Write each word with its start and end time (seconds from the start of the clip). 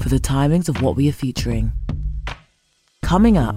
for 0.00 0.08
the 0.08 0.18
timings 0.20 0.68
of 0.68 0.82
what 0.82 0.96
we 0.96 1.08
are 1.08 1.12
featuring. 1.12 1.72
Coming 3.02 3.36
up, 3.36 3.56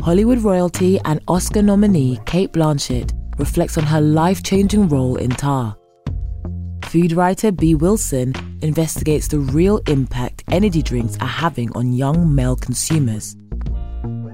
Hollywood 0.00 0.38
royalty 0.38 0.98
and 1.04 1.20
Oscar 1.28 1.62
nominee 1.62 2.18
Cate 2.26 2.52
Blanchett 2.52 3.12
reflects 3.38 3.78
on 3.78 3.84
her 3.84 4.00
life 4.00 4.42
changing 4.42 4.88
role 4.88 5.16
in 5.16 5.30
Tár. 5.30 5.76
Food 6.84 7.12
writer 7.12 7.50
Bee 7.50 7.74
Wilson 7.74 8.34
investigates 8.62 9.28
the 9.28 9.38
real 9.38 9.80
impact 9.88 10.44
energy 10.50 10.82
drinks 10.82 11.16
are 11.20 11.26
having 11.26 11.74
on 11.74 11.92
young 11.92 12.34
male 12.34 12.54
consumers. 12.54 13.34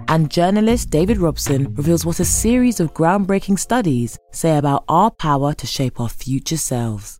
And 0.08 0.28
journalist 0.28 0.90
David 0.90 1.18
Robson 1.18 1.72
reveals 1.76 2.04
what 2.04 2.18
a 2.18 2.24
series 2.24 2.80
of 2.80 2.92
groundbreaking 2.92 3.58
studies 3.60 4.18
say 4.32 4.58
about 4.58 4.84
our 4.88 5.12
power 5.12 5.54
to 5.54 5.66
shape 5.66 6.00
our 6.00 6.08
future 6.08 6.56
selves. 6.56 7.19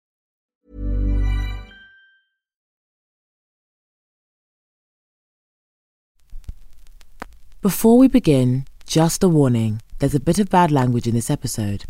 Before 7.61 7.99
we 7.99 8.07
begin, 8.07 8.65
just 8.87 9.21
a 9.21 9.29
warning 9.29 9.83
there's 9.99 10.15
a 10.15 10.19
bit 10.19 10.39
of 10.39 10.49
bad 10.49 10.71
language 10.71 11.05
in 11.05 11.13
this 11.13 11.29
episode. 11.29 11.85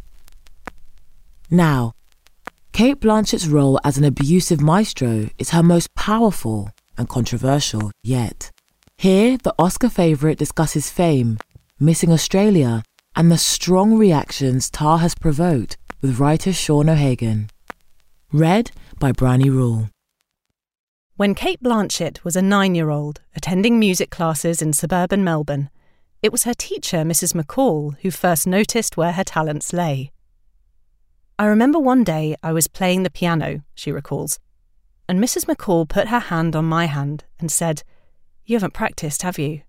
Now, 1.50 1.94
Cate 2.74 3.00
Blanchett's 3.00 3.48
role 3.48 3.80
as 3.86 3.98
an 3.98 4.04
abusive 4.04 4.60
maestro 4.60 5.30
is 5.38 5.52
her 5.52 5.64
most 5.64 5.96
powerful 5.96 6.72
and 6.98 7.08
controversial 7.08 7.90
yet. 8.04 8.52
Here, 8.98 9.38
the 9.38 9.56
Oscar 9.58 9.88
favourite 9.88 10.38
discusses 10.38 10.90
fame, 10.90 11.38
missing 11.80 12.12
Australia, 12.12 12.84
and 13.16 13.32
the 13.32 13.38
strong 13.38 13.98
reactions 13.98 14.70
Tár 14.70 15.00
has 15.00 15.16
provoked 15.16 15.78
with 16.02 16.20
writer 16.20 16.52
Sean 16.52 16.90
O'Hagan. 16.90 17.50
Read 18.34 18.72
by 19.00 19.14
Bryony 19.14 19.50
Rule. 19.50 19.88
When 21.22 21.36
Cate 21.36 21.62
Blanchett 21.62 22.24
was 22.24 22.36
a 22.36 22.42
nine 22.42 22.74
year 22.74 22.90
old 22.90 23.22
attending 23.36 23.78
music 23.78 24.10
classes 24.10 24.60
in 24.60 24.74
suburban 24.74 25.24
Melbourne, 25.24 25.70
it 26.24 26.32
was 26.32 26.46
her 26.46 26.56
teacher, 26.56 27.04
Mrs. 27.04 27.40
McCall, 27.40 27.96
who 28.02 28.10
first 28.10 28.48
noticed 28.48 28.98
where 28.98 29.12
her 29.12 29.24
talents 29.24 29.72
lay. 29.72 30.12
I 31.38 31.46
remember 31.46 31.78
one 31.78 32.04
day 32.04 32.36
I 32.42 32.52
was 32.54 32.68
playing 32.68 33.04
the 33.04 33.12
piano, 33.12 33.62
she 33.76 33.92
recalls, 33.92 34.40
and 35.08 35.20
Mrs. 35.20 35.46
McCall 35.46 35.88
put 35.88 36.08
her 36.08 36.18
hand 36.18 36.56
on 36.56 36.66
my 36.66 36.88
hand 36.88 37.26
and 37.40 37.52
said, 37.52 37.84
You 38.44 38.56
haven't 38.56 38.74
practiced, 38.74 39.22
have 39.22 39.38
you? 39.38 39.62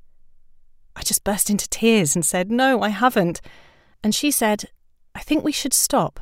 I 0.96 1.02
just 1.02 1.22
burst 1.22 1.50
into 1.50 1.69
tears 1.69 2.14
and 2.14 2.24
said, 2.24 2.50
No, 2.50 2.80
I 2.80 2.88
haven't. 2.88 3.42
And 4.02 4.14
she 4.14 4.30
said, 4.30 4.70
I 5.14 5.20
think 5.20 5.44
we 5.44 5.52
should 5.52 5.74
stop. 5.74 6.19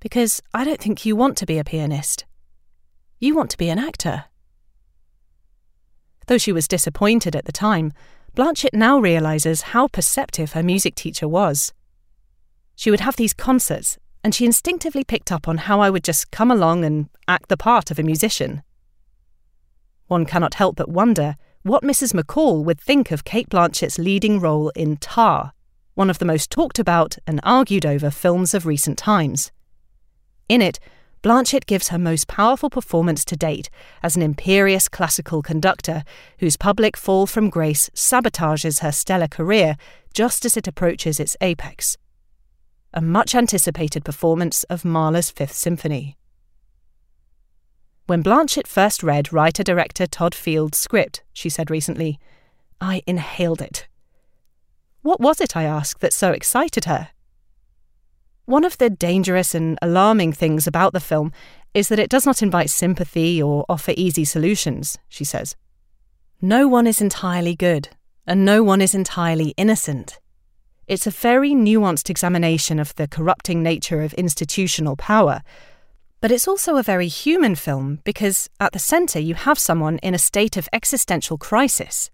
Because 0.00 0.40
I 0.54 0.64
don't 0.64 0.80
think 0.80 1.04
you 1.04 1.14
want 1.14 1.36
to 1.36 1.44
be 1.44 1.58
a 1.58 1.62
pianist. 1.64 2.24
You 3.18 3.34
want 3.34 3.50
to 3.50 3.58
be 3.58 3.68
an 3.68 3.78
actor. 3.78 4.24
Though 6.30 6.38
she 6.38 6.52
was 6.52 6.68
disappointed 6.68 7.34
at 7.34 7.46
the 7.46 7.50
time, 7.50 7.92
Blanchett 8.36 8.72
now 8.72 9.00
realises 9.00 9.62
how 9.74 9.88
perceptive 9.88 10.52
her 10.52 10.62
music 10.62 10.94
teacher 10.94 11.26
was. 11.26 11.72
She 12.76 12.88
would 12.88 13.00
have 13.00 13.16
these 13.16 13.34
concerts, 13.34 13.98
and 14.22 14.32
she 14.32 14.46
instinctively 14.46 15.02
picked 15.02 15.32
up 15.32 15.48
on 15.48 15.58
how 15.58 15.80
I 15.80 15.90
would 15.90 16.04
just 16.04 16.30
come 16.30 16.52
along 16.52 16.84
and 16.84 17.08
act 17.26 17.48
the 17.48 17.56
part 17.56 17.90
of 17.90 17.98
a 17.98 18.04
musician. 18.04 18.62
One 20.06 20.24
cannot 20.24 20.54
help 20.54 20.76
but 20.76 20.88
wonder 20.88 21.34
what 21.62 21.82
Mrs. 21.82 22.14
McCall 22.14 22.62
would 22.62 22.80
think 22.80 23.10
of 23.10 23.24
Cate 23.24 23.48
Blanchett's 23.48 23.98
leading 23.98 24.38
role 24.38 24.68
in 24.76 24.98
Tár, 24.98 25.50
one 25.94 26.10
of 26.10 26.20
the 26.20 26.24
most 26.24 26.48
talked 26.48 26.78
about 26.78 27.18
and 27.26 27.40
argued 27.42 27.84
over 27.84 28.08
films 28.08 28.54
of 28.54 28.66
recent 28.66 28.98
times. 28.98 29.50
In 30.48 30.62
it, 30.62 30.78
Blanchett 31.22 31.66
gives 31.66 31.88
her 31.88 31.98
most 31.98 32.28
powerful 32.28 32.70
performance 32.70 33.26
to 33.26 33.36
date 33.36 33.68
as 34.02 34.16
an 34.16 34.22
imperious 34.22 34.88
classical 34.88 35.42
conductor 35.42 36.02
whose 36.38 36.56
public 36.56 36.96
fall 36.96 37.26
from 37.26 37.50
grace 37.50 37.90
sabotages 37.94 38.80
her 38.80 38.90
stellar 38.90 39.28
career 39.28 39.76
just 40.14 40.46
as 40.46 40.56
it 40.56 40.66
approaches 40.66 41.20
its 41.20 41.36
apex. 41.42 41.98
A 42.94 43.02
much 43.02 43.34
anticipated 43.34 44.04
performance 44.04 44.64
of 44.64 44.84
Mahler's 44.84 45.30
Fifth 45.30 45.52
Symphony. 45.52 46.16
When 48.06 48.24
Blanchett 48.24 48.66
first 48.66 49.02
read 49.02 49.32
writer 49.32 49.62
director 49.62 50.06
Todd 50.06 50.34
Field's 50.34 50.78
script, 50.78 51.22
she 51.32 51.48
said 51.48 51.70
recently, 51.70 52.18
I 52.80 53.02
inhaled 53.06 53.60
it. 53.60 53.86
What 55.02 55.20
was 55.20 55.40
it, 55.40 55.54
I 55.56 55.64
asked, 55.64 56.00
that 56.00 56.14
so 56.14 56.32
excited 56.32 56.86
her? 56.86 57.10
One 58.50 58.64
of 58.64 58.78
the 58.78 58.90
dangerous 58.90 59.54
and 59.54 59.78
alarming 59.80 60.32
things 60.32 60.66
about 60.66 60.92
the 60.92 60.98
film 60.98 61.32
is 61.72 61.88
that 61.88 62.00
it 62.00 62.10
does 62.10 62.26
not 62.26 62.42
invite 62.42 62.68
sympathy 62.68 63.40
or 63.40 63.64
offer 63.68 63.94
easy 63.96 64.24
solutions, 64.24 64.98
she 65.08 65.22
says. 65.22 65.54
No 66.42 66.66
one 66.66 66.88
is 66.88 67.00
entirely 67.00 67.54
good, 67.54 67.90
and 68.26 68.44
no 68.44 68.64
one 68.64 68.82
is 68.82 68.92
entirely 68.92 69.54
innocent. 69.56 70.18
It's 70.88 71.06
a 71.06 71.12
very 71.12 71.52
nuanced 71.52 72.10
examination 72.10 72.80
of 72.80 72.92
the 72.96 73.06
corrupting 73.06 73.62
nature 73.62 74.02
of 74.02 74.14
institutional 74.14 74.96
power 74.96 75.42
but 76.20 76.30
it's 76.30 76.48
also 76.48 76.76
a 76.76 76.82
very 76.82 77.08
human 77.08 77.54
film 77.54 78.00
because 78.04 78.50
at 78.58 78.72
the 78.72 78.78
centre 78.78 79.18
you 79.18 79.34
have 79.34 79.58
someone 79.58 79.98
in 79.98 80.14
a 80.14 80.18
state 80.18 80.56
of 80.56 80.68
existential 80.72 81.38
crisis. 81.38 82.10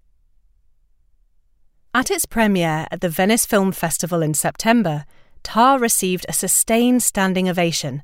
At 1.92 2.10
its 2.10 2.26
premiere 2.26 2.86
at 2.90 3.00
the 3.00 3.08
Venice 3.08 3.46
Film 3.46 3.72
Festival 3.72 4.22
in 4.22 4.34
September, 4.34 5.06
Tár 5.42 5.80
received 5.80 6.26
a 6.28 6.32
sustained 6.32 7.02
standing 7.02 7.48
ovation, 7.48 8.02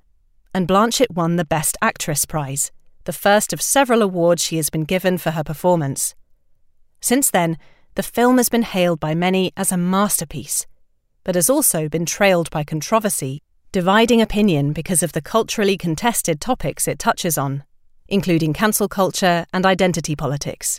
and 0.55 0.69
Blanchett 0.69 1.11
won 1.11 1.37
the 1.37 1.45
Best 1.45 1.77
Actress 1.83 2.25
prize, 2.25 2.71
the 3.05 3.13
first 3.13 3.53
of 3.53 3.61
several 3.61 4.03
awards 4.03 4.43
she 4.43 4.57
has 4.57 4.71
been 4.71 4.85
given 4.85 5.19
for 5.19 5.33
her 5.33 5.45
performance. 5.45 6.15
Since 7.01 7.31
then, 7.31 7.59
the 7.95 8.03
film 8.03 8.39
has 8.39 8.49
been 8.49 8.63
hailed 8.63 9.01
by 9.01 9.15
many 9.15 9.53
as 9.57 9.73
a 9.73 9.77
masterpiece, 9.77 10.67
but 11.25 11.35
has 11.35 11.51
also 11.51 11.89
been 11.89 12.07
trailed 12.07 12.51
by 12.51 12.65
controversy 12.65 13.43
dividing 13.73 14.21
opinion 14.21 14.75
because 14.75 15.03
of 15.03 15.13
the 15.13 15.23
culturally 15.23 15.79
contested 15.79 16.43
topics 16.43 16.87
it 16.87 16.99
touches 16.99 17.39
on, 17.39 17.65
including 18.07 18.53
cancel 18.53 18.87
culture 18.87 19.47
and 19.55 19.65
identity 19.65 20.15
politics. 20.15 20.79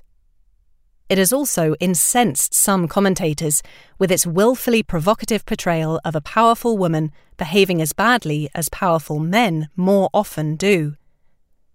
It 1.14 1.20
has 1.20 1.32
also 1.32 1.76
incensed 1.80 2.56
some 2.56 2.88
commentators 2.88 3.62
with 4.00 4.12
its 4.12 4.26
willfully 4.26 4.82
provocative 4.82 5.46
portrayal 5.46 6.02
of 6.04 6.16
a 6.16 6.22
powerful 6.22 6.76
woman 6.76 7.12
behaving 7.38 7.84
as 7.84 7.94
badly 7.94 8.50
as 8.56 8.68
powerful 8.68 9.20
men 9.20 9.70
more 9.76 10.10
often 10.12 10.56
do. 10.56 10.96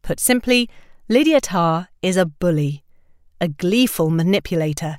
Put 0.03 0.19
simply, 0.19 0.69
Lydia 1.09 1.41
Tár 1.41 1.87
is 2.03 2.17
a 2.17 2.27
bully, 2.27 2.83
a 3.41 3.47
gleeful 3.47 4.11
manipulator, 4.11 4.99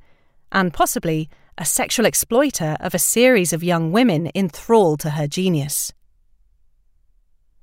and 0.53 0.73
possibly 0.73 1.29
a 1.57 1.65
sexual 1.65 2.05
exploiter 2.05 2.77
of 2.79 2.95
a 2.95 2.97
series 2.97 3.51
of 3.51 3.61
young 3.61 3.91
women 3.91 4.31
enthralled 4.33 5.01
to 5.01 5.09
her 5.09 5.27
genius. 5.27 5.91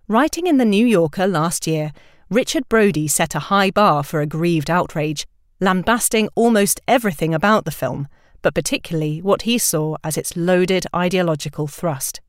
Writing 0.09 0.47
in 0.47 0.59
The 0.59 0.67
New 0.67 0.87
Yorker 0.87 1.27
last 1.27 1.67
year, 1.67 1.93
Richard 2.29 2.69
Brody 2.69 3.09
set 3.09 3.35
a 3.35 3.49
high 3.49 3.71
bar 3.71 4.03
for 4.03 4.21
aggrieved 4.21 4.69
outrage, 4.69 5.27
lambasting 5.61 6.29
almost 6.35 6.81
everything 6.87 7.35
about 7.35 7.65
the 7.65 7.71
film, 7.71 8.09
but 8.43 8.55
particularly 8.55 9.21
what 9.21 9.43
he 9.43 9.59
saw 9.59 9.97
as 10.05 10.17
its 10.17 10.37
loaded 10.37 10.87
ideological 10.95 11.67
thrust. 11.67 12.21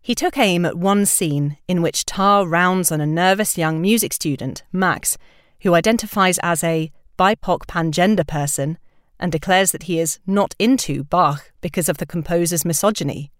He 0.00 0.14
took 0.14 0.36
aim 0.36 0.64
at 0.64 0.76
one 0.76 1.06
scene 1.06 1.58
in 1.68 1.80
which 1.80 2.04
Tár 2.04 2.50
rounds 2.50 2.90
on 2.90 3.00
a 3.00 3.06
nervous 3.06 3.56
young 3.56 3.80
music 3.80 4.12
student, 4.12 4.64
Max, 4.72 5.16
who 5.60 5.74
identifies 5.74 6.38
as 6.42 6.64
a 6.64 6.90
BIPOC 7.18 7.66
pangender 7.66 8.26
person 8.26 8.78
and 9.20 9.30
declares 9.30 9.70
that 9.70 9.84
he 9.84 10.00
is 10.00 10.18
not 10.26 10.56
into 10.58 11.04
Bach 11.04 11.52
because 11.60 11.88
of 11.88 11.98
the 11.98 12.06
composer's 12.06 12.64
misogyny. 12.64 13.30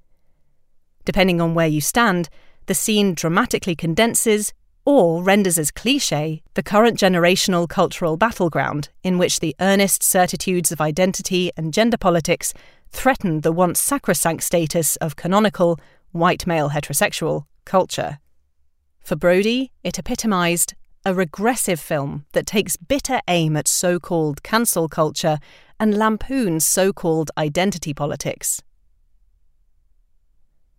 Depending 1.05 1.41
on 1.41 1.55
where 1.55 1.67
you 1.67 1.81
stand, 1.81 2.29
the 2.67 2.75
scene 2.75 3.15
dramatically 3.15 3.75
condenses 3.75 4.53
or 4.85 5.23
renders 5.23 5.59
as 5.59 5.71
cliche 5.71 6.43
the 6.55 6.63
current 6.63 6.99
generational 6.99 7.69
cultural 7.69 8.17
battleground 8.17 8.89
in 9.03 9.19
which 9.19 9.41
the 9.41 9.55
earnest 9.61 10.03
certitudes 10.03 10.73
of 10.73 10.81
identity 10.81 11.53
and 11.57 11.73
gender 11.73 11.97
politics 11.97 12.53
threaten 12.91 13.41
the 13.41 13.53
once 13.53 13.81
sacrosanct 13.81 14.43
status 14.43 14.97
of 14.97 15.17
canonical, 15.17 15.79
white 16.11 16.47
male 16.47 16.71
heterosexual 16.71 17.45
culture. 17.65 18.19
For 19.01 19.17
Brody, 19.17 19.73
it 19.83 19.99
epitomized 19.99 20.75
a 21.05 21.15
regressive 21.15 21.81
film 21.81 22.27
that 22.33 22.47
takes 22.47 22.77
bitter 22.77 23.21
aim 23.27 23.57
at 23.57 23.67
so 23.67 23.99
called 23.99 24.43
cancel 24.43 24.89
culture 24.89 25.39
and 25.81 25.97
lampoons 25.97 26.65
so 26.65 26.93
called 26.93 27.31
identity 27.37 27.93
politics. 27.93 28.63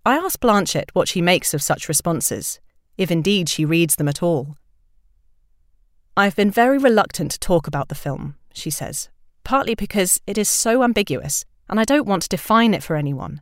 I 0.06 0.15
ask 0.15 0.39
Blanchett 0.39 0.91
what 0.94 1.07
she 1.07 1.21
makes 1.21 1.53
of 1.53 1.61
such 1.61 1.89
responses, 1.89 2.59
if 2.98 3.12
indeed 3.12 3.50
she 3.50 3.66
reads 3.66 3.95
them 3.95 4.07
at 4.07 4.22
all. 4.24 4.57
I've 6.16 6.36
been 6.36 6.51
very 6.51 6.78
reluctant 6.78 7.31
to 7.31 7.40
talk 7.40 7.68
about 7.68 7.90
the 7.90 7.95
film, 7.95 8.36
she 8.54 8.69
says, 8.69 9.10
partly 9.44 9.75
because 9.75 10.22
it 10.28 10.38
is 10.38 10.48
so 10.48 10.84
ambiguous 10.84 11.45
and 11.69 11.80
I 11.80 11.86
don't 11.86 12.07
want 12.07 12.24
to 12.24 12.30
define 12.30 12.74
it 12.74 12.84
for 12.84 12.95
anyone. 12.95 13.42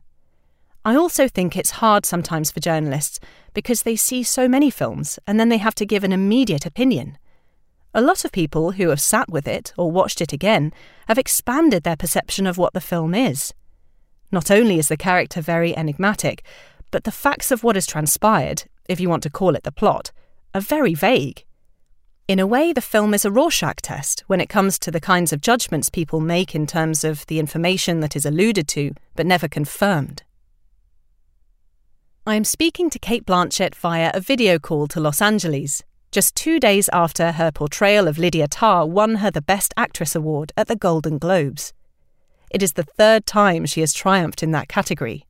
I 0.84 0.96
also 0.96 1.28
think 1.28 1.56
it's 1.56 1.82
hard 1.82 2.04
sometimes 2.04 2.50
for 2.50 2.60
journalists 2.60 3.20
because 3.54 3.82
they 3.82 3.94
see 3.94 4.22
so 4.22 4.48
many 4.48 4.70
films 4.70 5.18
and 5.26 5.38
then 5.38 5.48
they 5.48 5.58
have 5.58 5.74
to 5.76 5.86
give 5.86 6.02
an 6.02 6.12
immediate 6.12 6.66
opinion. 6.66 7.18
A 7.94 8.00
lot 8.00 8.24
of 8.24 8.32
people 8.32 8.72
who 8.72 8.88
have 8.88 9.00
sat 9.00 9.28
with 9.28 9.46
it 9.46 9.72
or 9.76 9.92
watched 9.92 10.20
it 10.20 10.32
again 10.32 10.72
have 11.08 11.18
expanded 11.18 11.82
their 11.82 11.96
perception 11.96 12.46
of 12.46 12.56
what 12.56 12.72
the 12.72 12.80
film 12.80 13.14
is. 13.14 13.52
Not 14.32 14.50
only 14.50 14.78
is 14.78 14.88
the 14.88 14.96
character 14.96 15.42
very 15.42 15.76
enigmatic, 15.76 16.42
but 16.90 17.04
the 17.04 17.12
facts 17.12 17.50
of 17.50 17.62
what 17.62 17.76
has 17.76 17.86
transpired, 17.86 18.64
if 18.88 19.00
you 19.00 19.08
want 19.08 19.22
to 19.22 19.30
call 19.30 19.54
it 19.54 19.64
the 19.64 19.72
plot, 19.72 20.12
are 20.54 20.60
very 20.60 20.94
vague. 20.94 21.44
In 22.28 22.38
a 22.38 22.46
way, 22.46 22.72
the 22.72 22.80
film 22.80 23.14
is 23.14 23.24
a 23.24 23.30
Rorschach 23.30 23.82
test 23.82 24.24
when 24.26 24.40
it 24.40 24.48
comes 24.48 24.78
to 24.78 24.90
the 24.90 25.00
kinds 25.00 25.32
of 25.32 25.40
judgments 25.40 25.90
people 25.90 26.20
make 26.20 26.54
in 26.54 26.66
terms 26.66 27.04
of 27.04 27.26
the 27.26 27.38
information 27.38 28.00
that 28.00 28.16
is 28.16 28.24
alluded 28.24 28.68
to 28.68 28.92
but 29.16 29.26
never 29.26 29.48
confirmed. 29.48 30.22
I 32.24 32.36
am 32.36 32.44
speaking 32.44 32.88
to 32.90 33.00
Cate 33.00 33.26
Blanchett 33.26 33.74
via 33.74 34.12
a 34.14 34.20
video 34.20 34.60
call 34.60 34.86
to 34.88 35.00
Los 35.00 35.20
Angeles, 35.20 35.82
just 36.12 36.36
two 36.36 36.60
days 36.60 36.88
after 36.92 37.32
her 37.32 37.50
portrayal 37.50 38.06
of 38.06 38.16
Lydia 38.16 38.46
Tár 38.46 38.88
won 38.88 39.16
her 39.16 39.30
the 39.30 39.42
Best 39.42 39.74
Actress 39.76 40.14
award 40.14 40.52
at 40.56 40.68
the 40.68 40.76
Golden 40.76 41.18
Globes. 41.18 41.72
It 42.52 42.62
is 42.62 42.74
the 42.74 42.84
third 42.84 43.26
time 43.26 43.66
she 43.66 43.80
has 43.80 43.92
triumphed 43.92 44.42
in 44.42 44.52
that 44.52 44.68
category. 44.68 45.26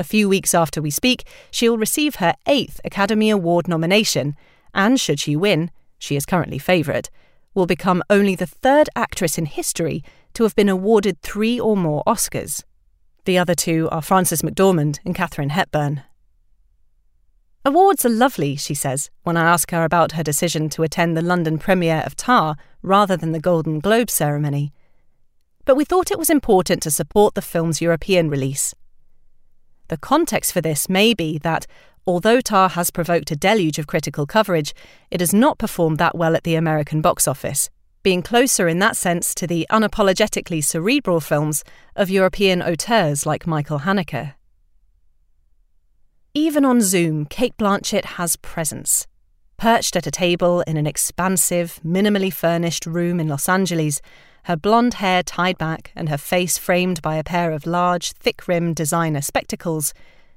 A 0.00 0.02
few 0.02 0.30
weeks 0.30 0.54
after 0.54 0.80
we 0.80 0.90
speak, 0.90 1.24
she'll 1.50 1.76
receive 1.76 2.16
her 2.16 2.34
eighth 2.46 2.80
Academy 2.86 3.28
Award 3.28 3.68
nomination, 3.68 4.34
and 4.72 4.98
should 4.98 5.20
she 5.20 5.36
win, 5.36 5.70
she 5.98 6.16
is 6.16 6.24
currently 6.24 6.58
favourite, 6.58 7.10
will 7.52 7.66
become 7.66 8.02
only 8.08 8.34
the 8.34 8.46
third 8.46 8.88
actress 8.96 9.36
in 9.36 9.44
history 9.44 10.02
to 10.32 10.42
have 10.44 10.56
been 10.56 10.70
awarded 10.70 11.20
three 11.20 11.60
or 11.60 11.76
more 11.76 12.02
Oscars. 12.06 12.64
The 13.26 13.36
other 13.36 13.54
two 13.54 13.90
are 13.92 14.00
Frances 14.00 14.40
McDormand 14.40 15.00
and 15.04 15.14
Katharine 15.14 15.50
Hepburn. 15.50 16.02
Awards 17.66 18.06
are 18.06 18.08
lovely, 18.08 18.56
she 18.56 18.72
says, 18.72 19.10
when 19.22 19.36
I 19.36 19.52
ask 19.52 19.70
her 19.70 19.84
about 19.84 20.12
her 20.12 20.22
decision 20.22 20.70
to 20.70 20.82
attend 20.82 21.14
the 21.14 21.20
London 21.20 21.58
premiere 21.58 22.02
of 22.06 22.16
Tár 22.16 22.56
rather 22.82 23.18
than 23.18 23.32
the 23.32 23.38
Golden 23.38 23.80
Globe 23.80 24.08
ceremony 24.08 24.72
but 25.70 25.76
we 25.76 25.84
thought 25.84 26.10
it 26.10 26.18
was 26.18 26.30
important 26.30 26.82
to 26.82 26.90
support 26.90 27.34
the 27.34 27.42
film's 27.42 27.80
European 27.80 28.28
release. 28.28 28.74
The 29.90 29.96
context 29.96 30.52
for 30.52 30.60
this 30.60 30.88
may 30.88 31.14
be 31.14 31.38
that, 31.38 31.66
although 32.06 32.38
Tár 32.38 32.70
has 32.70 32.92
provoked 32.92 33.32
a 33.32 33.36
deluge 33.36 33.76
of 33.76 33.88
critical 33.88 34.24
coverage, 34.24 34.72
it 35.10 35.18
has 35.18 35.34
not 35.34 35.58
performed 35.58 35.98
that 35.98 36.16
well 36.16 36.36
at 36.36 36.44
the 36.44 36.54
American 36.54 37.00
box 37.00 37.26
office, 37.26 37.70
being 38.04 38.22
closer 38.22 38.68
in 38.68 38.78
that 38.78 38.96
sense 38.96 39.34
to 39.34 39.48
the 39.48 39.66
unapologetically 39.68 40.62
cerebral 40.62 41.18
films 41.18 41.64
of 41.96 42.08
European 42.08 42.62
auteurs 42.62 43.26
like 43.26 43.48
Michael 43.48 43.80
Haneke. 43.80 44.34
Even 46.34 46.64
on 46.64 46.80
Zoom, 46.80 47.24
Cate 47.24 47.56
Blanchett 47.56 48.04
has 48.04 48.36
presence. 48.36 49.08
Perched 49.60 49.94
at 49.94 50.06
a 50.06 50.10
table 50.10 50.62
in 50.62 50.78
an 50.78 50.86
expansive, 50.86 51.80
minimally 51.84 52.32
furnished 52.32 52.86
room 52.86 53.20
in 53.20 53.28
Los 53.28 53.46
Angeles, 53.46 54.00
her 54.44 54.56
blonde 54.56 54.94
hair 54.94 55.22
tied 55.22 55.58
back 55.58 55.92
and 55.94 56.08
her 56.08 56.16
face 56.16 56.56
framed 56.56 57.02
by 57.02 57.16
a 57.16 57.22
pair 57.22 57.52
of 57.52 57.66
large, 57.66 58.12
thick 58.12 58.48
rimmed 58.48 58.76
designer 58.76 59.20
spectacles, 59.20 59.92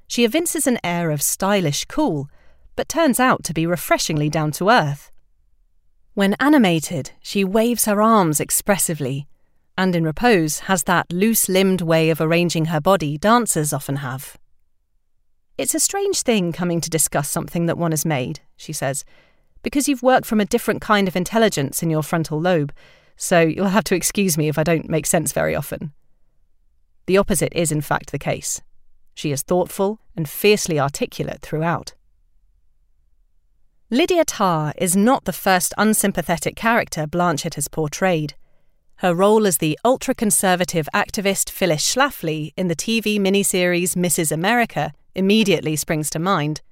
she 0.06 0.24
evinces 0.24 0.66
an 0.66 0.78
air 0.84 1.10
of 1.10 1.22
stylish 1.22 1.86
cool, 1.86 2.28
but 2.76 2.86
turns 2.86 3.18
out 3.18 3.42
to 3.44 3.54
be 3.54 3.66
refreshingly 3.66 4.28
down 4.28 4.52
to 4.52 4.68
earth. 4.68 5.10
When 6.12 6.36
animated, 6.38 7.12
she 7.22 7.44
waves 7.44 7.86
her 7.86 8.02
arms 8.02 8.40
expressively, 8.40 9.26
and 9.78 9.96
in 9.96 10.04
repose 10.04 10.58
has 10.68 10.82
that 10.82 11.10
loose 11.10 11.48
limbed 11.48 11.80
way 11.80 12.10
of 12.10 12.20
arranging 12.20 12.66
her 12.66 12.78
body 12.78 13.16
dancers 13.16 13.72
often 13.72 13.96
have. 13.96 14.36
It's 15.56 15.74
a 15.74 15.80
strange 15.80 16.22
thing 16.22 16.52
coming 16.52 16.80
to 16.80 16.90
discuss 16.90 17.28
something 17.28 17.66
that 17.66 17.78
one 17.78 17.92
has 17.92 18.04
made, 18.04 18.40
she 18.56 18.72
says, 18.72 19.04
because 19.62 19.88
you've 19.88 20.02
worked 20.02 20.26
from 20.26 20.40
a 20.40 20.44
different 20.44 20.80
kind 20.80 21.08
of 21.08 21.16
intelligence 21.16 21.82
in 21.82 21.90
your 21.90 22.02
frontal 22.02 22.40
lobe 22.40 22.72
so 23.16 23.40
you'll 23.40 23.66
have 23.66 23.84
to 23.84 23.94
excuse 23.94 24.36
me 24.36 24.48
if 24.48 24.58
I 24.58 24.64
don't 24.64 24.88
make 24.88 25.06
sense 25.06 25.32
very 25.32 25.54
often. 25.54 25.92
The 27.06 27.18
opposite 27.18 27.52
is, 27.54 27.70
in 27.70 27.80
fact, 27.80 28.12
the 28.12 28.18
case. 28.18 28.60
She 29.14 29.30
is 29.30 29.42
thoughtful 29.42 30.00
and 30.16 30.28
fiercely 30.28 30.80
articulate 30.80 31.42
throughout. 31.42 31.94
Lydia 33.90 34.24
Tár 34.24 34.72
is 34.78 34.96
not 34.96 35.24
the 35.24 35.32
first 35.32 35.72
unsympathetic 35.78 36.56
character 36.56 37.06
Blanchett 37.06 37.54
has 37.54 37.68
portrayed. 37.68 38.34
Her 38.96 39.14
role 39.14 39.46
as 39.46 39.58
the 39.58 39.78
ultra 39.84 40.14
conservative 40.14 40.88
activist 40.94 41.50
Phyllis 41.50 41.94
Schlafly 41.94 42.52
in 42.56 42.68
the 42.68 42.76
TV 42.76 43.20
miniseries 43.20 43.94
Mrs. 43.94 44.32
America 44.32 44.92
immediately 45.14 45.76
springs 45.76 46.10
to 46.10 46.18
mind. 46.18 46.62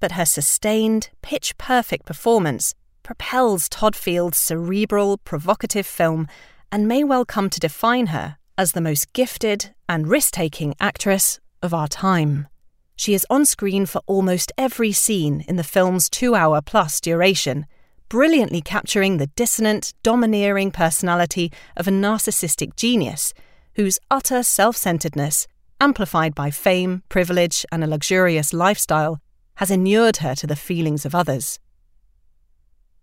But 0.00 0.12
her 0.12 0.24
sustained, 0.24 1.10
pitch 1.22 1.56
perfect 1.58 2.06
performance 2.06 2.74
propels 3.02 3.68
Todd 3.68 3.96
Field's 3.96 4.38
cerebral, 4.38 5.18
provocative 5.18 5.86
film 5.86 6.28
and 6.70 6.86
may 6.86 7.02
well 7.02 7.24
come 7.24 7.48
to 7.50 7.60
define 7.60 8.08
her 8.08 8.36
as 8.56 8.72
the 8.72 8.80
most 8.80 9.12
gifted 9.12 9.74
and 9.88 10.08
risk 10.08 10.34
taking 10.34 10.74
actress 10.80 11.40
of 11.62 11.72
our 11.72 11.88
time. 11.88 12.48
She 12.96 13.14
is 13.14 13.26
on 13.30 13.44
screen 13.44 13.86
for 13.86 14.02
almost 14.06 14.52
every 14.58 14.92
scene 14.92 15.44
in 15.46 15.56
the 15.56 15.64
film's 15.64 16.10
two 16.10 16.34
hour 16.34 16.60
plus 16.60 17.00
duration, 17.00 17.66
brilliantly 18.08 18.60
capturing 18.60 19.16
the 19.16 19.28
dissonant, 19.28 19.94
domineering 20.02 20.72
personality 20.72 21.52
of 21.76 21.86
a 21.86 21.92
narcissistic 21.92 22.74
genius 22.74 23.32
whose 23.76 24.00
utter 24.10 24.42
self 24.42 24.76
centeredness, 24.76 25.46
amplified 25.80 26.34
by 26.34 26.50
fame, 26.50 27.02
privilege, 27.08 27.64
and 27.70 27.82
a 27.82 27.86
luxurious 27.86 28.52
lifestyle, 28.52 29.20
has 29.56 29.70
inured 29.70 30.18
her 30.18 30.34
to 30.34 30.46
the 30.46 30.56
feelings 30.56 31.04
of 31.04 31.14
others. 31.14 31.58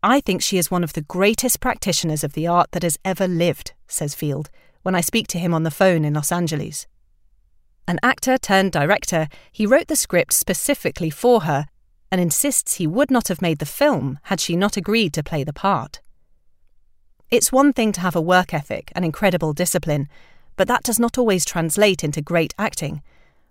I 0.01 0.21
think 0.21 0.41
she 0.41 0.57
is 0.57 0.69
one 0.69 0.83
of 0.83 0.93
the 0.93 1.01
greatest 1.01 1.59
practitioners 1.59 2.23
of 2.23 2.33
the 2.33 2.47
art 2.47 2.71
that 2.71 2.83
has 2.83 2.97
ever 3.03 3.27
lived, 3.27 3.73
says 3.87 4.13
Field, 4.13 4.49
when 4.83 4.95
I 4.95 5.01
speak 5.01 5.27
to 5.29 5.39
him 5.39 5.53
on 5.53 5.63
the 5.63 5.71
phone 5.71 6.05
in 6.05 6.13
Los 6.13 6.31
Angeles. 6.31 6.85
An 7.87 7.99
actor 8.03 8.37
turned 8.37 8.71
director, 8.71 9.27
he 9.51 9.65
wrote 9.65 9.87
the 9.87 9.95
script 9.95 10.33
specifically 10.33 11.09
for 11.09 11.41
her 11.41 11.67
and 12.11 12.21
insists 12.21 12.75
he 12.75 12.87
would 12.87 13.11
not 13.11 13.27
have 13.27 13.41
made 13.41 13.59
the 13.59 13.65
film 13.65 14.19
had 14.23 14.39
she 14.39 14.55
not 14.55 14.77
agreed 14.77 15.13
to 15.13 15.23
play 15.23 15.43
the 15.43 15.53
part. 15.53 16.01
It's 17.31 17.51
one 17.51 17.73
thing 17.73 17.91
to 17.93 18.01
have 18.01 18.15
a 18.15 18.21
work 18.21 18.53
ethic 18.53 18.91
and 18.95 19.03
incredible 19.03 19.53
discipline, 19.53 20.07
but 20.55 20.67
that 20.67 20.83
does 20.83 20.99
not 20.99 21.17
always 21.17 21.45
translate 21.45 22.03
into 22.03 22.21
great 22.21 22.53
acting, 22.57 23.01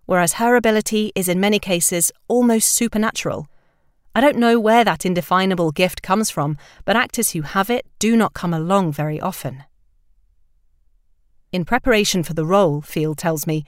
whereas 0.06 0.34
her 0.34 0.56
ability 0.56 1.12
is 1.14 1.28
in 1.28 1.40
many 1.40 1.58
cases 1.58 2.12
almost 2.28 2.72
supernatural 2.72 3.48
I 4.16 4.20
don't 4.20 4.38
know 4.38 4.60
where 4.60 4.84
that 4.84 5.04
indefinable 5.04 5.72
gift 5.72 6.00
comes 6.00 6.30
from, 6.30 6.56
but 6.84 6.94
actors 6.94 7.30
who 7.30 7.42
have 7.42 7.68
it 7.68 7.84
do 7.98 8.16
not 8.16 8.32
come 8.32 8.54
along 8.54 8.92
very 8.92 9.20
often. 9.20 9.64
In 11.50 11.64
preparation 11.64 12.22
for 12.22 12.32
the 12.32 12.46
role, 12.46 12.80
Field 12.80 13.18
tells 13.18 13.44
me, 13.44 13.64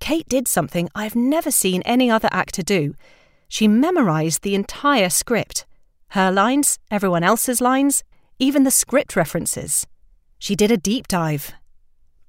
Kate 0.00 0.26
did 0.26 0.48
something 0.48 0.88
I've 0.94 1.14
never 1.14 1.50
seen 1.50 1.82
any 1.82 2.10
other 2.10 2.30
actor 2.32 2.62
do. 2.62 2.94
She 3.46 3.68
memorised 3.68 4.42
the 4.42 4.54
entire 4.54 5.10
script 5.10 5.66
her 6.08 6.30
lines, 6.30 6.78
everyone 6.92 7.24
else's 7.24 7.60
lines, 7.60 8.04
even 8.38 8.62
the 8.62 8.70
script 8.70 9.16
references. 9.16 9.84
She 10.38 10.54
did 10.54 10.70
a 10.70 10.76
deep 10.76 11.08
dive. 11.08 11.52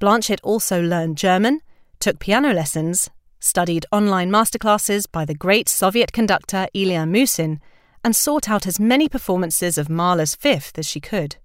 Blanchett 0.06 0.40
also 0.44 0.80
learned 0.84 1.18
German, 1.18 1.62
took 2.00 2.20
piano 2.20 2.54
lessons, 2.54 3.10
studied 3.40 3.88
online 3.92 4.30
masterclasses 4.30 5.12
by 5.12 5.26
the 5.26 5.34
great 5.34 5.68
Soviet 5.68 6.14
conductor 6.14 6.68
Ilya 6.76 7.08
Musin, 7.08 7.60
and 8.04 8.16
sought 8.16 8.48
out 8.48 8.68
as 8.68 8.80
many 8.80 9.10
performances 9.10 9.80
of 9.80 9.90
Mahler's 9.90 10.36
Fifth 10.36 10.78
as 10.78 10.86
she 10.86 11.00
could. 11.00 11.38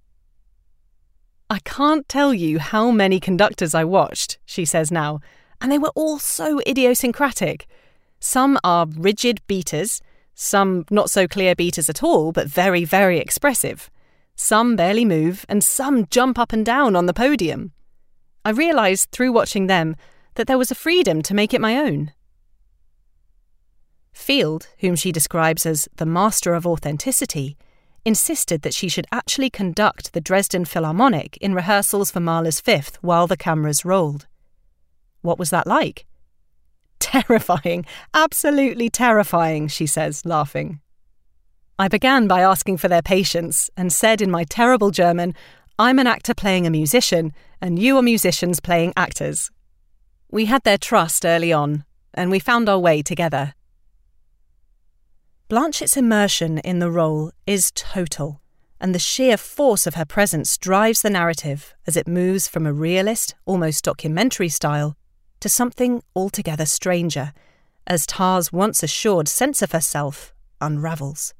I 1.49 1.57
can't 1.65 2.07
tell 2.07 2.35
you 2.35 2.59
how 2.59 2.91
many 2.91 3.19
conductors 3.19 3.73
I 3.73 3.83
watched, 3.83 4.37
she 4.45 4.63
says 4.63 4.91
now, 4.91 5.21
and 5.59 5.71
they 5.71 5.79
were 5.79 5.93
all 5.95 6.19
so 6.19 6.61
idiosyncratic. 6.67 7.65
Some 8.19 8.59
are 8.63 8.85
rigid 8.85 9.41
beaters, 9.47 10.03
some 10.35 10.85
not 10.91 11.09
so 11.09 11.27
clear 11.27 11.55
beaters 11.55 11.89
at 11.89 12.03
all, 12.03 12.31
but 12.31 12.45
very, 12.45 12.85
very 12.85 13.17
expressive. 13.17 13.89
Some 14.35 14.75
barely 14.75 15.03
move, 15.03 15.47
and 15.49 15.63
some 15.63 16.05
jump 16.11 16.37
up 16.37 16.53
and 16.53 16.63
down 16.63 16.95
on 16.95 17.07
the 17.07 17.13
podium. 17.15 17.71
I 18.43 18.49
realised 18.51 19.11
through 19.11 19.31
watching 19.31 19.67
them 19.67 19.95
that 20.35 20.47
there 20.47 20.57
was 20.57 20.71
a 20.71 20.75
freedom 20.75 21.21
to 21.23 21.33
make 21.33 21.53
it 21.53 21.61
my 21.61 21.77
own. 21.77 22.11
Field, 24.13 24.67
whom 24.79 24.95
she 24.95 25.11
describes 25.11 25.65
as 25.65 25.87
the 25.95 26.05
master 26.05 26.53
of 26.53 26.65
authenticity, 26.65 27.57
insisted 28.03 28.61
that 28.63 28.73
she 28.73 28.89
should 28.89 29.07
actually 29.11 29.49
conduct 29.49 30.13
the 30.13 30.21
Dresden 30.21 30.65
Philharmonic 30.65 31.37
in 31.37 31.53
rehearsals 31.53 32.11
for 32.11 32.19
Mahler's 32.19 32.59
Fifth 32.59 32.97
while 33.01 33.27
the 33.27 33.37
cameras 33.37 33.85
rolled. 33.85 34.27
What 35.21 35.37
was 35.37 35.51
that 35.51 35.67
like? 35.67 36.05
Terrifying, 36.99 37.85
absolutely 38.13 38.89
terrifying, 38.89 39.67
she 39.67 39.85
says, 39.85 40.25
laughing. 40.25 40.79
I 41.79 41.87
began 41.87 42.27
by 42.27 42.41
asking 42.41 42.77
for 42.77 42.87
their 42.87 43.01
patience 43.01 43.69
and 43.75 43.91
said 43.91 44.21
in 44.21 44.29
my 44.29 44.43
terrible 44.43 44.91
German, 44.91 45.33
I'm 45.79 45.97
an 45.97 46.05
actor 46.05 46.35
playing 46.35 46.67
a 46.67 46.71
musician, 46.71 47.33
and 47.61 47.77
you 47.77 47.97
are 47.97 48.01
musicians 48.01 48.59
playing 48.59 48.93
actors. 48.97 49.51
We 50.29 50.45
had 50.45 50.63
their 50.63 50.77
trust 50.77 51.25
early 51.25 51.53
on, 51.53 51.85
and 52.13 52.31
we 52.31 52.39
found 52.39 52.67
our 52.67 52.79
way 52.79 53.01
together. 53.01 53.53
Blanchett's 55.47 55.97
immersion 55.97 56.59
in 56.59 56.79
the 56.79 56.89
role 56.89 57.31
is 57.45 57.71
total, 57.75 58.41
and 58.79 58.95
the 58.95 58.99
sheer 58.99 59.37
force 59.37 59.85
of 59.85 59.95
her 59.95 60.05
presence 60.05 60.57
drives 60.57 61.01
the 61.01 61.09
narrative 61.09 61.75
as 61.85 61.97
it 61.97 62.07
moves 62.07 62.47
from 62.47 62.65
a 62.65 62.73
realist, 62.73 63.35
almost 63.45 63.83
documentary 63.83 64.49
style 64.49 64.95
to 65.41 65.49
something 65.49 66.01
altogether 66.15 66.65
stranger, 66.65 67.33
as 67.85 68.05
Tár's 68.05 68.53
once 68.53 68.81
assured 68.81 69.27
sense 69.27 69.61
of 69.61 69.71
herself 69.71 70.33
unravels. 70.61 71.33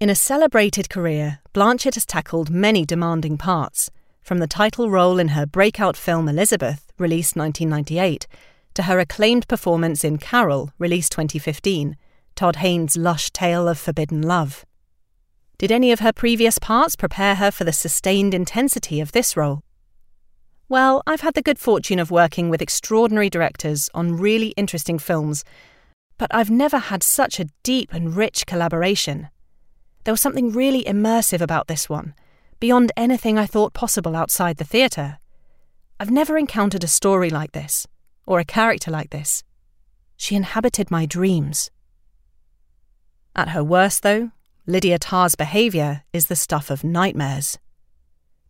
In 0.00 0.10
a 0.10 0.14
celebrated 0.14 0.88
career, 0.88 1.40
Blanchett 1.52 1.94
has 1.94 2.06
tackled 2.06 2.50
many 2.50 2.84
demanding 2.84 3.36
parts, 3.36 3.90
from 4.28 4.40
the 4.40 4.46
title 4.46 4.90
role 4.90 5.18
in 5.18 5.28
her 5.28 5.46
breakout 5.46 5.96
film 5.96 6.28
Elizabeth, 6.28 6.92
released 6.98 7.34
1998, 7.34 8.26
to 8.74 8.82
her 8.82 8.98
acclaimed 8.98 9.48
performance 9.48 10.04
in 10.04 10.18
Carol, 10.18 10.70
released 10.78 11.12
2015, 11.12 11.96
Todd 12.34 12.56
Haynes' 12.56 12.94
lush 12.94 13.30
tale 13.30 13.66
of 13.66 13.78
forbidden 13.78 14.20
love. 14.20 14.66
Did 15.56 15.72
any 15.72 15.92
of 15.92 16.00
her 16.00 16.12
previous 16.12 16.58
parts 16.58 16.94
prepare 16.94 17.36
her 17.36 17.50
for 17.50 17.64
the 17.64 17.72
sustained 17.72 18.34
intensity 18.34 19.00
of 19.00 19.12
this 19.12 19.34
role? 19.34 19.62
Well, 20.68 21.02
I've 21.06 21.22
had 21.22 21.32
the 21.32 21.40
good 21.40 21.58
fortune 21.58 21.98
of 21.98 22.10
working 22.10 22.50
with 22.50 22.60
extraordinary 22.60 23.30
directors 23.30 23.88
on 23.94 24.18
really 24.18 24.48
interesting 24.58 24.98
films, 24.98 25.42
but 26.18 26.28
I've 26.34 26.50
never 26.50 26.76
had 26.76 27.02
such 27.02 27.40
a 27.40 27.48
deep 27.62 27.94
and 27.94 28.14
rich 28.14 28.44
collaboration. 28.44 29.30
There 30.04 30.12
was 30.12 30.20
something 30.20 30.52
really 30.52 30.84
immersive 30.84 31.40
about 31.40 31.66
this 31.66 31.88
one, 31.88 32.12
beyond 32.60 32.92
anything 32.96 33.38
I 33.38 33.46
thought 33.46 33.72
possible 33.72 34.16
outside 34.16 34.56
the 34.56 34.64
theatre. 34.64 35.18
I've 36.00 36.10
never 36.10 36.38
encountered 36.38 36.84
a 36.84 36.88
story 36.88 37.30
like 37.30 37.52
this, 37.52 37.86
or 38.26 38.38
a 38.38 38.44
character 38.44 38.90
like 38.90 39.10
this. 39.10 39.42
She 40.16 40.34
inhabited 40.34 40.90
my 40.90 41.06
dreams. 41.06 41.70
At 43.34 43.50
her 43.50 43.62
worst, 43.62 44.02
though, 44.02 44.32
Lydia 44.66 44.98
Tár's 44.98 45.34
behaviour 45.34 46.02
is 46.12 46.26
the 46.26 46.36
stuff 46.36 46.70
of 46.70 46.84
nightmares. 46.84 47.58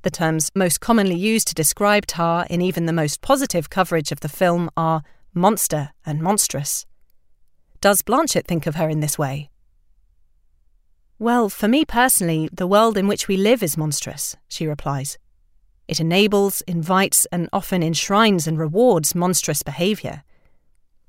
The 0.02 0.10
terms 0.10 0.50
most 0.54 0.80
commonly 0.80 1.16
used 1.16 1.48
to 1.48 1.54
describe 1.54 2.06
Tár 2.06 2.46
in 2.48 2.62
even 2.62 2.86
the 2.86 2.92
most 2.92 3.20
positive 3.20 3.68
coverage 3.68 4.12
of 4.12 4.20
the 4.20 4.28
film 4.28 4.70
are 4.76 5.02
monster 5.34 5.90
and 6.06 6.22
monstrous. 6.22 6.86
Does 7.80 8.02
Blanchett 8.02 8.46
think 8.46 8.66
of 8.66 8.76
her 8.76 8.88
in 8.88 9.00
this 9.00 9.18
way? 9.18 9.50
Well, 11.20 11.48
for 11.48 11.66
me 11.66 11.84
personally, 11.84 12.48
the 12.52 12.68
world 12.68 12.96
in 12.96 13.08
which 13.08 13.26
we 13.26 13.36
live 13.36 13.60
is 13.60 13.76
monstrous, 13.76 14.36
she 14.48 14.68
replies. 14.68 15.18
It 15.88 15.98
enables, 15.98 16.60
invites, 16.60 17.26
and 17.32 17.48
often 17.52 17.82
enshrines 17.82 18.46
and 18.46 18.56
rewards 18.56 19.16
monstrous 19.16 19.64
behaviour. 19.64 20.22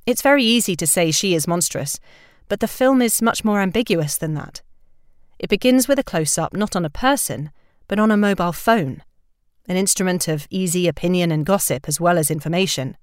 It's 0.07 0.23
very 0.23 0.43
easy 0.43 0.75
to 0.77 0.87
say 0.87 1.11
she 1.11 1.35
is 1.35 1.47
monstrous, 1.47 1.99
but 2.47 2.59
the 2.59 2.67
film 2.67 3.03
is 3.03 3.21
much 3.21 3.43
more 3.43 3.61
ambiguous 3.61 4.17
than 4.17 4.33
that. 4.33 4.63
It 5.37 5.47
begins 5.47 5.87
with 5.87 5.99
a 5.99 6.03
close 6.03 6.39
up 6.39 6.55
not 6.55 6.75
on 6.75 6.85
a 6.85 6.89
person, 6.89 7.51
but 7.87 7.99
on 7.99 8.09
a 8.09 8.17
mobile 8.17 8.51
phone, 8.51 9.03
an 9.67 9.77
instrument 9.77 10.27
of 10.27 10.47
easy 10.49 10.87
opinion 10.87 11.31
and 11.31 11.45
gossip 11.45 11.87
as 11.87 12.01
well 12.01 12.17
as 12.17 12.31
information. 12.31 12.97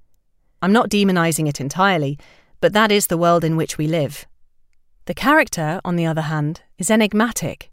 I'm 0.60 0.72
not 0.72 0.90
demonising 0.90 1.48
it 1.48 1.60
entirely, 1.60 2.18
but 2.60 2.72
that 2.72 2.90
is 2.90 3.06
the 3.06 3.18
world 3.18 3.44
in 3.44 3.56
which 3.56 3.78
we 3.78 3.86
live. 3.86 4.26
The 5.06 5.14
character, 5.14 5.80
on 5.84 5.94
the 5.94 6.04
other 6.04 6.22
hand, 6.22 6.62
is 6.78 6.90
enigmatic. 6.90 7.70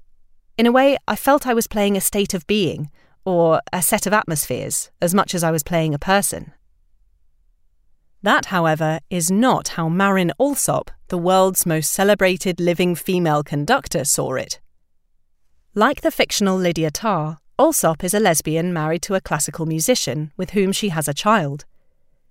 In 0.55 0.67
a 0.67 0.71
way, 0.71 0.97
I 1.07 1.15
felt 1.15 1.47
I 1.47 1.55
was 1.55 1.65
playing 1.65 1.97
a 1.97 2.01
state 2.01 2.35
of 2.35 2.45
being, 2.45 2.91
or 3.25 3.59
a 3.73 3.81
set 3.81 4.05
of 4.05 4.13
atmospheres, 4.13 4.91
as 5.01 5.15
much 5.15 5.33
as 5.33 5.43
I 5.43 5.49
was 5.49 5.63
playing 5.63 5.95
a 5.95 5.99
person. 5.99 6.53
That, 8.21 8.45
however, 8.45 8.99
is 9.09 9.31
not 9.31 9.69
how 9.69 9.89
Marin 9.89 10.31
Alsop, 10.39 10.91
the 11.07 11.17
world's 11.17 11.65
most 11.65 11.91
celebrated 11.91 12.59
living 12.59 12.93
female 12.93 13.41
conductor, 13.41 14.05
saw 14.05 14.35
it. 14.35 14.59
Like 15.73 16.01
the 16.01 16.11
fictional 16.11 16.55
Lydia 16.55 16.91
Tár, 16.91 17.37
Alsop 17.57 18.03
is 18.03 18.13
a 18.13 18.19
lesbian 18.19 18.71
married 18.71 19.01
to 19.03 19.15
a 19.15 19.21
classical 19.21 19.65
musician 19.65 20.31
with 20.37 20.51
whom 20.51 20.71
she 20.71 20.89
has 20.89 21.07
a 21.07 21.15
child. 21.15 21.65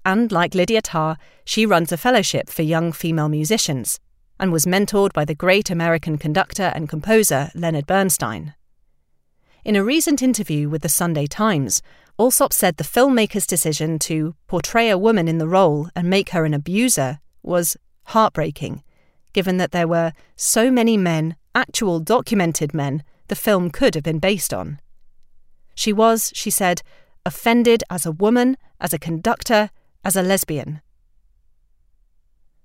And 0.05 0.31
like 0.31 0.55
Lydia 0.55 0.81
Tár, 0.81 1.17
she 1.45 1.67
runs 1.67 1.91
a 1.91 1.97
fellowship 1.97 2.49
for 2.49 2.63
young 2.63 2.93
female 2.93 3.29
musicians 3.29 3.99
and 4.43 4.51
was 4.51 4.67
mentored 4.67 5.13
by 5.13 5.25
the 5.25 5.37
great 5.37 5.71
American 5.71 6.19
conductor 6.19 6.73
and 6.75 6.89
composer 6.89 7.53
Leonard 7.55 7.87
Bernstein. 7.87 8.55
In 9.65 9.77
a 9.77 9.85
recent 9.85 10.21
interview 10.21 10.69
with 10.69 10.83
the 10.83 10.89
Sunday 10.89 11.29
Times, 11.29 11.81
Alsop 12.19 12.53
said 12.53 12.77
the 12.77 12.83
filmmaker's 12.83 13.47
decision 13.47 14.01
to 14.01 14.35
portray 14.49 14.91
a 14.91 14.99
woman 14.99 15.29
in 15.29 15.39
the 15.39 15.47
role 15.47 15.89
and 15.95 16.11
make 16.11 16.31
her 16.31 16.45
an 16.45 16.55
abuser 16.55 17.21
was 17.45 17.77
heartbreaking, 18.07 18.83
given 19.33 19.59
that 19.59 19.71
there 19.71 19.87
were 19.87 20.13
so 20.35 20.73
many 20.73 20.97
men, 20.97 21.37
actual 21.55 22.01
documented 22.01 22.75
men, 22.75 23.05
the 23.29 23.37
film 23.37 23.71
could 23.71 23.95
have 23.95 24.03
been 24.03 24.19
based 24.19 24.53
on. 24.53 24.81
She 25.77 25.93
was, 25.93 26.33
she 26.35 26.51
said, 26.51 26.83
offended 27.25 27.85
as 27.89 28.05
a 28.05 28.11
woman, 28.11 28.57
as 28.81 28.93
a 28.93 28.99
conductor, 28.99 29.71
as 30.05 30.17
a 30.17 30.23
lesbian. 30.23 30.81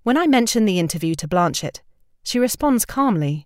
When 0.07 0.15
I 0.15 0.25
mention 0.25 0.63
the 0.63 0.79
interview 0.79 1.15
to 1.15 1.27
Blanchett, 1.27 1.81
she 2.23 2.39
responds 2.39 2.85
calmly. 2.85 3.45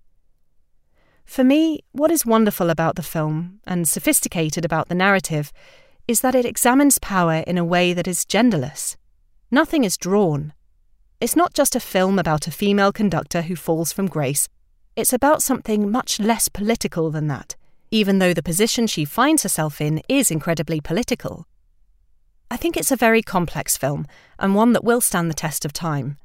For 1.26 1.44
me, 1.44 1.80
what 1.92 2.12
is 2.12 2.24
wonderful 2.24 2.70
about 2.70 2.96
the 2.96 3.02
film, 3.02 3.60
and 3.66 3.90
sophisticated 3.90 4.64
about 4.64 4.88
the 4.88 4.94
narrative, 4.94 5.52
is 6.08 6.22
that 6.22 6.36
it 6.36 6.46
examines 6.46 7.00
power 7.00 7.44
in 7.48 7.58
a 7.58 7.66
way 7.66 7.94
that 7.94 8.08
is 8.08 8.26
genderless. 8.26 8.96
Nothing 9.50 9.84
is 9.84 9.98
drawn. 9.98 10.54
It's 11.20 11.36
not 11.36 11.56
just 11.56 11.76
a 11.76 11.80
film 11.80 12.20
about 12.20 12.46
a 12.46 12.52
female 12.52 12.92
conductor 12.92 13.42
who 13.42 13.56
falls 13.56 13.92
from 13.92 14.06
grace 14.06 14.48
it's 14.96 15.14
about 15.14 15.42
something 15.42 15.90
much 15.90 16.20
less 16.20 16.48
political 16.48 17.10
than 17.10 17.26
that, 17.26 17.56
even 17.90 18.20
though 18.20 18.36
the 18.36 18.44
position 18.44 18.86
she 18.86 19.04
finds 19.04 19.42
herself 19.42 19.82
in 19.82 20.04
is 20.08 20.30
incredibly 20.30 20.80
political. 20.80 21.48
I 22.52 22.58
think 22.58 22.78
it's 22.78 22.92
a 22.92 22.96
very 22.96 23.24
complex 23.24 23.78
film, 23.78 24.06
and 24.38 24.54
one 24.54 24.74
that 24.74 24.84
will 24.84 25.02
stand 25.02 25.28
the 25.28 25.34
test 25.34 25.66
of 25.66 25.74
time. 25.74 26.18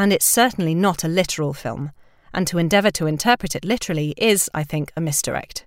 And 0.00 0.14
it's 0.14 0.24
certainly 0.24 0.74
not 0.74 1.04
a 1.04 1.08
literal 1.08 1.52
film, 1.52 1.92
and 2.32 2.46
to 2.46 2.56
endeavour 2.56 2.90
to 2.92 3.06
interpret 3.06 3.54
it 3.54 3.66
literally 3.66 4.14
is, 4.16 4.48
I 4.54 4.62
think, 4.62 4.90
a 4.96 5.00
misdirect. 5.02 5.66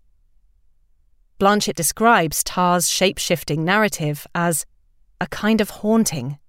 Blanchett 1.39 1.75
describes 1.75 2.43
Tár's 2.43 2.89
shape 2.89 3.19
shifting 3.19 3.63
narrative 3.63 4.25
as 4.33 4.65
a 5.21 5.27
kind 5.27 5.61
of 5.61 5.69
haunting, 5.69 6.39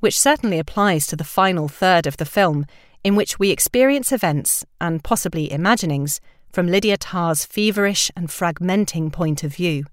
which 0.00 0.18
certainly 0.18 0.58
applies 0.58 1.06
to 1.08 1.14
the 1.14 1.24
final 1.24 1.68
third 1.68 2.06
of 2.06 2.16
the 2.16 2.24
film, 2.24 2.64
in 3.04 3.16
which 3.16 3.38
we 3.38 3.50
experience 3.50 4.12
events 4.12 4.64
and 4.80 5.04
possibly 5.04 5.52
imaginings 5.52 6.22
from 6.50 6.66
Lydia 6.66 6.96
Tár's 6.96 7.44
feverish 7.44 8.10
and 8.16 8.28
fragmenting 8.28 9.12
point 9.12 9.44
of 9.44 9.54
view. 9.54 9.84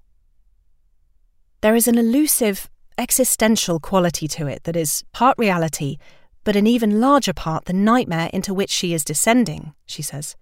There 1.60 1.76
is 1.76 1.88
an 1.88 1.98
elusive 1.98 2.70
existential 2.96 3.80
quality 3.80 4.28
to 4.28 4.46
it 4.46 4.64
that 4.64 4.76
is 4.76 5.04
part 5.12 5.36
reality, 5.36 5.98
but 6.44 6.56
an 6.56 6.66
even 6.66 7.00
larger 7.00 7.32
part 7.32 7.64
the 7.64 7.72
nightmare 7.72 8.30
into 8.32 8.54
which 8.54 8.70
she 8.70 8.94
is 8.94 9.04
descending, 9.04 9.74
she 9.86 10.02
says. 10.02 10.36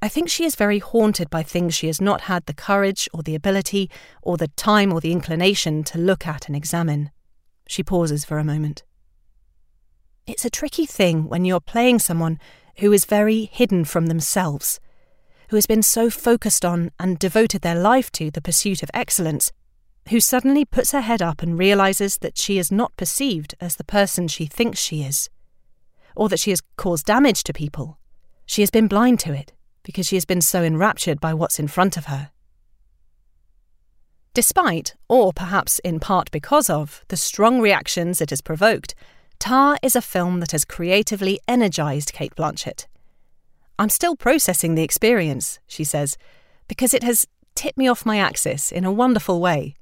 I 0.00 0.08
think 0.08 0.28
she 0.28 0.44
is 0.44 0.56
very 0.56 0.80
haunted 0.80 1.30
by 1.30 1.42
things 1.42 1.74
she 1.74 1.86
has 1.86 2.00
not 2.00 2.22
had 2.22 2.46
the 2.46 2.54
courage 2.54 3.08
or 3.12 3.22
the 3.22 3.36
ability 3.36 3.88
or 4.20 4.36
the 4.36 4.48
time 4.48 4.92
or 4.92 5.00
the 5.00 5.12
inclination 5.12 5.84
to 5.84 5.98
look 5.98 6.26
at 6.26 6.46
and 6.46 6.56
examine. 6.56 7.10
She 7.68 7.84
pauses 7.84 8.24
for 8.24 8.38
a 8.38 8.44
moment. 8.44 8.82
It's 10.26 10.44
a 10.44 10.50
tricky 10.50 10.86
thing 10.86 11.28
when 11.28 11.44
you're 11.44 11.60
playing 11.60 12.00
someone 12.00 12.38
who 12.78 12.92
is 12.92 13.04
very 13.04 13.44
hidden 13.44 13.84
from 13.84 14.06
themselves, 14.06 14.80
who 15.50 15.56
has 15.56 15.66
been 15.66 15.82
so 15.82 16.10
focused 16.10 16.64
on 16.64 16.90
and 16.98 17.18
devoted 17.18 17.62
their 17.62 17.78
life 17.78 18.10
to 18.12 18.30
the 18.30 18.40
pursuit 18.40 18.82
of 18.82 18.90
excellence, 18.94 19.52
who 20.08 20.20
suddenly 20.20 20.64
puts 20.64 20.92
her 20.92 21.00
head 21.00 21.22
up 21.22 21.42
and 21.42 21.58
realizes 21.58 22.18
that 22.18 22.36
she 22.36 22.58
is 22.58 22.72
not 22.72 22.96
perceived 22.96 23.54
as 23.60 23.76
the 23.76 23.84
person 23.84 24.28
she 24.28 24.46
thinks 24.46 24.78
she 24.78 25.02
is, 25.02 25.30
or 26.16 26.28
that 26.28 26.40
she 26.40 26.50
has 26.50 26.60
caused 26.76 27.06
damage 27.06 27.42
to 27.44 27.52
people. 27.52 27.98
She 28.46 28.62
has 28.62 28.70
been 28.70 28.88
blind 28.88 29.20
to 29.20 29.32
it 29.32 29.52
because 29.82 30.06
she 30.06 30.16
has 30.16 30.24
been 30.24 30.40
so 30.40 30.62
enraptured 30.62 31.20
by 31.20 31.34
what's 31.34 31.58
in 31.58 31.68
front 31.68 31.96
of 31.96 32.06
her. 32.06 32.30
Despite, 34.34 34.94
or 35.08 35.32
perhaps 35.32 35.78
in 35.80 36.00
part 36.00 36.30
because 36.30 36.70
of, 36.70 37.04
the 37.08 37.16
strong 37.16 37.60
reactions 37.60 38.20
it 38.20 38.30
has 38.30 38.40
provoked, 38.40 38.94
Tár 39.38 39.76
is 39.82 39.94
a 39.94 40.00
film 40.00 40.40
that 40.40 40.52
has 40.52 40.64
creatively 40.64 41.40
energized 41.46 42.12
Cate 42.12 42.34
Blanchett. 42.34 42.86
I'm 43.78 43.88
still 43.88 44.16
processing 44.16 44.74
the 44.74 44.84
experience, 44.84 45.58
she 45.66 45.84
says, 45.84 46.16
because 46.68 46.94
it 46.94 47.02
has 47.02 47.26
tipped 47.54 47.76
me 47.76 47.88
off 47.88 48.06
my 48.06 48.18
axis 48.18 48.72
in 48.72 48.84
a 48.84 48.92
wonderful 48.92 49.40
way. 49.40 49.74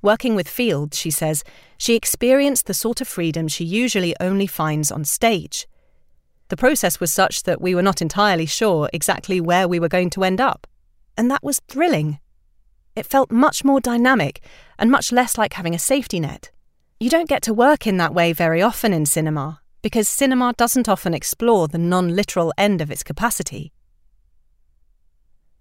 Working 0.00 0.36
with 0.36 0.48
Field, 0.48 0.94
she 0.94 1.10
says, 1.10 1.42
she 1.76 1.94
experienced 1.94 2.66
the 2.66 2.74
sort 2.74 3.00
of 3.00 3.08
freedom 3.08 3.48
she 3.48 3.64
usually 3.64 4.14
only 4.20 4.46
finds 4.46 4.92
on 4.92 5.04
stage. 5.04 5.66
The 6.48 6.56
process 6.56 7.00
was 7.00 7.12
such 7.12 7.42
that 7.42 7.60
we 7.60 7.74
were 7.74 7.82
not 7.82 8.00
entirely 8.00 8.46
sure 8.46 8.88
exactly 8.92 9.40
where 9.40 9.66
we 9.66 9.80
were 9.80 9.88
going 9.88 10.10
to 10.10 10.24
end 10.24 10.40
up, 10.40 10.66
and 11.16 11.30
that 11.30 11.42
was 11.42 11.60
thrilling. 11.68 12.20
It 12.94 13.06
felt 13.06 13.30
much 13.30 13.64
more 13.64 13.80
dynamic 13.80 14.40
and 14.78 14.90
much 14.90 15.12
less 15.12 15.36
like 15.36 15.54
having 15.54 15.74
a 15.74 15.78
safety 15.78 16.20
net. 16.20 16.50
You 17.00 17.10
don't 17.10 17.28
get 17.28 17.42
to 17.42 17.54
work 17.54 17.86
in 17.86 17.96
that 17.98 18.14
way 18.14 18.32
very 18.32 18.62
often 18.62 18.92
in 18.92 19.04
cinema, 19.04 19.60
because 19.82 20.08
cinema 20.08 20.54
doesn't 20.56 20.88
often 20.88 21.12
explore 21.12 21.68
the 21.68 21.78
non 21.78 22.14
literal 22.14 22.52
end 22.56 22.80
of 22.80 22.90
its 22.90 23.02
capacity. 23.02 23.72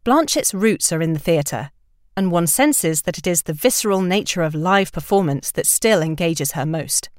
Blanchett's 0.04 0.54
roots 0.54 0.94
are 0.94 1.02
in 1.02 1.14
the 1.14 1.20
theatre, 1.20 1.72
and 2.18 2.32
one 2.32 2.48
senses 2.48 3.04
that 3.04 3.20
it 3.20 3.28
is 3.28 3.44
the 3.44 3.54
visceral 3.54 4.02
nature 4.02 4.42
of 4.42 4.56
live 4.56 4.92
performance 4.92 5.52
that 5.52 5.68
still 5.68 6.02
engages 6.02 6.54
her 6.54 6.66
most. 6.66 7.10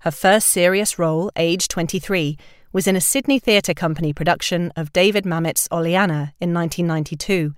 Her 0.00 0.10
first 0.10 0.48
serious 0.48 0.98
role, 0.98 1.30
age 1.36 1.68
23, 1.68 2.38
was 2.72 2.86
in 2.86 2.96
a 2.96 3.02
Sydney 3.02 3.38
Theatre 3.38 3.74
Company 3.74 4.14
production 4.14 4.72
of 4.76 4.94
David 4.94 5.26
Mamet's 5.26 5.68
Oleanna 5.70 6.32
in 6.40 6.54
1992, 6.54 7.54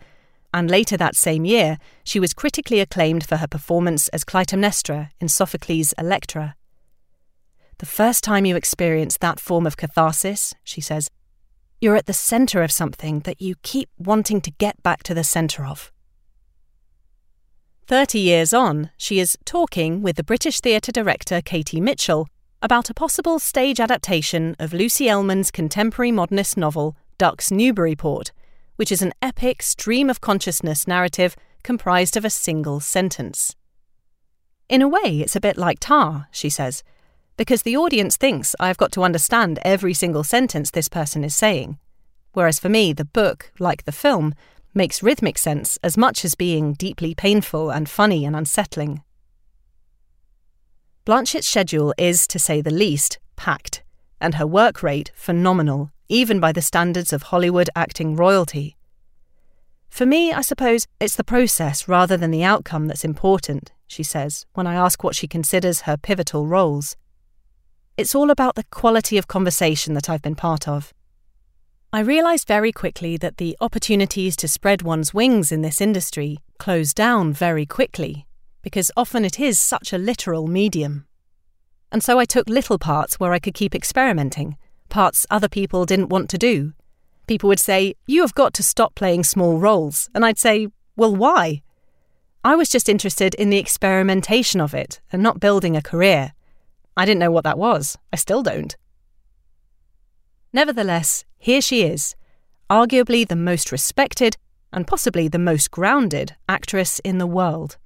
and 0.52 0.69
later 0.69 0.97
that 0.97 1.14
same 1.14 1.45
year, 1.45 1.78
she 2.02 2.19
was 2.19 2.35
critically 2.35 2.80
acclaimed 2.80 3.25
for 3.25 3.37
her 3.37 3.47
performance 3.47 4.09
as 4.09 4.25
Clytemnestra 4.25 5.11
in 5.21 5.28
Sophocles' 5.28 5.95
Electra. 5.97 6.57
The 7.78 7.87
first 7.87 8.25
time 8.25 8.45
you 8.45 8.57
experience 8.57 9.16
that 9.19 9.38
form 9.38 9.69
of 9.69 9.76
catharsis, 9.76 10.52
she 10.64 10.80
says, 10.80 11.11
you're 11.80 11.97
at 11.97 12.07
the 12.07 12.12
centre 12.12 12.62
of 12.62 12.73
something 12.73 13.21
that 13.21 13.40
you 13.40 13.54
keep 13.62 13.88
wanting 13.97 14.40
to 14.42 14.50
get 14.50 14.83
back 14.83 15.04
to 15.04 15.14
the 15.14 15.25
centre 15.25 15.64
of. 15.64 15.92
Thirty 17.90 18.20
years 18.20 18.54
on, 18.54 18.90
she 18.97 19.18
is 19.18 19.37
talking 19.44 20.00
with 20.00 20.14
the 20.14 20.23
British 20.23 20.61
theatre 20.61 20.92
director 20.92 21.40
Katie 21.40 21.80
Mitchell 21.80 22.28
about 22.62 22.88
a 22.88 22.94
possible 22.94 23.40
stage 23.40 23.80
adaptation 23.80 24.54
of 24.61 24.73
Lucy 24.73 25.09
Ellmann's 25.09 25.50
contemporary 25.50 26.12
modernist 26.12 26.56
novel 26.56 26.97
Ducks 27.18 27.50
Newburyport, 27.50 28.30
which 28.76 28.93
is 28.93 29.02
an 29.02 29.12
epic 29.21 29.60
stream 29.60 30.08
of 30.08 30.21
consciousness 30.21 30.86
narrative 30.86 31.34
comprised 31.65 32.17
of 32.17 32.25
a 32.25 32.30
single 32.30 32.78
sentence. 32.78 33.56
In 34.69 34.82
a 34.82 34.88
way, 34.88 35.19
it's 35.19 35.34
a 35.34 35.41
bit 35.41 35.56
like 35.56 35.80
Tár, 35.80 36.26
she 36.30 36.49
says, 36.49 36.84
because 37.36 37.62
the 37.62 37.76
audience 37.76 38.17
thinks 38.17 38.54
I've 38.60 38.78
got 38.78 38.93
to 38.93 39.02
understand 39.02 39.58
every 39.62 39.95
single 39.95 40.23
sentence 40.23 40.71
this 40.71 40.86
person 40.86 41.25
is 41.25 41.34
saying. 41.34 41.76
Whereas 42.34 42.60
for 42.60 42.69
me, 42.69 42.93
the 42.93 43.04
book, 43.04 43.50
like 43.58 43.84
the 43.84 43.91
film, 43.91 44.36
makes 44.75 45.02
rhythmic 45.02 45.39
sense 45.39 45.78
as 45.83 45.97
much 45.97 46.25
as 46.25 46.35
being 46.35 46.75
deeply 46.75 47.15
painful 47.15 47.71
and 47.71 47.89
funny 47.89 48.25
and 48.25 48.37
unsettling. 48.37 49.02
Blanchett's 51.04 51.47
schedule 51.47 51.95
is, 51.99 52.26
to 52.28 52.39
say 52.39 52.61
the 52.61 52.71
least, 52.71 53.19
packed, 53.37 53.83
and 54.21 54.35
her 54.35 54.47
work 54.47 54.83
rate 54.83 55.11
phenomenal, 55.15 55.91
even 56.09 56.41
by 56.41 56.52
the 56.52 56.63
standards 56.63 57.13
of 57.13 57.25
Hollywood 57.25 57.71
acting 57.75 58.17
royalty. 58.17 58.76
For 59.89 60.06
me, 60.06 60.33
I 60.33 60.43
suppose 60.43 60.87
it's 61.00 61.17
the 61.17 61.25
process 61.25 61.89
rather 61.89 62.17
than 62.17 62.30
the 62.30 62.45
outcome 62.45 62.87
that's 62.87 63.04
important, 63.04 63.73
she 63.87 64.02
says, 64.02 64.47
when 64.54 64.67
I 64.67 64.75
ask 64.75 65.02
what 65.02 65.17
she 65.17 65.26
considers 65.26 65.83
her 65.83 65.97
pivotal 65.97 66.47
roles. 66.47 66.97
It's 67.97 68.15
all 68.15 68.30
about 68.30 68.54
the 68.54 68.65
quality 68.65 69.19
of 69.19 69.26
conversation 69.26 69.95
that 69.95 70.09
I've 70.09 70.23
been 70.23 70.37
part 70.37 70.69
of. 70.69 70.95
I 71.93 72.00
realised 72.00 72.47
very 72.47 72.71
quickly 72.71 73.17
that 73.17 73.39
the 73.39 73.57
opportunities 73.61 74.37
to 74.37 74.47
spread 74.47 74.83
one's 74.83 75.13
wings 75.13 75.50
in 75.50 75.63
this 75.63 75.81
industry 75.81 76.39
close 76.57 76.95
down 76.95 77.33
very 77.33 77.67
quickly, 77.67 78.26
because 78.63 78.93
often 78.97 79.25
it 79.25 79.41
is 79.41 79.59
such 79.59 79.93
a 79.93 79.99
literal 79.99 80.47
medium. 80.47 81.07
And 81.91 82.00
so 82.00 82.21
I 82.21 82.26
took 82.26 82.49
little 82.49 82.79
parts 82.79 83.19
where 83.19 83.33
I 83.33 83.41
could 83.41 83.55
keep 83.55 83.75
experimenting, 83.75 84.57
parts 84.89 85.26
other 85.31 85.49
people 85.49 85.85
didn't 85.85 86.11
want 86.11 86.31
to 86.31 86.39
do. 86.39 86.75
People 87.26 87.49
would 87.49 87.59
say, 87.59 87.95
You 88.07 88.21
have 88.21 88.35
got 88.35 88.55
to 88.55 88.63
stop 88.63 88.95
playing 88.95 89.25
small 89.25 89.59
roles. 89.59 90.09
And 90.15 90.25
I'd 90.25 90.39
say, 90.39 90.69
Well, 90.95 91.17
why? 91.17 91.63
I 92.45 92.55
was 92.55 92.69
just 92.69 92.89
interested 92.89 93.35
in 93.35 93.50
the 93.50 93.59
experimentation 93.59 94.61
of 94.61 94.75
it 94.75 95.00
and 95.11 95.25
not 95.25 95.41
building 95.41 95.76
a 95.76 95.83
career. 95.83 96.35
I 96.97 97.05
didn't 97.05 97.19
know 97.19 97.33
what 97.33 97.45
that 97.45 97.59
was. 97.59 97.99
I 98.13 98.17
still 98.17 98.45
don't. 98.45 98.76
Nevertheless, 100.52 101.25
here 101.39 101.60
she 101.60 101.82
is, 101.82 102.17
arguably 102.69 103.26
the 103.26 103.36
most 103.36 103.71
respected 103.71 104.36
and 104.73 104.86
possibly 104.86 105.28
the 105.28 105.39
most 105.39 105.71
grounded 105.71 106.36
actress 106.49 107.00
in 107.00 107.19
the 107.19 107.26
world. 107.26 107.76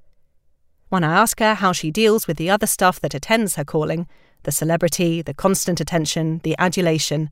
When 0.89 1.05
I 1.05 1.15
ask 1.15 1.41
her 1.41 1.55
how 1.55 1.73
she 1.73 1.91
deals 1.91 2.27
with 2.27 2.37
the 2.37 2.51
other 2.51 2.67
stuff 2.67 3.01
that 3.01 3.15
attends 3.15 3.57
her 3.57 3.65
calling 3.65 4.07
the 4.45 4.53
celebrity, 4.53 5.23
the 5.23 5.35
constant 5.35 5.81
attention, 5.81 6.41
the 6.45 6.55
adulation 6.59 7.31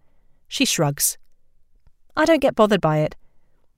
she 0.49 0.65
shrugs. 0.65 1.19
I 2.17 2.25
don't 2.25 2.41
get 2.41 2.55
bothered 2.55 2.81
by 2.81 2.99
it. 2.99 3.17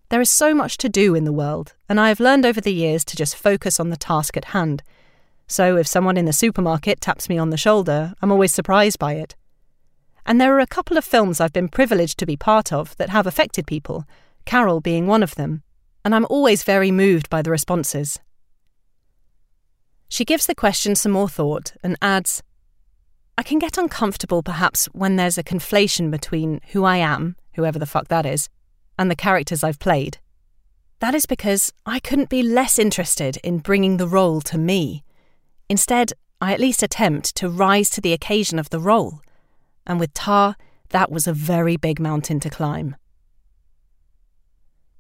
There 0.09 0.21
is 0.21 0.31
so 0.31 0.55
much 0.55 0.77
to 0.79 0.89
do 0.89 1.15
in 1.15 1.25
the 1.25 1.33
world, 1.33 1.75
and 1.89 2.01
I 2.01 2.09
have 2.09 2.21
learned 2.21 2.47
over 2.47 2.61
the 2.61 2.73
years 2.73 3.05
to 3.07 3.17
just 3.17 3.37
focus 3.37 3.79
on 3.79 3.91
the 3.91 3.97
task 3.97 4.37
at 4.37 4.47
hand. 4.47 4.83
So 5.47 5.77
if 5.77 5.87
someone 5.87 6.17
in 6.17 6.25
the 6.25 6.33
supermarket 6.33 7.01
taps 7.01 7.29
me 7.29 7.39
on 7.39 7.51
the 7.51 7.57
shoulder, 7.57 8.15
I'm 8.23 8.33
always 8.33 8.55
surprised 8.55 8.99
by 8.99 9.15
it. 9.15 9.35
And 10.27 10.41
there 10.41 10.55
are 10.57 10.61
a 10.61 10.67
couple 10.67 10.97
of 10.97 11.05
films 11.05 11.41
I've 11.41 11.53
been 11.53 11.69
privileged 11.69 12.19
to 12.19 12.27
be 12.27 12.37
part 12.37 12.73
of 12.73 12.97
that 12.97 13.11
have 13.11 13.27
affected 13.27 13.67
people, 13.67 14.05
Carol 14.47 14.81
being 14.81 15.07
one 15.07 15.23
of 15.23 15.35
them, 15.35 15.63
and 16.05 16.15
I'm 16.15 16.27
always 16.31 16.63
very 16.63 16.91
moved 16.91 17.29
by 17.29 17.43
the 17.43 17.51
responses. 17.51 18.21
She 20.09 20.25
gives 20.25 20.47
the 20.47 20.55
question 20.55 20.95
some 20.95 21.13
more 21.13 21.29
thought 21.29 21.73
and 21.83 21.97
adds 22.01 22.43
I 23.37 23.43
can 23.43 23.59
get 23.59 23.77
uncomfortable 23.77 24.43
perhaps 24.43 24.87
when 24.87 25.17
there's 25.17 25.39
a 25.39 25.43
conflation 25.43 26.11
between 26.11 26.61
who 26.69 26.85
I 26.85 26.99
am, 26.99 27.37
whoever 27.55 27.79
the 27.79 27.87
fuck 27.87 28.09
that 28.09 28.25
is, 28.25 28.49
and 28.99 29.11
the 29.11 29.17
characters 29.17 29.65
I've 29.65 29.81
played. 29.81 30.19
That 31.01 31.15
is 31.15 31.27
because 31.27 31.73
I 31.85 31.99
couldn't 31.99 32.29
be 32.29 32.43
less 32.43 32.79
interested 32.79 33.39
in 33.39 33.59
bringing 33.59 33.97
the 33.97 34.07
role 34.07 34.41
to 34.43 34.57
me. 34.57 35.03
Instead, 35.69 36.13
I 36.41 36.53
at 36.53 36.61
least 36.61 36.83
attempt 36.83 37.35
to 37.37 37.49
rise 37.49 37.91
to 37.91 38.01
the 38.01 38.13
occasion 38.13 38.59
of 38.59 38.71
the 38.71 38.79
role 38.79 39.21
and 39.87 40.01
with 40.01 40.15
Tár, 40.15 40.55
that 40.91 41.11
was 41.11 41.27
a 41.27 41.33
very 41.33 41.77
big 41.77 41.99
mountain 42.01 42.41
to 42.41 42.51
climb. 42.51 42.97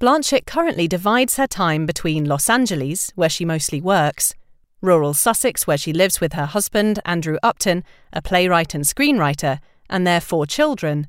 Blanchett 0.00 0.44
currently 0.44 0.88
divides 0.88 1.36
her 1.36 1.46
time 1.46 1.86
between 1.86 2.24
Los 2.24 2.50
Angeles, 2.50 3.10
where 3.14 3.28
she 3.28 3.44
mostly 3.44 3.80
works, 3.80 4.34
rural 4.80 5.14
Sussex, 5.14 5.66
where 5.66 5.78
she 5.78 5.92
lives 5.92 6.20
with 6.20 6.34
her 6.34 6.46
husband, 6.46 7.00
Andrew 7.04 7.38
Upton, 7.42 7.84
a 8.12 8.20
playwright 8.20 8.74
and 8.74 8.84
screenwriter, 8.84 9.60
and 9.88 10.06
their 10.06 10.20
four 10.20 10.46
children, 10.46 11.06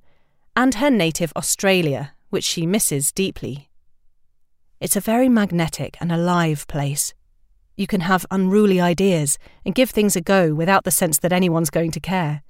and 0.55 0.75
her 0.75 0.89
native 0.89 1.33
Australia, 1.35 2.13
which 2.29 2.45
she 2.45 2.65
misses 2.65 3.11
deeply. 3.11 3.69
It's 4.79 4.95
a 4.95 5.01
very 5.01 5.29
magnetic 5.29 5.97
and 5.99 6.11
alive 6.11 6.65
place. 6.67 7.13
You 7.75 7.87
can 7.87 8.01
have 8.01 8.25
unruly 8.31 8.79
ideas 8.79 9.37
and 9.65 9.75
give 9.75 9.89
things 9.89 10.15
a 10.15 10.21
go 10.21 10.53
without 10.53 10.85
the 10.85 10.91
sense 10.91 11.19
that 11.19 11.33
anyone's 11.33 11.69
going 11.69 11.91
to 11.91 11.99
care. 11.99 12.43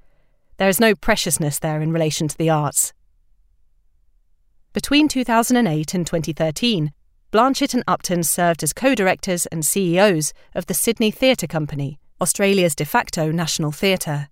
There 0.57 0.69
is 0.69 0.79
no 0.79 0.95
preciousness 0.95 1.59
there 1.59 1.81
in 1.81 1.91
relation 1.91 2.27
to 2.27 2.37
the 2.37 2.49
arts. 2.49 2.93
Between 4.73 5.07
2008 5.07 5.93
and 5.93 6.07
2013, 6.07 6.91
Blanchett 7.31 7.73
and 7.73 7.83
Upton 7.87 8.23
served 8.23 8.63
as 8.63 8.71
co 8.71 8.95
directors 8.95 9.45
and 9.47 9.65
CEOs 9.65 10.33
of 10.53 10.67
the 10.67 10.73
Sydney 10.73 11.11
Theatre 11.11 11.47
Company, 11.47 11.99
Australia's 12.21 12.75
de 12.75 12.85
facto 12.85 13.31
national 13.31 13.73
theatre. 13.73 14.29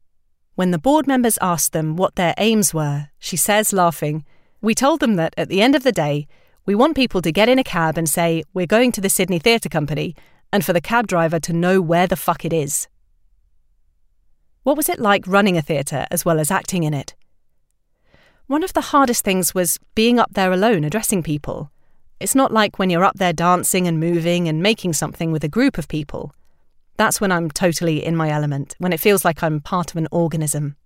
When 0.56 0.72
the 0.72 0.80
board 0.80 1.08
members 1.08 1.38
asked 1.42 1.74
them 1.74 1.98
what 1.98 2.16
their 2.16 2.34
aims 2.38 2.74
were, 2.74 3.10
she 3.20 3.36
says, 3.36 3.74
laughing, 3.74 4.24
We 4.62 4.76
told 4.76 5.02
them 5.02 5.16
that 5.16 5.34
at 5.36 5.50
the 5.50 5.62
end 5.62 5.76
of 5.76 5.84
the 5.84 5.92
day, 5.92 6.28
we 6.66 6.76
want 6.76 6.96
people 6.96 7.22
to 7.22 7.32
get 7.32 7.50
in 7.50 7.60
a 7.60 7.64
cab 7.64 7.98
and 7.98 8.08
say, 8.08 8.44
We're 8.54 8.66
going 8.66 8.94
to 8.94 9.02
the 9.02 9.10
Sydney 9.10 9.40
Theatre 9.40 9.70
Company, 9.70 10.16
and 10.54 10.64
for 10.64 10.72
the 10.72 10.80
cab 10.80 11.08
driver 11.08 11.40
to 11.42 11.52
know 11.52 11.82
where 11.82 12.08
the 12.08 12.16
fuck 12.16 12.46
it 12.46 12.54
is. 12.54 12.88
What 14.64 14.78
was 14.78 14.88
it 14.88 15.00
like 15.00 15.28
running 15.28 15.58
a 15.58 15.62
theatre 15.62 16.08
as 16.10 16.24
well 16.24 16.40
as 16.40 16.50
acting 16.50 16.84
in 16.84 16.94
it? 16.94 17.16
One 18.48 18.64
of 18.64 18.74
the 18.74 18.82
hardest 18.82 19.24
things 19.24 19.54
was 19.54 19.78
being 19.94 20.20
up 20.20 20.34
there 20.34 20.52
alone 20.52 20.84
addressing 20.84 21.22
people. 21.22 21.70
It's 22.20 22.36
not 22.36 22.54
like 22.54 22.80
when 22.80 22.90
you're 22.90 23.04
up 23.04 23.18
there 23.18 23.34
dancing 23.34 23.88
and 23.88 24.00
moving 24.00 24.48
and 24.48 24.64
making 24.64 24.94
something 24.94 25.32
with 25.32 25.44
a 25.44 25.50
group 25.50 25.78
of 25.78 25.90
people. 25.90 26.34
That's 26.96 27.20
when 27.20 27.32
I'm 27.32 27.52
totally 27.52 28.06
in 28.06 28.16
my 28.16 28.30
element, 28.30 28.76
when 28.78 28.94
it 28.94 29.00
feels 29.00 29.26
like 29.26 29.44
I'm 29.44 29.60
part 29.60 29.92
of 29.92 29.98
an 29.98 30.08
organism. 30.12 30.78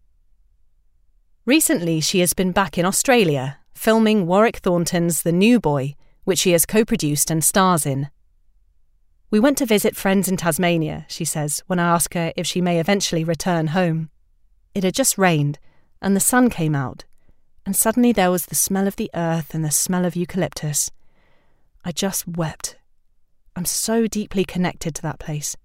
Recently, 1.46 2.02
she 2.02 2.20
has 2.22 2.34
been 2.34 2.52
back 2.52 2.78
in 2.78 2.86
Australia, 2.86 3.60
filming 3.76 4.26
Warwick 4.26 4.58
Thornton's 4.58 5.22
The 5.22 5.32
New 5.32 5.60
Boy, 5.60 5.96
which 6.24 6.40
she 6.40 6.52
has 6.54 6.66
co 6.66 6.84
produced 6.84 7.30
and 7.30 7.44
stars 7.44 7.86
in. 7.86 8.10
We 9.30 9.42
went 9.42 9.58
to 9.58 9.66
visit 9.66 9.98
friends 9.98 10.30
in 10.30 10.38
Tasmania, 10.38 11.06
she 11.10 11.26
says, 11.26 11.62
when 11.68 11.80
I 11.80 11.94
ask 11.94 12.14
her 12.14 12.32
if 12.38 12.48
she 12.48 12.62
may 12.62 12.80
eventually 12.80 13.26
return 13.26 13.68
home. 13.68 14.10
It 14.74 14.86
had 14.86 14.94
just 14.94 15.18
rained, 15.18 15.60
and 16.02 16.16
the 16.16 16.22
sun 16.22 16.50
came 16.50 16.74
out, 16.74 17.04
and 17.66 17.76
suddenly 17.76 18.14
there 18.14 18.32
was 18.32 18.46
the 18.46 18.56
smell 18.56 18.88
of 18.88 18.96
the 18.96 19.12
earth 19.14 19.54
and 19.54 19.66
the 19.66 19.72
smell 19.72 20.06
of 20.06 20.16
eucalyptus. 20.16 20.92
I 21.84 21.92
just 21.92 22.26
wept. 22.26 22.78
I'm 23.54 23.66
so 23.66 24.08
deeply 24.08 24.46
connected 24.46 24.96
to 24.96 25.02
that 25.02 25.20
place. 25.20 25.58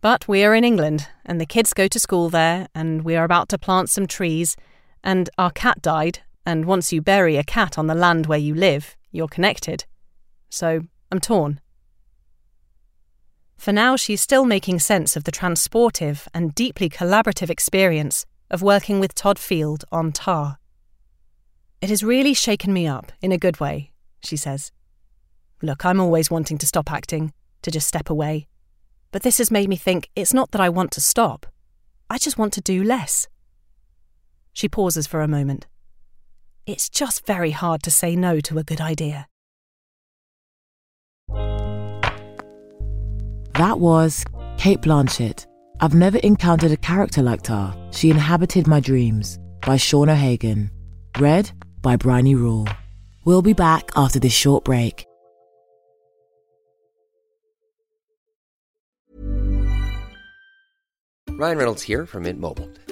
But 0.00 0.26
we 0.26 0.42
are 0.42 0.54
in 0.54 0.64
England, 0.64 1.08
and 1.26 1.38
the 1.38 1.44
kids 1.44 1.74
go 1.74 1.88
to 1.88 2.00
school 2.00 2.30
there, 2.30 2.68
and 2.74 3.02
we 3.02 3.16
are 3.16 3.24
about 3.24 3.50
to 3.50 3.58
plant 3.58 3.90
some 3.90 4.06
trees, 4.06 4.56
and 5.04 5.28
our 5.36 5.50
cat 5.50 5.82
died, 5.82 6.20
and 6.46 6.64
once 6.64 6.90
you 6.90 7.02
bury 7.02 7.36
a 7.36 7.44
cat 7.44 7.76
on 7.76 7.86
the 7.86 7.94
land 7.94 8.24
where 8.26 8.38
you 8.38 8.54
live, 8.54 8.96
you're 9.10 9.28
connected. 9.28 9.84
So 10.48 10.84
I'm 11.12 11.20
torn. 11.20 11.60
For 13.56 13.72
now, 13.72 13.96
she's 13.96 14.20
still 14.20 14.44
making 14.44 14.80
sense 14.80 15.16
of 15.16 15.24
the 15.24 15.32
transportive 15.32 16.26
and 16.34 16.54
deeply 16.54 16.88
collaborative 16.88 17.50
experience 17.50 18.26
of 18.50 18.62
working 18.62 19.00
with 19.00 19.14
Todd 19.14 19.38
Field 19.38 19.84
on 19.90 20.12
Tár. 20.12 20.56
It 21.80 21.90
has 21.90 22.04
really 22.04 22.34
shaken 22.34 22.72
me 22.72 22.86
up 22.86 23.12
in 23.20 23.32
a 23.32 23.38
good 23.38 23.60
way, 23.60 23.90
she 24.22 24.36
says. 24.36 24.72
Look, 25.62 25.84
I'm 25.84 26.00
always 26.00 26.30
wanting 26.30 26.58
to 26.58 26.66
stop 26.66 26.92
acting, 26.92 27.32
to 27.62 27.70
just 27.70 27.88
step 27.88 28.10
away. 28.10 28.46
But 29.10 29.22
this 29.22 29.38
has 29.38 29.50
made 29.50 29.68
me 29.68 29.76
think 29.76 30.10
it's 30.14 30.34
not 30.34 30.50
that 30.52 30.60
I 30.60 30.68
want 30.68 30.92
to 30.92 31.00
stop, 31.00 31.46
I 32.08 32.18
just 32.18 32.38
want 32.38 32.52
to 32.54 32.60
do 32.60 32.84
less. 32.84 33.26
She 34.52 34.68
pauses 34.68 35.06
for 35.06 35.22
a 35.22 35.28
moment. 35.28 35.66
It's 36.66 36.88
just 36.88 37.26
very 37.26 37.50
hard 37.50 37.82
to 37.82 37.90
say 37.90 38.16
no 38.16 38.40
to 38.40 38.58
a 38.58 38.64
good 38.64 38.80
idea. 38.80 39.28
That 43.58 43.80
was 43.80 44.22
Cate 44.58 44.82
Blanchett. 44.82 45.46
I've 45.80 45.94
never 45.94 46.18
encountered 46.18 46.72
a 46.72 46.76
character 46.76 47.22
like 47.22 47.42
Tár. 47.42 47.72
She 47.90 48.10
inhabited 48.10 48.66
my 48.66 48.80
dreams 48.80 49.38
by 49.62 49.78
Sean 49.78 50.10
O'Hagan. 50.10 50.70
Read 51.18 51.50
by 51.80 51.96
Bryony 51.96 52.34
Rule. 52.34 52.68
We'll 53.24 53.40
be 53.40 53.54
back 53.54 53.90
after 53.96 54.18
this 54.18 54.34
short 54.34 54.66
break. 54.66 55.06
Ryan 61.30 61.56
Reynolds 61.58 61.82
here 61.82 62.04
from 62.04 62.24
Mint 62.24 62.38
Mobile. 62.38 62.68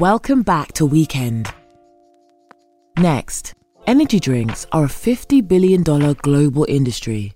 Welcome 0.00 0.42
back 0.42 0.72
to 0.74 0.84
Weekend. 0.84 1.48
Next, 2.98 3.54
energy 3.86 4.20
drinks 4.20 4.66
are 4.72 4.84
a 4.84 4.88
$50 4.88 5.48
billion 5.48 5.82
global 5.82 6.66
industry, 6.68 7.32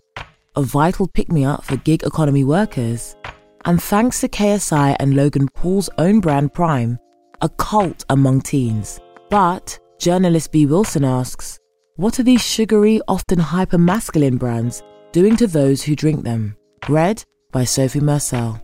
a 0.57 0.63
vital 0.63 1.09
pick 1.09 1.33
me 1.33 1.45
up 1.45 1.65
for 1.65 1.77
gig 1.79 2.03
economy 2.03 2.45
workers, 2.45 3.17
and 3.65 3.83
thanks 3.83 4.21
to 4.21 4.29
KSI 4.29 4.97
and 5.01 5.15
Logan 5.15 5.49
Paul's 5.55 5.89
own 5.97 6.21
brand 6.21 6.53
Prime, 6.53 6.99
a 7.41 7.49
cult 7.49 8.05
among 8.11 8.43
teens. 8.43 9.01
But, 9.31 9.79
journalist 9.99 10.53
Bee 10.53 10.67
Wilson 10.67 11.05
asks, 11.05 11.59
what 11.97 12.21
are 12.21 12.25
these 12.25 12.43
sugary, 12.43 13.01
often 13.09 13.39
hyper 13.39 13.79
masculine 13.79 14.37
brands 14.37 14.83
doing 15.13 15.37
to 15.37 15.47
those 15.47 15.83
who 15.83 15.97
drink 15.97 16.25
them? 16.25 16.57
Read 16.89 17.25
by 17.53 17.65
Sophie 17.65 18.01
Marcel. 18.01 18.61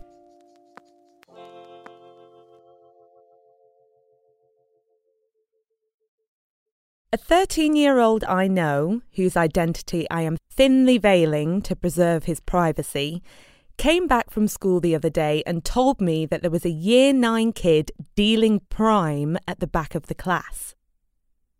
A 7.13 7.15
13 7.15 7.77
year 7.77 7.99
old 7.99 8.25
I 8.25 8.49
know, 8.49 9.01
whose 9.13 9.37
identity 9.37 10.05
I 10.11 10.23
am 10.23 10.35
thinly 10.51 10.97
veiling 10.97 11.61
to 11.61 11.73
preserve 11.73 12.25
his 12.25 12.41
privacy, 12.41 13.23
came 13.77 14.07
back 14.07 14.29
from 14.29 14.49
school 14.49 14.81
the 14.81 14.93
other 14.93 15.09
day 15.09 15.41
and 15.45 15.63
told 15.63 16.01
me 16.01 16.25
that 16.25 16.41
there 16.41 16.51
was 16.51 16.65
a 16.65 16.69
year 16.69 17.13
9 17.13 17.53
kid 17.53 17.93
dealing 18.15 18.59
prime 18.69 19.37
at 19.47 19.61
the 19.61 19.67
back 19.67 19.95
of 19.95 20.07
the 20.07 20.15
class. 20.15 20.75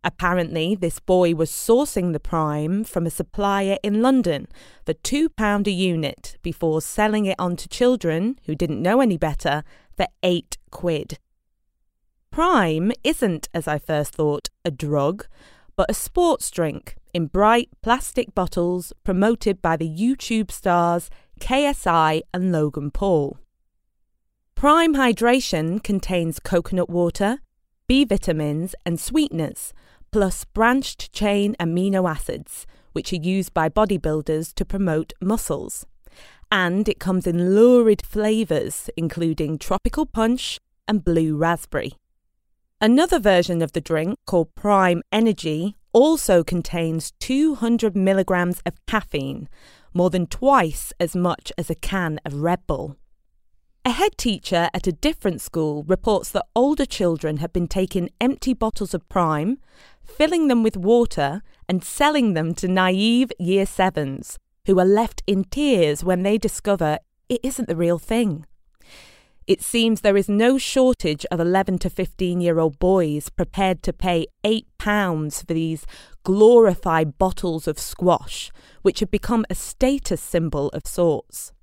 Apparently, 0.03 0.75
this 0.75 0.99
boy 0.99 1.33
was 1.33 1.49
sourcing 1.49 2.11
the 2.11 2.19
prime 2.19 2.83
from 2.83 3.05
a 3.05 3.09
supplier 3.09 3.77
in 3.81 4.01
London 4.01 4.49
for 4.85 4.95
£2 4.95 5.65
a 5.65 5.71
unit 5.71 6.37
before 6.41 6.81
selling 6.81 7.25
it 7.25 7.37
on 7.39 7.55
to 7.55 7.69
children 7.69 8.37
who 8.47 8.53
didn't 8.53 8.81
know 8.81 8.99
any 8.99 9.17
better 9.17 9.63
for 9.95 10.07
8 10.23 10.57
quid. 10.71 11.19
Prime 12.31 12.91
isn't, 13.03 13.49
as 13.53 13.67
I 13.67 13.79
first 13.79 14.13
thought, 14.13 14.49
a 14.63 14.71
drug, 14.71 15.25
but 15.75 15.89
a 15.89 15.93
sports 15.93 16.51
drink 16.51 16.95
in 17.13 17.27
bright 17.27 17.69
plastic 17.81 18.35
bottles 18.35 18.93
promoted 19.03 19.61
by 19.61 19.75
the 19.75 19.89
YouTube 19.89 20.51
stars 20.51 21.09
KSI 21.39 22.21
and 22.33 22.51
Logan 22.51 22.91
Paul. 22.91 23.37
Prime 24.55 24.95
Hydration 24.95 25.83
contains 25.83 26.39
coconut 26.39 26.89
water, 26.89 27.39
B 27.87 28.05
vitamins, 28.05 28.75
and 28.85 28.99
sweeteners, 28.99 29.73
plus 30.11 30.45
branched 30.45 31.11
chain 31.13 31.55
amino 31.59 32.09
acids, 32.09 32.65
which 32.91 33.13
are 33.13 33.17
used 33.17 33.53
by 33.53 33.69
bodybuilders 33.69 34.53
to 34.55 34.65
promote 34.65 35.13
muscles. 35.21 35.85
And 36.51 36.87
it 36.87 36.99
comes 36.99 37.27
in 37.27 37.55
lurid 37.55 38.01
flavours, 38.05 38.89
including 38.97 39.57
tropical 39.57 40.05
punch 40.05 40.59
and 40.87 41.03
blue 41.03 41.35
raspberry. 41.35 41.93
Another 42.79 43.17
version 43.17 43.63
of 43.63 43.71
the 43.71 43.81
drink, 43.81 44.19
called 44.27 44.53
Prime 44.53 45.01
Energy, 45.11 45.75
also 45.93 46.43
contains 46.43 47.11
200 47.19 47.95
milligrams 47.95 48.61
of 48.67 48.85
caffeine, 48.85 49.49
more 49.95 50.11
than 50.11 50.27
twice 50.27 50.93
as 50.99 51.15
much 51.15 51.51
as 51.57 51.71
a 51.71 51.75
can 51.75 52.19
of 52.23 52.35
Red 52.35 52.67
Bull. 52.67 52.95
A 53.83 53.89
head 53.89 54.15
teacher 54.15 54.69
at 54.75 54.85
a 54.85 54.91
different 54.91 55.41
school 55.41 55.85
reports 55.87 56.29
that 56.29 56.45
older 56.55 56.85
children 56.85 57.37
have 57.37 57.51
been 57.51 57.67
taking 57.67 58.11
empty 58.21 58.53
bottles 58.53 58.93
of 58.93 59.09
Prime, 59.09 59.57
filling 60.03 60.47
them 60.47 60.61
with 60.61 60.77
water 60.77 61.41
and 61.67 61.83
selling 61.83 62.35
them 62.35 62.53
to 62.53 62.67
naive 62.67 63.31
year 63.39 63.65
sevens 63.65 64.37
who 64.67 64.79
are 64.79 64.85
left 64.85 65.23
in 65.25 65.45
tears 65.45 66.03
when 66.03 66.21
they 66.21 66.37
discover 66.37 66.99
it 67.27 67.39
isn't 67.41 67.67
the 67.67 67.75
real 67.75 67.97
thing. 67.97 68.45
It 69.47 69.61
seems 69.61 70.01
there 70.01 70.17
is 70.17 70.27
no 70.27 70.57
shortage 70.57 71.25
of 71.31 71.39
11 71.39 71.77
to 71.79 71.89
15 71.89 72.41
year 72.41 72.59
old 72.59 72.77
boys 72.79 73.29
prepared 73.29 73.81
to 73.83 73.93
pay 73.93 74.27
£8 74.43 75.47
for 75.47 75.53
these 75.53 75.85
glorified 76.23 77.17
bottles 77.17 77.65
of 77.65 77.79
squash, 77.79 78.51
which 78.81 78.99
have 78.99 79.09
become 79.09 79.45
a 79.49 79.55
status 79.55 80.19
symbol 80.19 80.67
of 80.69 80.85
sorts. 80.85 81.53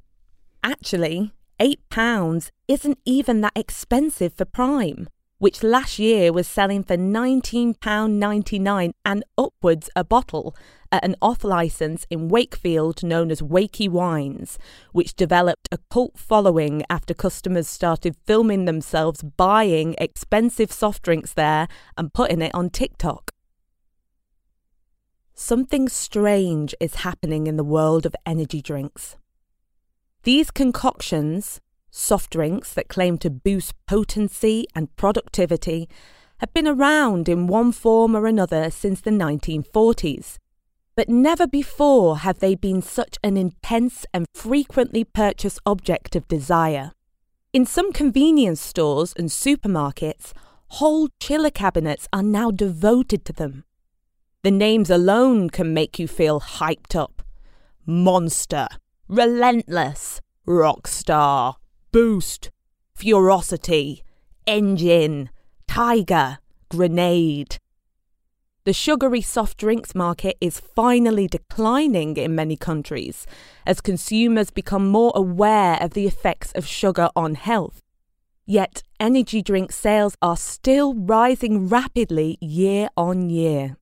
Actually, 0.63 1.35
£8 1.61 2.51
isn't 2.69 2.99
even 3.05 3.43
that 3.43 3.53
expensive 3.55 4.33
for 4.33 4.47
Prime, 4.47 5.07
which 5.37 5.63
last 5.63 5.99
year 5.99 6.33
was 6.33 6.49
selling 6.49 6.83
for 6.83 6.97
£19.99 6.97 8.93
and 9.05 9.25
upwards 9.37 9.91
a 9.95 10.03
bottle 10.03 10.57
at 10.95 11.05
an 11.05 11.17
off 11.21 11.43
licence 11.43 12.07
in 12.09 12.29
Wakefield 12.29 13.03
known 13.03 13.33
as 13.33 13.43
Wakey 13.43 13.89
Wines, 13.89 14.61
which 14.93 15.17
developed 15.17 15.69
a 15.73 15.79
cult 15.91 16.17
following 16.17 16.85
after 16.89 17.13
customers 17.13 17.67
started 17.67 18.15
filming 18.27 18.65
themselves 18.65 19.25
buying 19.25 19.97
expensive 19.99 20.71
soft 20.71 21.03
drinks 21.03 21.33
there 21.33 21.67
and 21.99 22.15
putting 22.15 22.41
it 22.41 22.55
on 22.55 22.71
TikTok. 22.71 23.33
Something 25.35 25.89
strange 25.89 26.77
is 26.79 27.03
happening 27.07 27.49
in 27.49 27.57
the 27.57 27.65
world 27.65 28.07
of 28.07 28.15
energy 28.25 28.63
drinks. 28.63 29.17
These 30.23 30.53
concoctions, 30.53 31.61
soft 31.91 32.31
drinks 32.31 32.73
that 32.75 32.89
claim 32.89 33.19
to 33.19 33.31
boost 33.31 33.75
potency 33.89 34.69
and 34.77 34.95
productivity, 34.95 35.89
have 36.39 36.55
been 36.55 36.69
around 36.69 37.29
in 37.29 37.49
one 37.49 37.73
form 37.73 38.15
or 38.15 38.27
another 38.27 38.71
since 38.71 39.01
the 39.01 39.11
1940s. 39.11 40.39
But 40.97 41.09
never 41.09 41.47
before 41.47 42.19
have 42.19 42.39
they 42.39 42.55
been 42.55 42.81
such 42.81 43.19
an 43.23 43.37
intense 43.37 44.07
and 44.15 44.27
frequently 44.33 45.03
purchased 45.05 45.59
object 45.67 46.15
of 46.15 46.29
desire. 46.29 46.93
In 47.53 47.67
some 47.67 47.93
convenience 47.93 48.61
stores 48.61 49.13
and 49.17 49.29
supermarkets, 49.29 50.33
whole 50.69 51.09
chiller 51.21 51.51
cabinets 51.51 52.09
are 52.13 52.23
now 52.23 52.51
devoted 52.51 53.25
to 53.25 53.33
them. 53.33 53.65
The 54.43 54.51
names 54.51 54.91
alone 54.91 55.51
can 55.51 55.75
make 55.75 55.99
you 55.99 56.07
feel 56.07 56.41
hyped 56.41 56.95
up. 56.95 57.23
Monster, 57.87 58.69
Relentless, 59.09 60.21
Rockstar, 60.47 61.55
Boost, 61.93 62.51
Furosity, 62.95 64.03
Engine, 64.47 65.31
Tiger, 65.67 66.39
Grenade. 66.69 67.59
The 68.65 68.73
sugary 68.73 69.21
soft 69.21 69.59
drinks 69.59 69.95
market 69.95 70.39
is 70.41 70.59
finally 70.59 71.27
declining 71.27 72.17
in 72.17 72.35
many 72.35 72.57
countries 72.57 73.27
as 73.67 73.83
consumers 73.83 74.51
become 74.51 74.89
more 74.89 75.13
aware 75.15 75.77
of 75.83 75.91
the 75.91 76.07
effects 76.07 76.51
of 76.53 76.67
sugar 76.67 77.11
on 77.15 77.35
health. 77.35 77.83
Yet, 78.47 78.83
energy 78.99 79.43
drink 79.43 79.71
sales 79.71 80.17
are 80.23 80.39
still 80.39 80.95
rising 80.95 81.69
rapidly 81.69 82.39
year 82.41 82.89
on 82.97 83.29
year. 83.29 83.77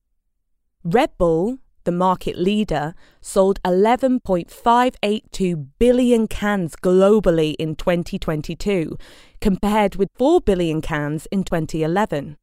Red 0.83 1.11
Bull, 1.17 1.59
the 1.85 1.93
market 1.93 2.37
leader, 2.37 2.93
sold 3.21 3.63
11.582 3.63 5.67
billion 5.79 6.27
cans 6.27 6.75
globally 6.75 7.55
in 7.57 7.77
2022, 7.77 8.97
compared 9.39 9.95
with 9.95 10.09
4 10.17 10.41
billion 10.41 10.81
cans 10.81 11.25
in 11.27 11.45
2011. 11.45 12.35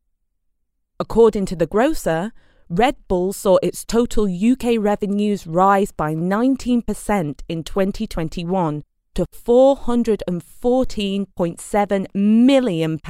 According 1.01 1.47
to 1.47 1.57
the 1.57 1.67
grocer, 1.67 2.31
Red 2.69 2.95
Bull 3.09 3.33
saw 3.33 3.57
its 3.63 3.87
total 3.87 4.27
UK 4.27 4.75
revenues 4.79 5.47
rise 5.47 5.93
by 5.93 6.15
19% 6.15 7.41
in 7.49 7.65
2021 7.65 8.83
to 9.15 9.25
£414.7 9.25 12.15
million. 12.15 13.01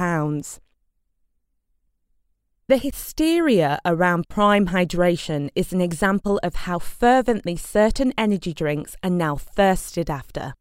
The 2.67 2.77
hysteria 2.77 3.79
around 3.85 4.29
prime 4.29 4.67
hydration 4.67 5.49
is 5.53 5.73
an 5.73 5.81
example 5.81 6.39
of 6.41 6.55
how 6.55 6.79
fervently 6.79 7.57
certain 7.57 8.13
energy 8.17 8.53
drinks 8.53 8.95
are 9.03 9.09
now 9.09 9.35
thirsted 9.35 10.09
after. 10.09 10.53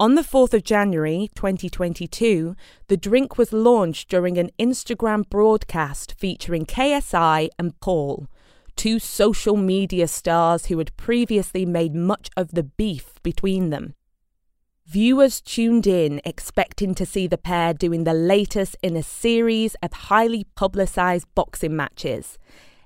On 0.00 0.14
the 0.14 0.22
4th 0.22 0.54
of 0.54 0.62
January 0.62 1.28
2022, 1.34 2.54
the 2.86 2.96
drink 2.96 3.36
was 3.36 3.52
launched 3.52 4.08
during 4.08 4.38
an 4.38 4.50
Instagram 4.56 5.28
broadcast 5.28 6.14
featuring 6.16 6.66
KSI 6.66 7.48
and 7.58 7.80
Paul, 7.80 8.28
two 8.76 9.00
social 9.00 9.56
media 9.56 10.06
stars 10.06 10.66
who 10.66 10.78
had 10.78 10.96
previously 10.96 11.66
made 11.66 11.96
much 11.96 12.30
of 12.36 12.52
the 12.52 12.62
beef 12.62 13.14
between 13.24 13.70
them. 13.70 13.94
Viewers 14.86 15.40
tuned 15.40 15.88
in 15.88 16.20
expecting 16.24 16.94
to 16.94 17.04
see 17.04 17.26
the 17.26 17.36
pair 17.36 17.74
doing 17.74 18.04
the 18.04 18.14
latest 18.14 18.76
in 18.84 18.94
a 18.94 19.02
series 19.02 19.74
of 19.82 19.92
highly 19.92 20.44
publicised 20.54 21.26
boxing 21.34 21.74
matches, 21.74 22.38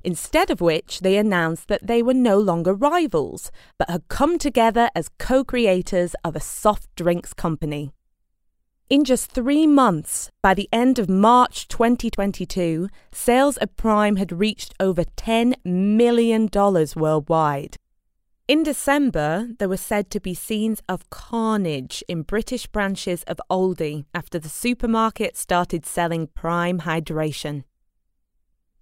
instead 0.04 0.50
of 0.50 0.60
which 0.60 1.00
they 1.00 1.16
announced 1.16 1.68
that 1.68 1.86
they 1.86 2.02
were 2.02 2.14
no 2.14 2.38
longer 2.38 2.74
rivals, 2.74 3.50
but 3.78 3.90
had 3.90 4.08
come 4.08 4.38
together 4.38 4.90
as 4.94 5.10
co 5.18 5.44
creators 5.44 6.14
of 6.24 6.36
a 6.36 6.40
soft 6.40 6.94
drinks 6.96 7.32
company. 7.32 7.92
In 8.90 9.04
just 9.04 9.30
three 9.30 9.66
months, 9.66 10.30
by 10.42 10.52
the 10.52 10.68
end 10.70 10.98
of 10.98 11.08
March 11.08 11.66
2022, 11.68 12.88
sales 13.10 13.56
of 13.56 13.74
Prime 13.76 14.16
had 14.16 14.32
reached 14.32 14.74
over 14.78 15.04
$10 15.04 15.54
million 15.64 16.50
worldwide. 16.52 17.78
In 18.48 18.62
December, 18.62 19.48
there 19.58 19.68
were 19.70 19.78
said 19.78 20.10
to 20.10 20.20
be 20.20 20.34
scenes 20.34 20.82
of 20.90 21.08
carnage 21.08 22.04
in 22.06 22.20
British 22.20 22.66
branches 22.66 23.22
of 23.22 23.40
Aldi 23.50 24.04
after 24.14 24.38
the 24.38 24.50
supermarket 24.50 25.38
started 25.38 25.86
selling 25.86 26.26
prime 26.26 26.80
hydration. 26.80 27.64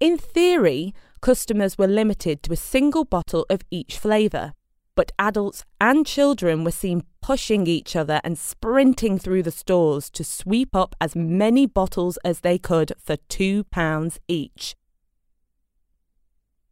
In 0.01 0.19
theory, 0.19 0.93
customers 1.21 1.79
were 1.79 1.87
limited 1.87 2.43
to 2.43 2.53
a 2.53 2.57
single 2.57 3.05
bottle 3.05 3.47
of 3.51 3.63
each 3.71 3.99
flavour, 3.99 4.53
but 4.95 5.13
adults 5.19 5.65
and 5.81 6.07
children 6.07 6.65
were 6.65 6.71
seen 6.71 7.05
pushing 7.23 7.67
each 7.67 7.95
other 7.97 8.21
and 8.25 8.39
sprinting 8.39 9.19
through 9.19 9.43
the 9.43 9.51
stores 9.51 10.11
to 10.11 10.25
sweep 10.25 10.75
up 10.75 10.95
as 11.01 11.15
many 11.15 11.67
bottles 11.67 12.19
as 12.25 12.41
they 12.41 12.59
could 12.59 12.93
for 12.99 13.17
£2 13.17 14.19
each. 14.29 14.77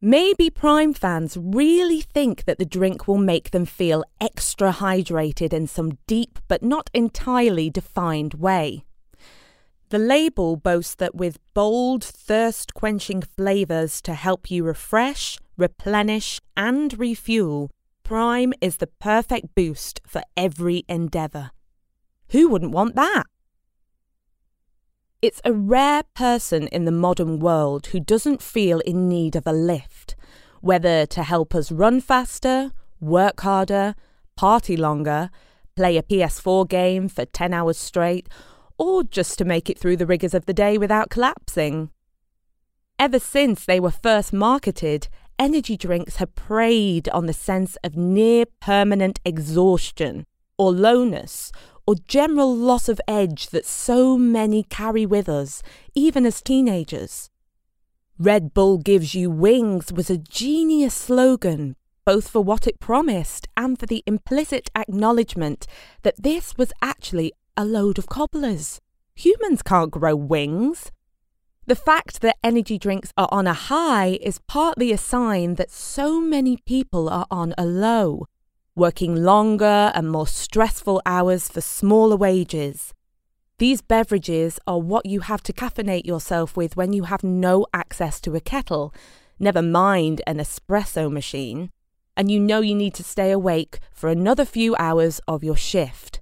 Maybe 0.01 0.49
Prime 0.49 0.95
fans 0.95 1.37
really 1.37 2.01
think 2.01 2.45
that 2.45 2.59
the 2.59 2.65
drink 2.65 3.09
will 3.09 3.19
make 3.19 3.51
them 3.51 3.65
feel 3.65 4.05
extra 4.21 4.73
hydrated 4.73 5.53
in 5.53 5.67
some 5.67 5.99
deep 6.07 6.39
but 6.47 6.63
not 6.63 6.89
entirely 6.95 7.69
defined 7.69 8.35
way. 8.35 8.85
The 9.91 9.99
label 9.99 10.57
boasts 10.57 10.95
that 10.97 11.15
with 11.15 11.39
bold, 11.55 12.05
thirst 12.05 12.75
quenching 12.75 13.23
flavours 13.23 14.03
to 14.03 14.13
help 14.13 14.51
you 14.51 14.65
refresh, 14.65 15.39
replenish, 15.57 16.41
and 16.57 16.99
refuel, 16.99 17.71
Prime 18.03 18.53
is 18.61 18.77
the 18.77 18.87
perfect 18.87 19.55
boost 19.55 20.01
for 20.07 20.23
every 20.37 20.85
endeavour. 20.89 21.53
Who 22.31 22.49
wouldn't 22.49 22.73
want 22.73 22.97
that? 22.97 23.25
It's 25.23 25.41
a 25.45 25.53
rare 25.53 26.03
person 26.15 26.69
in 26.69 26.85
the 26.85 26.93
modern 26.93 27.39
world 27.39 27.87
who 27.89 28.01
doesn't 28.01 28.43
feel 28.43 28.81
in 28.81 29.09
need 29.09 29.37
of 29.37 29.47
a 29.47 29.53
lift, 29.53 30.17
whether 30.61 31.07
to 31.07 31.23
help 31.23 31.55
us 31.55 31.73
run 31.73 32.01
faster, 32.01 32.73
work 33.01 33.41
harder, 33.41 33.95
party 34.37 34.77
longer, 34.77 35.31
play 35.75 35.97
a 35.97 36.03
PS4 36.03 36.69
game 36.69 37.09
for 37.09 37.25
10 37.25 37.55
hours 37.55 37.79
straight, 37.79 38.29
or 38.79 39.03
just 39.03 39.39
to 39.39 39.45
make 39.45 39.69
it 39.69 39.79
through 39.79 39.97
the 39.97 40.07
rigours 40.07 40.35
of 40.35 40.47
the 40.47 40.55
day 40.55 40.79
without 40.79 41.11
collapsing. 41.11 41.91
Ever 42.99 43.19
since 43.19 43.65
they 43.65 43.79
were 43.81 43.91
first 43.91 44.33
marketed, 44.33 45.09
energy 45.39 45.77
drinks 45.77 46.17
have 46.17 46.35
preyed 46.35 47.09
on 47.11 47.27
the 47.27 47.33
sense 47.33 47.77
of 47.85 47.97
near 47.97 48.45
permanent 48.61 49.21
exhaustion, 49.25 50.27
or 50.57 50.73
lowness, 50.73 51.53
or 51.87 51.95
general 52.07 52.55
loss 52.55 52.89
of 52.89 53.01
edge 53.07 53.49
that 53.49 53.65
so 53.65 54.19
many 54.19 54.63
carry 54.63 55.07
with 55.07 55.29
us, 55.29 55.63
even 55.95 56.27
as 56.27 56.43
teenagers. 56.43 57.31
Red 58.19 58.53
Bull 58.53 58.79
gives 58.79 59.15
you 59.15 59.31
wings 59.31 59.93
was 59.93 60.11
a 60.11 60.19
genius 60.19 60.95
slogan, 60.95 61.77
both 62.05 62.29
for 62.29 62.43
what 62.43 62.67
it 62.67 62.81
promised 62.81 63.47
and 63.57 63.79
for 63.79 63.87
the 63.87 64.03
implicit 64.07 64.71
acknowledgement 64.75 65.67
that 66.03 66.21
this 66.23 66.57
was 66.57 66.73
actually 66.83 67.33
a 67.59 67.65
load 67.65 67.99
of 67.99 68.07
cobblers. 68.09 68.81
Humans 69.17 69.63
can't 69.63 69.91
grow 69.91 70.15
wings. 70.15 70.93
The 71.67 71.75
fact 71.75 72.21
that 72.21 72.37
energy 72.45 72.79
drinks 72.79 73.13
are 73.17 73.29
on 73.33 73.49
a 73.49 73.53
high 73.53 74.17
is 74.23 74.39
partly 74.47 74.93
a 74.93 74.97
sign 74.97 75.57
that 75.57 75.73
so 75.73 76.21
many 76.21 76.57
people 76.57 77.09
are 77.09 77.27
on 77.33 77.55
a 77.59 77.67
low 77.67 78.27
working 78.77 79.17
longer 79.17 79.91
and 79.93 80.09
more 80.09 80.29
stressful 80.29 81.03
hours 81.05 81.49
for 81.49 81.61
smaller 81.61 82.15
wages. 82.15 82.95
These 83.59 83.83
beverages 83.83 84.61
are 84.69 84.79
what 84.79 85.05
you 85.05 85.21
have 85.21 85.43
to 85.43 85.53
caffeinate 85.53 86.07
yourself 86.07 86.57
with 86.57 86.77
when 86.77 86.93
you 86.93 87.03
have 87.05 87.25
no 87.25 87.67
access 87.75 88.21
to 88.21 88.37
a 88.37 88.41
kettle, 88.41 88.95
never 89.41 89.63
mind 89.63 90.23
an 90.29 90.39
espresso 90.39 91.11
machine, 91.11 91.73
and 92.17 92.31
you 92.31 92.39
know 92.39 92.61
you 92.61 92.77
need 92.77 92.95
to 92.95 93.03
stay 93.03 93.33
awake 93.33 93.81
for 93.93 94.09
another 94.09 94.45
few 94.45 94.77
hours 94.77 95.21
of 95.27 95.43
your 95.43 95.57
shift. 95.57 96.21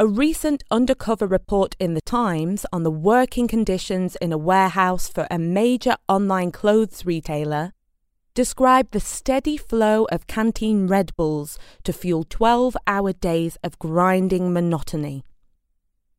A 0.00 0.06
recent 0.06 0.64
undercover 0.70 1.26
report 1.26 1.76
in 1.78 1.92
The 1.92 2.00
Times 2.00 2.64
on 2.72 2.84
the 2.84 2.90
working 2.90 3.46
conditions 3.46 4.16
in 4.16 4.32
a 4.32 4.38
warehouse 4.38 5.10
for 5.10 5.26
a 5.30 5.38
major 5.38 5.94
online 6.08 6.52
clothes 6.52 7.04
retailer 7.04 7.74
described 8.32 8.92
the 8.92 8.98
steady 9.00 9.58
flow 9.58 10.06
of 10.10 10.26
canteen 10.26 10.86
Red 10.86 11.14
Bulls 11.16 11.58
to 11.84 11.92
fuel 11.92 12.24
12 12.26 12.78
hour 12.86 13.12
days 13.12 13.58
of 13.62 13.78
grinding 13.78 14.54
monotony. 14.54 15.22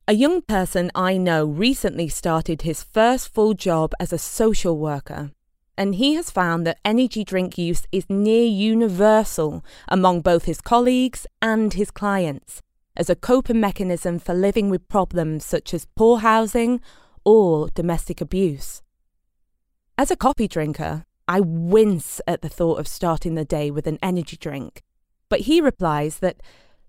A 0.07 0.13
young 0.13 0.43
person 0.43 0.91
I 0.93 1.17
know 1.17 1.43
recently 1.47 2.07
started 2.07 2.61
his 2.61 2.83
first 2.83 3.33
full 3.33 3.55
job 3.55 3.93
as 3.99 4.13
a 4.13 4.19
social 4.19 4.77
worker, 4.77 5.31
and 5.75 5.95
he 5.95 6.13
has 6.13 6.29
found 6.29 6.67
that 6.67 6.77
energy 6.85 7.23
drink 7.23 7.57
use 7.57 7.87
is 7.91 8.07
near 8.11 8.45
universal 8.45 9.65
among 9.87 10.21
both 10.21 10.45
his 10.45 10.61
colleagues 10.61 11.25
and 11.41 11.73
his 11.73 11.89
clients 11.89 12.61
as 12.95 13.09
a 13.09 13.15
coping 13.15 13.59
mechanism 13.59 14.19
for 14.19 14.33
living 14.33 14.69
with 14.69 14.87
problems 14.87 15.45
such 15.45 15.73
as 15.73 15.87
poor 15.95 16.19
housing 16.19 16.81
or 17.23 17.69
domestic 17.69 18.21
abuse. 18.21 18.81
As 19.97 20.11
a 20.11 20.15
coffee 20.15 20.47
drinker, 20.47 21.05
I 21.27 21.39
wince 21.39 22.19
at 22.27 22.41
the 22.41 22.49
thought 22.49 22.79
of 22.79 22.87
starting 22.87 23.35
the 23.35 23.45
day 23.45 23.71
with 23.71 23.87
an 23.87 23.99
energy 24.01 24.37
drink. 24.37 24.81
But 25.29 25.41
he 25.41 25.61
replies 25.61 26.19
that 26.19 26.41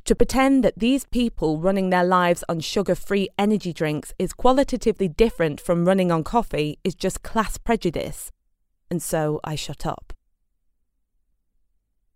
to 0.04 0.16
pretend 0.16 0.64
that 0.64 0.78
these 0.78 1.04
people 1.04 1.60
running 1.60 1.90
their 1.90 2.04
lives 2.04 2.42
on 2.48 2.58
sugar 2.58 2.96
free 2.96 3.28
energy 3.38 3.72
drinks 3.72 4.12
is 4.18 4.32
qualitatively 4.32 5.06
different 5.06 5.60
from 5.60 5.84
running 5.84 6.10
on 6.10 6.24
coffee 6.24 6.78
is 6.82 6.94
just 6.94 7.22
class 7.22 7.56
prejudice. 7.56 8.32
And 8.90 9.00
so 9.00 9.38
I 9.44 9.54
shut 9.54 9.86
up. 9.86 10.12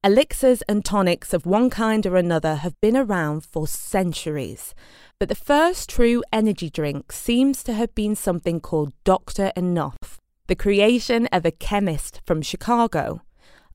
Elixirs 0.04 0.62
and 0.68 0.85
tonics 0.85 1.35
of 1.35 1.46
one 1.46 1.68
kind 1.68 2.06
or 2.06 2.16
another 2.16 2.56
have 2.56 2.80
been 2.80 2.96
around 2.96 3.44
for 3.44 3.66
centuries, 3.66 4.74
but 5.18 5.28
the 5.28 5.35
first 5.35 5.90
true 5.90 6.22
energy 6.32 6.70
drink 6.70 7.11
seems 7.11 7.64
to 7.64 7.72
have 7.72 7.92
been 7.94 8.14
something 8.14 8.61
called 8.61 8.92
Dr. 9.02 9.50
Enuf, 9.56 10.18
the 10.46 10.54
creation 10.54 11.26
of 11.32 11.44
a 11.44 11.50
chemist 11.50 12.20
from 12.24 12.40
Chicago. 12.40 13.22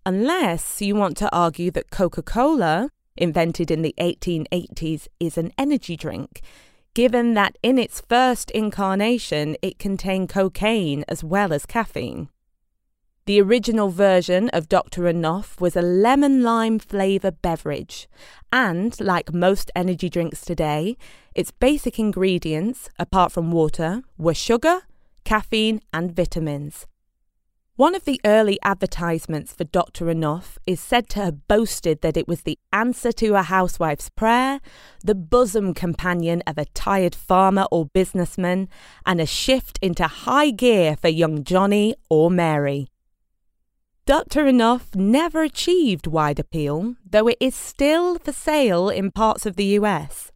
Unless 0.05 0.81
you 0.81 0.95
want 0.95 1.17
to 1.17 1.36
argue 1.36 1.69
that 1.71 1.91
Coca 1.91 2.21
Cola, 2.21 2.89
invented 3.17 3.69
in 3.69 3.81
the 3.81 3.93
1880s, 3.99 5.07
is 5.19 5.38
an 5.38 5.51
energy 5.57 5.97
drink, 5.97 6.41
given 6.93 7.34
that 7.34 7.57
in 7.62 7.77
its 7.77 8.01
first 8.01 8.51
incarnation 8.51 9.57
it 9.62 9.79
contained 9.79 10.29
cocaine 10.29 11.03
as 11.07 11.23
well 11.23 11.51
as 11.51 11.65
caffeine. 11.65 12.29
The 13.31 13.39
original 13.39 13.87
version 13.87 14.49
of 14.49 14.67
Dr. 14.67 15.03
Enuf 15.03 15.61
was 15.61 15.77
a 15.77 15.81
lemon 15.81 16.43
lime 16.43 16.79
flavour 16.79 17.31
beverage, 17.31 18.09
and 18.51 18.99
like 18.99 19.33
most 19.33 19.71
energy 19.73 20.09
drinks 20.09 20.41
today, 20.41 20.97
its 21.33 21.49
basic 21.49 21.97
ingredients, 21.97 22.89
apart 22.99 23.31
from 23.31 23.53
water, 23.53 24.01
were 24.17 24.33
sugar, 24.33 24.81
caffeine, 25.23 25.79
and 25.93 26.13
vitamins. 26.13 26.87
One 27.77 27.95
of 27.95 28.03
the 28.03 28.19
early 28.25 28.59
advertisements 28.63 29.53
for 29.53 29.63
Dr. 29.63 30.07
Enuf 30.07 30.57
is 30.67 30.81
said 30.81 31.07
to 31.11 31.21
have 31.21 31.47
boasted 31.47 32.01
that 32.01 32.17
it 32.17 32.27
was 32.27 32.41
the 32.41 32.59
answer 32.73 33.13
to 33.13 33.35
a 33.35 33.43
housewife's 33.43 34.09
prayer, 34.09 34.59
the 35.05 35.15
bosom 35.15 35.73
companion 35.73 36.43
of 36.45 36.57
a 36.57 36.65
tired 36.65 37.15
farmer 37.15 37.65
or 37.71 37.85
businessman, 37.85 38.67
and 39.05 39.21
a 39.21 39.25
shift 39.25 39.79
into 39.81 40.05
high 40.05 40.49
gear 40.49 40.97
for 40.97 41.07
young 41.07 41.45
Johnny 41.45 41.95
or 42.09 42.29
Mary. 42.29 42.90
Dr. 44.07 44.45
Enuf 44.45 44.95
never 44.95 45.43
achieved 45.43 46.07
wide 46.07 46.39
appeal, 46.39 46.95
though 47.07 47.27
it 47.27 47.37
is 47.39 47.53
still 47.53 48.17
for 48.17 48.31
sale 48.31 48.89
in 48.89 49.11
parts 49.11 49.45
of 49.45 49.55
the 49.55 49.77
US. 49.79 50.31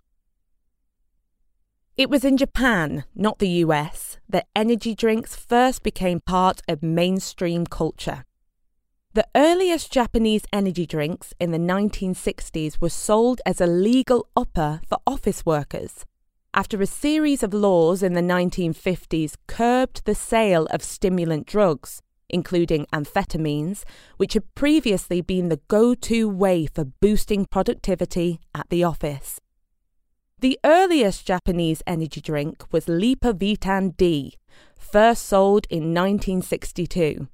It 1.97 2.09
was 2.09 2.23
in 2.23 2.37
Japan, 2.37 3.05
not 3.15 3.39
the 3.39 3.63
US, 3.65 4.19
that 4.29 4.47
energy 4.55 4.93
drinks 4.93 5.35
first 5.35 5.81
became 5.81 6.19
part 6.19 6.61
of 6.67 6.83
mainstream 6.83 7.65
culture. 7.65 8.25
The 9.13 9.25
earliest 9.33 9.91
Japanese 9.91 10.43
energy 10.53 10.85
drinks 10.85 11.33
in 11.39 11.51
the 11.51 11.57
1960s 11.57 12.79
were 12.79 12.89
sold 12.89 13.41
as 13.47 13.59
a 13.59 13.65
legal 13.65 14.27
upper 14.35 14.81
for 14.87 14.99
office 15.07 15.43
workers. 15.43 16.05
After 16.53 16.81
a 16.81 16.85
series 16.85 17.41
of 17.41 17.53
laws 17.53 18.03
in 18.03 18.13
the 18.13 18.21
1950s 18.21 19.35
curbed 19.47 20.05
the 20.05 20.15
sale 20.15 20.67
of 20.67 20.83
stimulant 20.83 21.47
drugs, 21.47 22.01
including 22.29 22.85
amphetamines, 22.93 23.83
which 24.17 24.33
had 24.33 24.53
previously 24.55 25.21
been 25.21 25.49
the 25.49 25.59
go 25.67 25.95
to 25.95 26.27
way 26.27 26.65
for 26.65 26.85
boosting 26.85 27.45
productivity 27.45 28.39
at 28.53 28.69
the 28.69 28.83
office. 28.83 29.39
The 30.39 30.59
earliest 30.63 31.25
Japanese 31.25 31.81
energy 31.87 32.21
drink 32.21 32.71
was 32.71 32.85
Lipovitan 32.87 33.95
D, 33.95 34.35
first 34.77 35.25
sold 35.25 35.65
in 35.69 35.93
1962. 35.93 37.27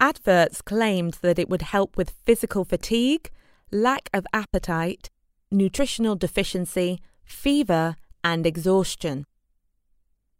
Adverts 0.00 0.62
claimed 0.62 1.18
that 1.22 1.38
it 1.38 1.48
would 1.48 1.62
help 1.62 1.96
with 1.96 2.16
physical 2.24 2.64
fatigue, 2.64 3.30
lack 3.70 4.08
of 4.12 4.26
appetite, 4.32 5.10
nutritional 5.50 6.16
deficiency, 6.16 7.00
fever, 7.24 7.96
and 8.22 8.46
exhaustion. 8.46 9.26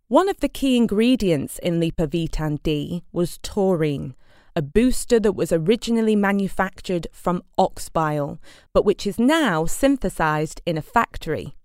One 0.08 0.28
of 0.28 0.40
the 0.40 0.50
key 0.50 0.76
ingredients 0.76 1.58
in 1.60 1.80
Lipovitan 1.80 2.62
D 2.62 3.04
was 3.10 3.38
taurine, 3.38 4.14
a 4.54 4.60
booster 4.60 5.18
that 5.18 5.32
was 5.32 5.50
originally 5.50 6.14
manufactured 6.14 7.06
from 7.10 7.42
ox 7.56 7.88
bile, 7.88 8.38
but 8.74 8.84
which 8.84 9.06
is 9.06 9.18
now 9.18 9.64
synthesized 9.64 10.60
in 10.66 10.76
a 10.76 10.82
factory. 10.82 11.56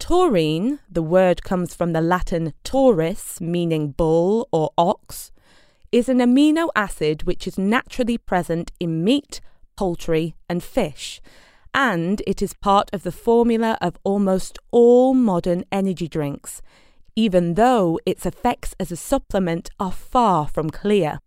Taurine, 0.00 0.80
the 0.90 1.04
word 1.04 1.44
comes 1.44 1.72
from 1.72 1.92
the 1.92 2.00
Latin 2.00 2.52
taurus, 2.64 3.40
meaning 3.40 3.92
bull 3.92 4.48
or 4.50 4.70
ox, 4.76 5.30
is 5.92 6.08
an 6.08 6.18
amino 6.18 6.68
acid 6.74 7.22
which 7.22 7.46
is 7.46 7.58
naturally 7.58 8.18
present 8.18 8.72
in 8.80 9.04
meat, 9.04 9.40
poultry, 9.76 10.34
and 10.48 10.64
fish, 10.64 11.20
and 11.72 12.22
it 12.26 12.42
is 12.42 12.54
part 12.54 12.90
of 12.92 13.04
the 13.04 13.12
formula 13.12 13.78
of 13.80 13.96
almost 14.02 14.58
all 14.72 15.14
modern 15.14 15.64
energy 15.70 16.08
drinks, 16.08 16.60
even 17.16 17.54
though 17.54 17.98
its 18.06 18.26
effects 18.26 18.74
as 18.80 18.90
a 18.90 18.96
supplement 18.96 19.70
are 19.78 19.92
far 19.92 20.46
from 20.46 20.70
clear. 20.70 21.20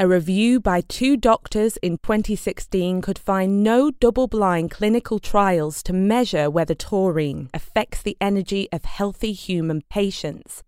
A 0.00 0.08
review 0.08 0.58
by 0.58 0.80
two 0.80 1.16
doctors 1.16 1.76
in 1.76 1.98
2016 1.98 3.02
could 3.02 3.18
find 3.18 3.62
no 3.62 3.90
double 3.90 4.26
blind 4.26 4.70
clinical 4.72 5.20
trials 5.20 5.80
to 5.84 5.92
measure 5.92 6.50
whether 6.50 6.74
taurine 6.74 7.48
affects 7.54 8.02
the 8.02 8.16
energy 8.20 8.68
of 8.72 8.84
healthy 8.84 9.32
human 9.32 9.82
patients. 9.88 10.64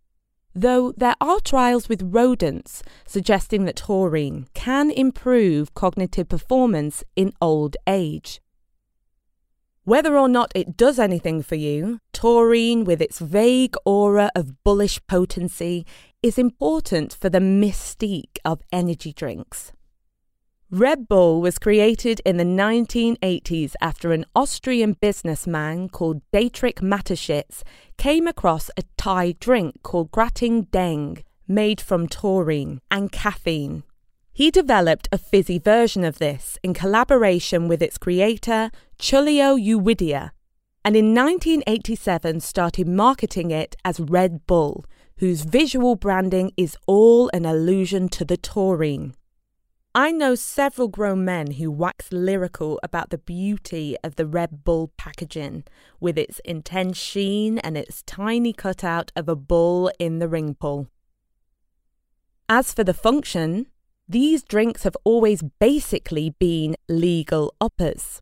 Though 0.54 0.92
there 0.96 1.16
are 1.20 1.40
trials 1.40 1.88
with 1.88 2.14
rodents 2.14 2.84
suggesting 3.04 3.64
that 3.64 3.74
taurine 3.74 4.46
can 4.54 4.92
improve 4.92 5.74
cognitive 5.74 6.28
performance 6.28 7.02
in 7.16 7.32
old 7.40 7.76
age. 7.88 8.40
Whether 9.86 10.16
or 10.16 10.30
not 10.30 10.50
it 10.54 10.78
does 10.78 10.98
anything 10.98 11.42
for 11.42 11.56
you, 11.56 11.98
taurine, 12.14 12.84
with 12.84 13.02
its 13.02 13.18
vague 13.18 13.74
aura 13.84 14.30
of 14.34 14.64
bullish 14.64 14.98
potency, 15.06 15.84
is 16.22 16.38
important 16.38 17.12
for 17.12 17.28
the 17.28 17.38
mystique 17.38 18.38
of 18.46 18.62
energy 18.72 19.12
drinks. 19.12 19.72
Red 20.70 21.06
Bull 21.06 21.42
was 21.42 21.58
created 21.58 22.22
in 22.24 22.38
the 22.38 22.44
1980s 22.44 23.74
after 23.82 24.12
an 24.12 24.24
Austrian 24.34 24.94
businessman 24.94 25.90
called 25.90 26.22
Dietrich 26.32 26.80
Mateschitz 26.80 27.62
came 27.98 28.26
across 28.26 28.70
a 28.78 28.84
Thai 28.96 29.32
drink 29.38 29.82
called 29.82 30.10
Krating 30.12 30.64
Daeng, 30.64 31.22
made 31.46 31.82
from 31.82 32.08
taurine 32.08 32.80
and 32.90 33.12
caffeine. 33.12 33.82
He 34.36 34.50
developed 34.50 35.06
a 35.12 35.16
fizzy 35.16 35.60
version 35.60 36.02
of 36.02 36.18
this 36.18 36.58
in 36.64 36.74
collaboration 36.74 37.68
with 37.68 37.80
its 37.80 37.96
creator, 37.96 38.72
Chaleo 38.98 39.56
Yoovidhya, 39.56 40.32
and 40.84 40.96
in 40.96 41.14
1987 41.14 42.40
started 42.40 42.88
marketing 42.88 43.52
it 43.52 43.76
as 43.84 44.00
Red 44.00 44.44
Bull, 44.48 44.84
whose 45.18 45.42
visual 45.42 45.94
branding 45.94 46.50
is 46.56 46.76
all 46.88 47.30
an 47.32 47.46
allusion 47.46 48.08
to 48.08 48.24
the 48.24 48.36
taurine. 48.36 49.14
I 49.94 50.10
know 50.10 50.34
several 50.34 50.88
grown 50.88 51.24
men 51.24 51.52
who 51.52 51.70
wax 51.70 52.10
lyrical 52.10 52.80
about 52.82 53.10
the 53.10 53.18
beauty 53.18 53.96
of 54.02 54.16
the 54.16 54.26
Red 54.26 54.64
Bull 54.64 54.90
packaging, 54.96 55.62
with 56.00 56.18
its 56.18 56.40
intense 56.44 56.98
sheen 56.98 57.58
and 57.58 57.76
its 57.76 58.02
tiny 58.02 58.52
cutout 58.52 59.12
of 59.14 59.28
a 59.28 59.36
bull 59.36 59.92
in 60.00 60.18
the 60.18 60.26
ring 60.26 60.56
pull. 60.56 60.88
As 62.48 62.74
for 62.74 62.82
the 62.82 62.92
function, 62.92 63.68
these 64.08 64.42
drinks 64.42 64.82
have 64.82 64.96
always 65.04 65.42
basically 65.58 66.30
been 66.38 66.76
legal 66.88 67.54
uppers. 67.60 68.20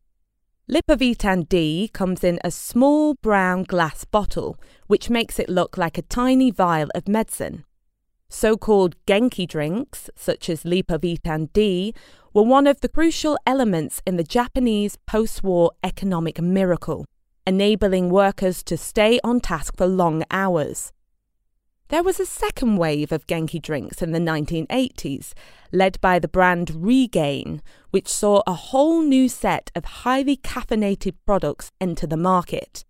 Lipovitan 0.69 1.47
D 1.49 1.89
comes 1.91 2.23
in 2.23 2.39
a 2.43 2.51
small 2.51 3.15
brown 3.15 3.63
glass 3.63 4.05
bottle, 4.05 4.57
which 4.87 5.09
makes 5.09 5.39
it 5.39 5.49
look 5.49 5.77
like 5.77 5.97
a 5.97 6.03
tiny 6.03 6.51
vial 6.51 6.89
of 6.95 7.07
medicine. 7.07 7.65
So 8.29 8.55
called 8.55 8.95
Genki 9.05 9.47
drinks, 9.47 10.09
such 10.15 10.49
as 10.49 10.63
Lipovitan 10.63 11.51
D, 11.51 11.93
were 12.33 12.43
one 12.43 12.65
of 12.65 12.79
the 12.79 12.89
crucial 12.89 13.37
elements 13.45 14.01
in 14.07 14.15
the 14.15 14.23
Japanese 14.23 14.97
post 15.05 15.43
war 15.43 15.71
economic 15.83 16.41
miracle, 16.41 17.05
enabling 17.45 18.09
workers 18.09 18.63
to 18.63 18.77
stay 18.77 19.19
on 19.23 19.41
task 19.41 19.75
for 19.77 19.85
long 19.85 20.23
hours. 20.31 20.93
There 21.89 22.03
was 22.03 22.19
a 22.19 22.25
second 22.25 22.77
wave 22.77 23.11
of 23.11 23.27
Genki 23.27 23.61
drinks 23.61 24.01
in 24.01 24.13
the 24.13 24.19
1980s, 24.19 25.33
led 25.71 25.99
by 26.01 26.17
the 26.17 26.27
brand 26.27 26.71
Regain, 26.75 27.61
which 27.91 28.07
saw 28.07 28.41
a 28.47 28.53
whole 28.53 29.01
new 29.01 29.27
set 29.27 29.69
of 29.75 29.85
highly 29.85 30.37
caffeinated 30.37 31.15
products 31.25 31.71
enter 31.81 32.07
the 32.07 32.17
market. 32.17 32.83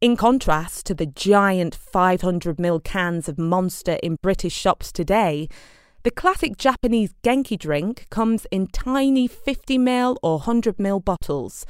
In 0.00 0.16
contrast 0.16 0.86
to 0.86 0.94
the 0.94 1.06
giant 1.06 1.76
500ml 1.76 2.84
cans 2.84 3.28
of 3.28 3.38
Monster 3.38 3.98
in 4.02 4.16
British 4.22 4.54
shops 4.54 4.92
today, 4.92 5.48
the 6.04 6.10
classic 6.10 6.56
Japanese 6.56 7.12
Genki 7.22 7.58
drink 7.58 8.06
comes 8.10 8.46
in 8.50 8.68
tiny 8.68 9.28
50ml 9.28 10.16
or 10.22 10.40
100ml 10.40 11.04
bottles, 11.04 11.66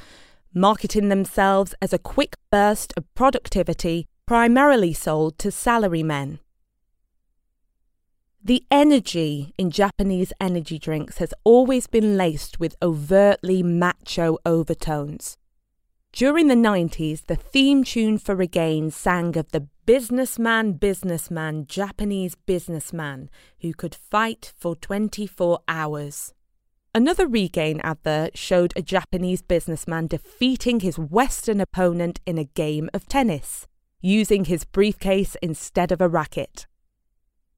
marketing 0.52 1.08
themselves 1.08 1.74
as 1.80 1.92
a 1.92 1.98
quick 1.98 2.36
burst 2.50 2.92
of 2.96 3.12
productivity 3.14 4.06
primarily 4.30 4.92
sold 4.92 5.36
to 5.36 5.48
salarymen. 5.48 6.38
The 8.40 8.62
energy 8.70 9.52
in 9.58 9.72
Japanese 9.72 10.32
energy 10.40 10.78
drinks 10.78 11.18
has 11.18 11.34
always 11.42 11.88
been 11.88 12.16
laced 12.16 12.60
with 12.60 12.76
overtly 12.80 13.64
macho 13.64 14.38
overtones. 14.46 15.36
During 16.12 16.46
the 16.46 16.54
90s, 16.54 17.26
the 17.26 17.34
theme 17.34 17.82
tune 17.82 18.18
for 18.18 18.36
Regain 18.36 18.92
sang 18.92 19.36
of 19.36 19.50
the 19.50 19.66
businessman, 19.84 20.74
businessman, 20.74 21.66
Japanese 21.66 22.36
businessman 22.36 23.30
who 23.62 23.74
could 23.74 23.96
fight 23.96 24.52
for 24.56 24.76
24 24.76 25.58
hours. 25.66 26.34
Another 26.94 27.26
Regain 27.26 27.80
advert 27.80 28.38
showed 28.38 28.72
a 28.76 28.82
Japanese 28.82 29.42
businessman 29.42 30.06
defeating 30.06 30.78
his 30.78 31.00
Western 31.00 31.60
opponent 31.60 32.20
in 32.26 32.38
a 32.38 32.44
game 32.44 32.88
of 32.94 33.08
tennis, 33.08 33.66
using 34.00 34.44
his 34.44 34.64
briefcase 34.64 35.36
instead 35.42 35.92
of 35.92 36.00
a 36.00 36.08
racket. 36.08 36.66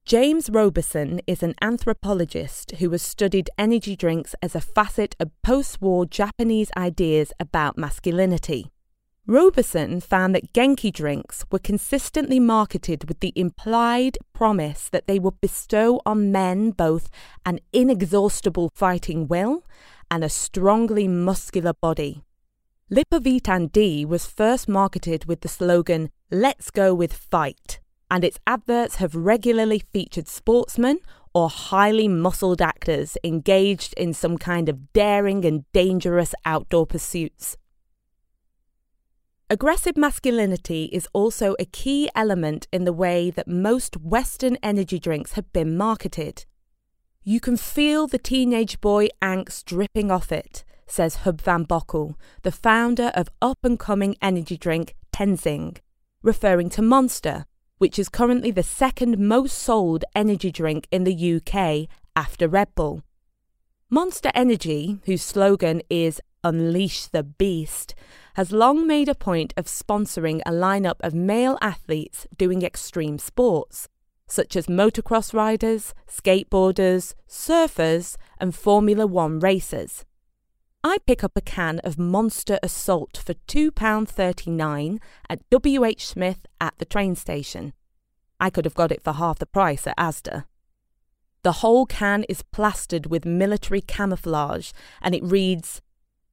James 0.05 0.51
Roberson 0.51 1.21
is 1.29 1.45
an 1.45 1.55
anthropologist 1.63 2.73
who 2.73 2.91
has 2.91 3.03
studied 3.03 3.49
energy 3.57 3.95
drinks 3.95 4.35
as 4.43 4.57
a 4.57 4.61
facet 4.61 5.15
of 5.21 5.31
post 5.43 5.81
war 5.81 6.05
Japanese 6.05 6.73
ideas 6.77 7.33
about 7.39 7.79
masculinity. 7.79 8.73
Roberson 9.29 10.01
found 10.01 10.35
that 10.35 10.53
Genki 10.53 10.93
drinks 10.93 11.45
were 11.53 11.61
consistently 11.61 12.41
marketed 12.41 13.09
with 13.09 13.21
the 13.21 13.33
implied 13.37 14.19
promise 14.33 14.89
that 14.89 15.07
they 15.07 15.21
would 15.21 15.41
bestow 15.41 16.01
on 16.05 16.33
men 16.33 16.73
both 16.73 17.09
an 17.47 17.61
inexhaustible 17.73 18.73
fighting 18.75 19.29
will 19.29 19.65
and 20.11 20.25
a 20.25 20.29
strongly 20.29 21.07
muscular 21.07 21.73
body. 21.73 22.25
Lipovitan 22.91 23.71
D 23.71 24.05
was 24.05 24.27
first 24.27 24.69
marketed 24.69 25.27
with 25.27 25.43
the 25.43 25.49
slogan, 25.49 26.11
Let's 26.35 26.71
go 26.71 26.95
with 26.95 27.13
fight 27.13 27.79
and 28.11 28.25
its 28.25 28.39
adverts 28.47 28.97
have 28.97 29.15
regularly 29.15 29.83
featured 29.93 30.29
sportsmen 30.29 31.01
or 31.35 31.51
highly 31.51 32.09
muscled 32.09 32.63
actors 32.63 33.19
engaged 33.23 33.93
in 33.99 34.15
some 34.15 34.39
kind 34.39 34.71
of 34.71 34.95
daring 34.95 35.45
and 35.45 35.71
dangerous 35.73 36.35
outdoor 36.47 36.87
pursuits. 36.87 37.59
Aggressive 39.51 39.99
masculinity 39.99 40.85
is 40.87 41.07
also 41.13 41.55
a 41.59 41.67
key 41.67 42.09
element 42.15 42.67
in 42.73 42.85
the 42.85 42.95
way 42.95 43.29
that 43.29 43.47
most 43.47 43.99
Western 43.99 44.57
energy 44.63 44.99
drinks 44.99 45.33
have 45.33 45.53
been 45.53 45.77
marketed. 45.77 46.47
You 47.23 47.41
can 47.41 47.59
feel 47.59 48.07
the 48.07 48.17
teenage 48.17 48.81
boy 48.81 49.09
angst 49.21 49.67
dripping 49.67 50.11
off 50.11 50.33
it, 50.33 50.65
says 50.87 51.17
Hub 51.27 51.43
van 51.43 51.67
Bokkel, 51.67 52.15
the 52.41 52.53
founder 52.53 53.13
of 53.15 53.29
up 53.43 53.59
and 53.63 53.79
coming 53.79 54.17
energy 54.23 54.57
drink 54.57 54.95
Tenzing, 55.13 55.77
referring 56.23 56.71
to 56.71 56.83
Monster, 56.83 57.47
which 57.79 57.99
is 57.99 58.09
currently 58.09 58.51
the 58.51 58.63
second 58.63 59.19
most 59.19 59.59
sold 59.59 60.05
energy 60.15 60.53
drink 60.53 60.87
in 60.91 61.05
the 61.05 61.35
UK 61.37 61.89
after 62.15 62.47
Red 62.49 62.75
Bull. 62.75 63.03
Monster 63.91 64.31
Energy, 64.35 64.99
whose 65.05 65.23
slogan 65.23 65.83
is 65.91 66.21
Unleash 66.45 67.07
the 67.07 67.23
Beast, 67.23 67.95
has 68.35 68.53
long 68.53 68.87
made 68.87 69.09
a 69.09 69.15
point 69.15 69.53
of 69.57 69.67
sponsoring 69.67 70.41
a 70.47 70.51
lineup 70.51 70.97
of 71.01 71.13
male 71.13 71.59
athletes 71.61 72.27
doing 72.39 72.63
extreme 72.63 73.19
sports, 73.19 73.89
such 74.27 74.57
as 74.57 74.67
motocross 74.67 75.35
riders, 75.35 75.93
skateboarders, 76.09 77.15
surfers, 77.29 78.17
and 78.39 78.55
Formula 78.55 79.07
One 79.07 79.39
racers. 79.41 80.05
I 80.85 80.99
pick 81.07 81.23
up 81.23 81.37
a 81.37 81.41
can 81.41 81.79
of 81.85 81.97
Monster 81.97 82.59
Assault 82.61 83.17
for 83.25 83.35
£2.39 83.35 84.99
at 85.31 85.41
WH 85.53 86.01
Smith 86.01 86.45
at 86.61 86.75
the 86.79 86.85
train 86.85 87.15
station. 87.15 87.73
I 88.41 88.51
could 88.51 88.65
have 88.65 88.75
got 88.75 88.91
it 88.91 89.01
for 89.01 89.13
half 89.13 89.39
the 89.39 89.47
price 89.47 89.87
at 89.87 89.97
Asda. 89.97 90.45
The 91.45 91.53
whole 91.53 91.87
can 91.87 92.25
is 92.25 92.43
plastered 92.43 93.07
with 93.07 93.25
military 93.25 93.81
camouflage 93.81 94.73
and 95.01 95.15
it 95.15 95.23
reads 95.23 95.81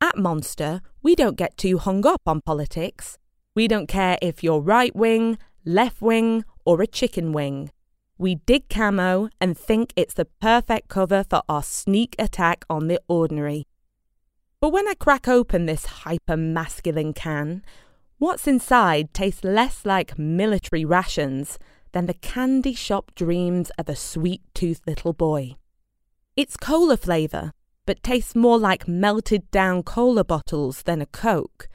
At 0.02 0.18
Monster, 0.18 0.82
we 1.04 1.14
don't 1.14 1.38
get 1.38 1.56
too 1.56 1.78
hung 1.78 2.04
up 2.08 2.24
on 2.26 2.42
politics. 2.42 3.20
We 3.56 3.68
don't 3.68 3.88
care 3.88 4.18
if 4.20 4.44
you're 4.44 4.62
right 4.62 4.96
wing, 4.96 5.38
left 5.64 6.02
wing, 6.02 6.44
or 6.66 6.82
a 6.82 6.88
chicken 6.88 7.34
wing. 7.34 7.70
We 8.18 8.36
dig 8.36 8.68
camo 8.68 9.30
and 9.40 9.56
think 9.56 9.94
it's 9.96 10.16
the 10.16 10.26
perfect 10.26 10.88
cover 10.88 11.24
for 11.24 11.44
our 11.48 11.64
sneak 11.64 12.16
attack 12.18 12.66
on 12.68 12.88
the 12.88 13.00
ordinary. 13.08 13.69
But 14.62 14.74
when 14.74 14.88
I 14.90 14.94
crack 14.94 15.28
open 15.28 15.66
this 15.66 15.86
hyper 15.86 16.36
masculine 16.36 17.14
can, 17.14 17.64
what's 18.18 18.46
inside 18.46 19.14
tastes 19.14 19.44
less 19.44 19.86
like 19.86 20.20
military 20.20 20.84
rations 20.84 21.58
than 21.94 22.08
the 22.08 22.14
candy 22.14 22.74
shop 22.74 23.14
dreams 23.16 23.72
of 23.78 23.88
a 23.88 23.96
sweet 23.96 24.42
toothed 24.54 24.86
little 24.86 25.14
boy. 25.14 25.56
It's 26.36 26.58
cola 26.58 26.98
flavour, 26.98 27.54
but 27.86 28.04
tastes 28.04 28.36
more 28.36 28.58
like 28.60 28.88
melted 28.88 29.50
down 29.50 29.82
cola 29.84 30.26
bottles 30.26 30.84
than 30.84 31.02
a 31.02 31.06
Coke. 31.06 31.70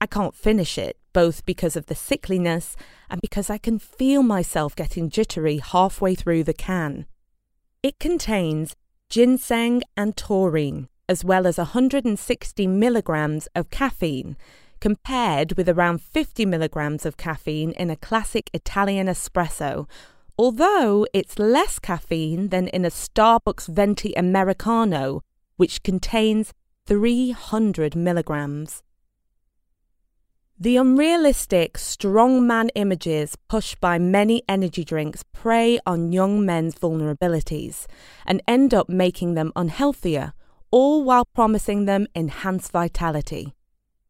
I 0.00 0.06
can't 0.06 0.34
finish 0.34 0.78
it, 0.78 0.96
both 1.12 1.44
because 1.44 1.76
of 1.76 1.86
the 1.86 1.94
sickliness 1.94 2.74
and 3.08 3.20
because 3.20 3.50
I 3.50 3.58
can 3.58 3.78
feel 3.78 4.22
myself 4.22 4.74
getting 4.74 5.10
jittery 5.10 5.58
halfway 5.58 6.14
through 6.14 6.44
the 6.44 6.54
can. 6.54 7.06
It 7.82 7.98
contains 7.98 8.74
ginseng 9.10 9.82
and 9.96 10.16
taurine, 10.16 10.88
as 11.08 11.24
well 11.24 11.46
as 11.46 11.58
160 11.58 12.66
milligrams 12.66 13.46
of 13.54 13.70
caffeine, 13.70 14.36
compared 14.80 15.56
with 15.56 15.68
around 15.68 16.02
50 16.02 16.46
milligrams 16.46 17.06
of 17.06 17.16
caffeine 17.16 17.72
in 17.72 17.90
a 17.90 17.96
classic 17.96 18.50
Italian 18.52 19.06
espresso, 19.06 19.88
although 20.38 21.06
it's 21.12 21.38
less 21.38 21.78
caffeine 21.78 22.48
than 22.48 22.68
in 22.68 22.84
a 22.84 22.90
Starbucks 22.90 23.68
Venti 23.68 24.12
Americano, 24.14 25.22
which 25.56 25.82
contains 25.82 26.52
300 26.86 27.94
milligrams. 27.94 28.82
The 30.58 30.76
unrealistic 30.76 31.74
strongman 31.74 32.68
images 32.74 33.36
pushed 33.48 33.80
by 33.80 33.98
many 33.98 34.42
energy 34.48 34.84
drinks 34.84 35.24
prey 35.32 35.80
on 35.84 36.12
young 36.12 36.46
men's 36.46 36.76
vulnerabilities 36.76 37.86
and 38.24 38.40
end 38.46 38.72
up 38.72 38.88
making 38.88 39.34
them 39.34 39.52
unhealthier 39.56 40.32
all 40.74 41.04
while 41.04 41.24
promising 41.24 41.84
them 41.84 42.04
enhanced 42.16 42.72
vitality. 42.72 43.54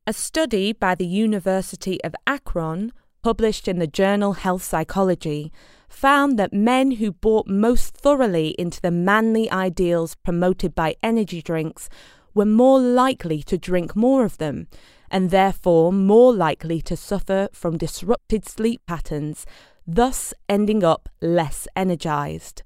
A 0.07 0.15
study 0.15 0.73
by 0.73 0.95
the 0.95 1.05
University 1.05 2.03
of 2.03 2.15
Akron, 2.27 2.91
published 3.23 3.69
in 3.69 3.81
the 3.81 3.87
journal 3.87 4.33
Health 4.33 4.63
Psychology, 4.63 5.53
found 5.91 6.39
that 6.39 6.55
men 6.55 6.93
who 6.93 7.13
bought 7.13 7.47
most 7.47 7.95
thoroughly 7.95 8.55
into 8.59 8.81
the 8.81 8.91
manly 8.91 9.51
ideals 9.51 10.15
promoted 10.25 10.75
by 10.75 10.97
energy 11.03 11.43
drinks 11.43 11.91
were 12.33 12.47
more 12.47 12.81
likely 12.81 13.43
to 13.43 13.59
drink 13.59 13.95
more 13.95 14.25
of 14.25 14.39
them, 14.39 14.67
and 15.11 15.29
therefore 15.29 15.93
more 15.93 16.33
likely 16.33 16.81
to 16.81 16.97
suffer 16.97 17.51
from 17.53 17.77
disrupted 17.77 18.49
sleep 18.49 18.81
patterns, 18.87 19.45
thus 19.87 20.33
ending 20.49 20.83
up 20.83 21.11
less 21.21 21.69
energized. 21.77 22.63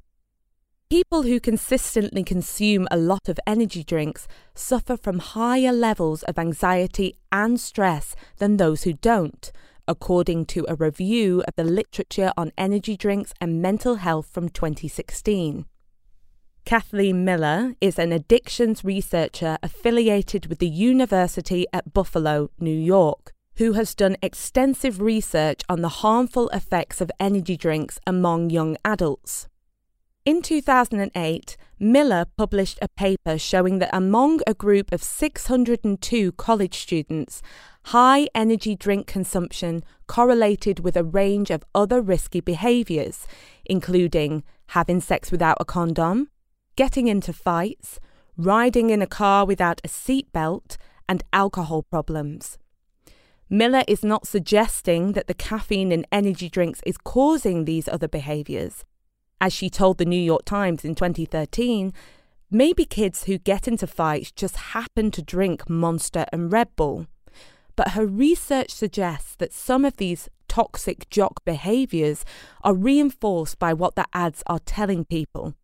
People 0.91 1.25
who 1.25 1.39
consistently 1.39 2.25
consume 2.25 2.89
a 2.91 2.97
lot 2.97 3.29
of 3.29 3.39
energy 3.47 3.85
drinks 3.85 4.27
suffer 4.55 4.97
from 4.97 5.19
higher 5.19 5.71
levels 5.71 6.23
of 6.23 6.39
anxiety 6.39 7.15
and 7.31 7.61
stress 7.61 8.17
than 8.39 8.57
those 8.57 8.85
who 8.85 8.95
don't, 8.95 9.53
according 9.87 10.47
to 10.47 10.65
a 10.67 10.75
review 10.75 11.45
of 11.47 11.55
the 11.57 11.65
literature 11.65 12.33
on 12.39 12.53
energy 12.57 12.97
drinks 12.97 13.35
and 13.39 13.61
mental 13.61 13.97
health 13.97 14.29
from 14.33 14.49
2016. 14.49 15.67
Kathleen 16.65 17.23
Miller 17.23 17.75
is 17.83 17.99
an 17.99 18.11
addictions 18.11 18.83
researcher 18.83 19.59
affiliated 19.63 20.47
with 20.47 20.59
the 20.59 20.69
University 20.71 21.67
at 21.71 21.93
Buffalo, 21.93 22.51
New 22.59 22.71
York, 22.75 23.33
who 23.57 23.75
has 23.75 23.95
done 23.95 24.17
extensive 24.23 25.03
research 25.03 25.61
on 25.69 25.83
the 25.83 26.01
harmful 26.01 26.49
effects 26.49 27.03
of 27.03 27.11
energy 27.21 27.59
drinks 27.59 27.99
among 28.07 28.49
young 28.49 28.79
adults. 28.87 29.49
In 30.29 30.43
2008, 30.43 31.57
Miller 31.79 32.27
published 32.37 32.79
a 32.83 32.89
paper 32.89 33.39
showing 33.39 33.79
that 33.79 33.89
among 33.95 34.41
a 34.47 34.53
group 34.53 34.93
of 34.93 35.03
602 35.03 36.33
college 36.33 36.77
students, 36.77 37.41
high 37.85 38.29
energy 38.35 38.77
drink 38.77 39.07
consumption 39.07 39.83
correlated 40.07 40.81
with 40.81 40.99
a 40.99 41.03
range 41.03 41.51
of 41.51 41.65
other 41.75 42.03
risky 42.03 42.43
behaviours, 42.43 43.27
including 43.65 44.45
having 44.77 45.01
sex 45.01 45.31
without 45.31 45.57
a 45.61 45.65
condom, 45.65 46.29
getting 46.77 47.09
into 47.09 47.33
fights, 47.33 47.99
riding 48.37 48.91
in 48.91 49.01
a 49.01 49.07
car 49.07 49.47
without 49.47 49.81
a 49.83 49.89
seatbelt, 49.89 50.77
and 51.09 51.25
alcohol 51.33 51.85
problems. 51.85 52.59
Miller 53.49 53.83
is 53.89 54.05
not 54.05 54.27
suggesting 54.27 55.13
that 55.13 55.27
the 55.27 55.33
caffeine 55.33 55.91
in 55.91 56.05
energy 56.13 56.51
drinks 56.51 56.83
is 56.85 56.99
causing 56.99 57.65
these 57.65 57.89
other 57.89 58.09
behaviours. 58.09 58.85
As 59.41 59.53
she 59.53 59.71
told 59.71 59.99
the 59.99 60.05
New 60.05 60.21
York 60.21 60.45
Times 60.45 60.85
in 60.85 60.95
2013, 60.95 61.93
maybe 62.51 62.85
kids 62.85 63.25
who 63.25 63.39
get 63.39 63.69
into 63.69 63.87
fights 63.87 64.33
just 64.33 64.57
happen 64.57 65.11
to 65.13 65.23
drink 65.23 65.69
Monster 65.69 66.27
and 66.33 66.53
Red 66.53 66.75
Bull. 66.77 67.07
But 67.77 67.93
her 67.93 68.07
research 68.07 68.71
suggests 68.71 69.37
that 69.37 69.53
some 69.53 69.85
of 69.85 69.99
these 69.99 70.29
toxic 70.49 71.09
jock 71.11 71.45
behaviours 71.45 72.25
are 72.63 72.75
reinforced 72.75 73.59
by 73.59 73.73
what 73.73 73.95
the 73.95 74.07
ads 74.13 74.43
are 74.47 74.59
telling 74.59 75.05
people. 75.05 75.55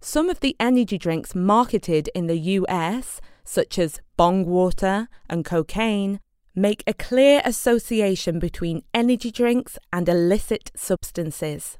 Some 0.00 0.30
of 0.30 0.40
the 0.40 0.56
energy 0.58 0.96
drinks 0.96 1.34
marketed 1.34 2.08
in 2.14 2.28
the 2.28 2.38
US, 2.38 3.20
such 3.44 3.78
as 3.78 4.00
bong 4.16 4.46
water 4.46 5.08
and 5.28 5.44
cocaine, 5.44 6.20
make 6.54 6.82
a 6.86 6.94
clear 6.94 7.42
association 7.44 8.38
between 8.38 8.84
energy 8.94 9.30
drinks 9.30 9.76
and 9.92 10.08
illicit 10.08 10.70
substances. 10.74 11.78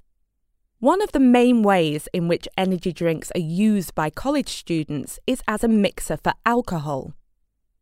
One 0.81 1.03
of 1.03 1.11
the 1.11 1.18
main 1.18 1.64
ways 1.64 2.09
in 2.12 2.29
which 2.29 2.47
energy 2.57 2.93
drinks 2.93 3.33
are 3.35 3.41
used 3.41 3.97
by 3.97 4.11
college 4.11 4.49
students 4.49 5.18
is 5.26 5.43
as 5.49 5.64
a 5.64 5.68
mixer 5.68 6.16
for 6.16 6.35
alcohol. 6.47 7.14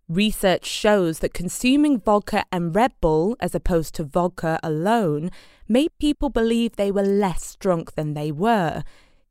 Research 0.08 0.64
shows 0.64 1.18
that 1.18 1.34
consuming 1.34 2.00
vodka 2.00 2.46
and 2.50 2.74
Red 2.74 2.92
Bull 3.02 3.36
as 3.38 3.54
opposed 3.54 3.94
to 3.96 4.04
vodka 4.04 4.58
alone 4.62 5.30
made 5.68 5.90
people 5.98 6.30
believe 6.30 6.76
they 6.76 6.90
were 6.90 7.02
less 7.02 7.54
drunk 7.56 7.96
than 7.96 8.14
they 8.14 8.32
were, 8.32 8.82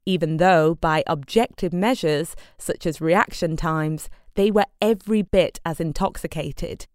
even 0.06 0.38
though, 0.38 0.76
by 0.76 1.04
objective 1.08 1.74
measures 1.74 2.36
such 2.60 2.86
as 2.86 3.02
reaction 3.02 3.58
times, 3.58 4.12
they 4.36 4.52
were 4.52 4.68
every 4.80 5.24
bit 5.24 5.60
as 5.66 5.80
intoxicated. 5.80 6.86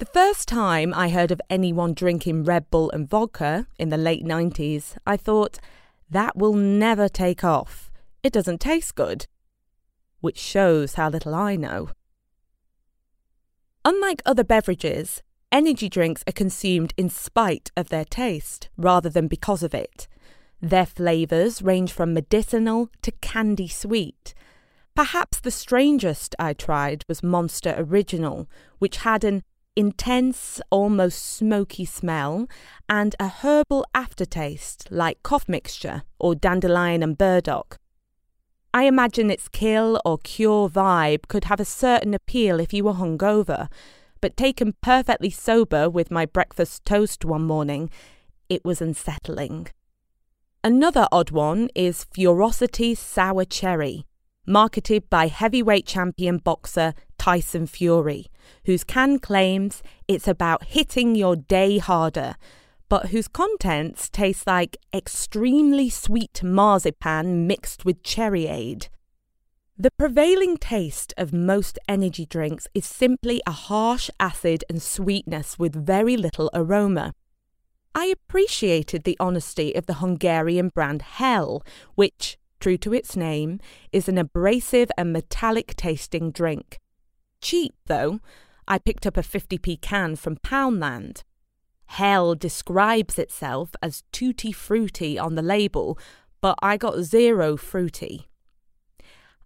The 0.00 0.06
first 0.06 0.48
time 0.48 0.94
I 0.94 1.10
heard 1.10 1.30
of 1.30 1.42
anyone 1.50 1.92
drinking 1.92 2.44
Red 2.44 2.70
Bull 2.70 2.90
and 2.90 3.06
vodka 3.06 3.66
in 3.78 3.90
the 3.90 3.98
late 3.98 4.24
90s, 4.24 4.96
I 5.06 5.18
thought, 5.18 5.58
that 6.08 6.34
will 6.34 6.54
never 6.54 7.06
take 7.06 7.44
off. 7.44 7.90
It 8.22 8.32
doesn't 8.32 8.62
taste 8.62 8.94
good. 8.94 9.26
Which 10.22 10.38
shows 10.38 10.94
how 10.94 11.10
little 11.10 11.34
I 11.34 11.54
know. 11.56 11.90
Unlike 13.84 14.22
other 14.24 14.42
beverages, 14.42 15.22
energy 15.52 15.90
drinks 15.90 16.24
are 16.26 16.32
consumed 16.32 16.94
in 16.96 17.10
spite 17.10 17.70
of 17.76 17.90
their 17.90 18.06
taste 18.06 18.70
rather 18.78 19.10
than 19.10 19.28
because 19.28 19.62
of 19.62 19.74
it. 19.74 20.08
Their 20.62 20.86
flavours 20.86 21.60
range 21.60 21.92
from 21.92 22.14
medicinal 22.14 22.88
to 23.02 23.12
candy 23.20 23.68
sweet. 23.68 24.32
Perhaps 24.96 25.40
the 25.40 25.50
strangest 25.50 26.34
I 26.38 26.54
tried 26.54 27.04
was 27.06 27.22
Monster 27.22 27.74
Original, 27.76 28.48
which 28.78 28.98
had 28.98 29.24
an 29.24 29.44
intense, 29.80 30.60
almost 30.70 31.24
smoky 31.24 31.84
smell 31.84 32.46
and 32.88 33.16
a 33.18 33.28
herbal 33.28 33.84
aftertaste 33.94 34.86
like 34.90 35.22
cough 35.22 35.48
mixture 35.48 36.02
or 36.20 36.34
dandelion 36.34 37.02
and 37.02 37.16
burdock. 37.16 37.78
I 38.72 38.84
imagine 38.84 39.30
its 39.30 39.48
kill 39.48 40.00
or 40.04 40.18
cure 40.18 40.68
vibe 40.68 41.26
could 41.26 41.44
have 41.44 41.58
a 41.58 41.64
certain 41.64 42.14
appeal 42.14 42.60
if 42.60 42.72
you 42.72 42.84
were 42.84 42.92
hungover, 42.92 43.68
but 44.20 44.36
taken 44.36 44.74
perfectly 44.82 45.30
sober 45.30 45.88
with 45.90 46.10
my 46.10 46.26
breakfast 46.26 46.84
toast 46.84 47.24
one 47.24 47.44
morning, 47.44 47.90
it 48.48 48.64
was 48.64 48.82
unsettling. 48.82 49.68
Another 50.62 51.08
odd 51.10 51.30
one 51.30 51.70
is 51.74 52.04
Furocity 52.14 52.94
Sour 52.94 53.46
Cherry, 53.46 54.04
marketed 54.46 55.08
by 55.08 55.28
heavyweight 55.28 55.86
champion 55.86 56.36
boxer 56.36 56.92
Tyson 57.18 57.66
Fury, 57.66 58.26
whose 58.64 58.84
can 58.84 59.18
claims 59.18 59.82
it's 60.08 60.28
about 60.28 60.64
hitting 60.64 61.14
your 61.14 61.36
day 61.36 61.78
harder, 61.78 62.36
but 62.88 63.06
whose 63.06 63.28
contents 63.28 64.08
taste 64.08 64.46
like 64.46 64.76
extremely 64.92 65.88
sweet 65.88 66.42
marzipan 66.42 67.46
mixed 67.46 67.84
with 67.84 68.02
cherryade. 68.02 68.88
The 69.78 69.92
prevailing 69.92 70.58
taste 70.58 71.14
of 71.16 71.32
most 71.32 71.78
energy 71.88 72.26
drinks 72.26 72.68
is 72.74 72.84
simply 72.84 73.40
a 73.46 73.52
harsh 73.52 74.10
acid 74.20 74.62
and 74.68 74.82
sweetness 74.82 75.58
with 75.58 75.86
very 75.86 76.18
little 76.18 76.50
aroma. 76.52 77.14
I 77.94 78.06
appreciated 78.06 79.04
the 79.04 79.16
honesty 79.18 79.74
of 79.74 79.86
the 79.86 79.94
Hungarian 79.94 80.68
brand 80.68 81.00
Hell, 81.00 81.64
which, 81.94 82.36
true 82.60 82.76
to 82.76 82.92
its 82.92 83.16
name, 83.16 83.58
is 83.90 84.08
an 84.08 84.18
abrasive 84.18 84.90
and 84.98 85.12
metallic 85.12 85.74
tasting 85.76 86.30
drink. 86.30 86.78
Cheap, 87.40 87.74
though. 87.86 88.20
I 88.68 88.78
picked 88.78 89.06
up 89.06 89.16
a 89.16 89.22
50p 89.22 89.80
can 89.80 90.16
from 90.16 90.36
Poundland. 90.36 91.22
Hell 91.86 92.34
describes 92.34 93.18
itself 93.18 93.70
as 93.82 94.04
tutti 94.12 94.52
frutti 94.52 95.18
on 95.18 95.34
the 95.34 95.42
label, 95.42 95.98
but 96.40 96.56
I 96.62 96.76
got 96.76 97.02
zero 97.02 97.56
fruity. 97.56 98.28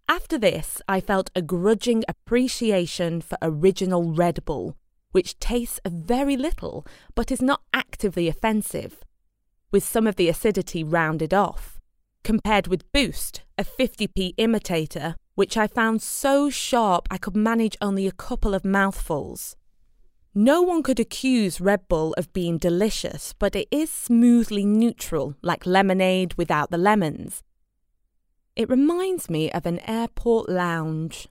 After 0.09 0.37
this, 0.37 0.83
I 0.87 1.01
felt 1.01 1.31
a 1.35 1.41
grudging 1.41 2.05
appreciation 2.07 3.23
for 3.23 3.39
original 3.41 4.13
Red 4.13 4.45
Bull, 4.45 4.77
which 5.13 5.39
tastes 5.39 5.81
very 5.89 6.37
little 6.37 6.87
but 7.15 7.33
is 7.33 7.41
not 7.41 7.63
actively 7.73 8.29
offensive, 8.29 9.03
with 9.71 9.83
some 9.83 10.07
of 10.07 10.17
the 10.17 10.29
acidity 10.29 10.85
rounded 10.85 11.33
off, 11.33 11.81
compared 12.23 12.67
with 12.67 12.93
Boost, 12.93 13.43
a 13.57 13.65
50p 13.65 14.35
imitator, 14.37 15.17
which 15.35 15.57
I 15.57 15.67
found 15.67 16.03
so 16.03 16.51
sharp 16.51 17.09
I 17.11 17.19
could 17.19 17.37
manage 17.37 17.77
only 17.81 18.07
a 18.07 18.13
couple 18.13 18.55
of 18.55 18.65
mouthfuls. 18.65 19.57
No 20.35 20.63
one 20.63 20.83
could 20.83 20.99
accuse 20.99 21.61
Red 21.61 21.87
Bull 21.89 22.13
of 22.15 22.33
being 22.33 22.59
delicious, 22.59 23.35
but 23.39 23.55
it 23.55 23.69
is 23.71 23.91
smoothly 23.91 24.65
neutral, 24.65 25.37
like 25.43 25.65
lemonade 25.65 26.35
without 26.35 26.71
the 26.71 26.79
lemons. 26.79 27.43
It 28.57 28.69
reminds 28.69 29.31
me 29.31 29.51
of 29.53 29.67
an 29.67 29.79
airport 29.89 30.49
lounge. 30.49 31.29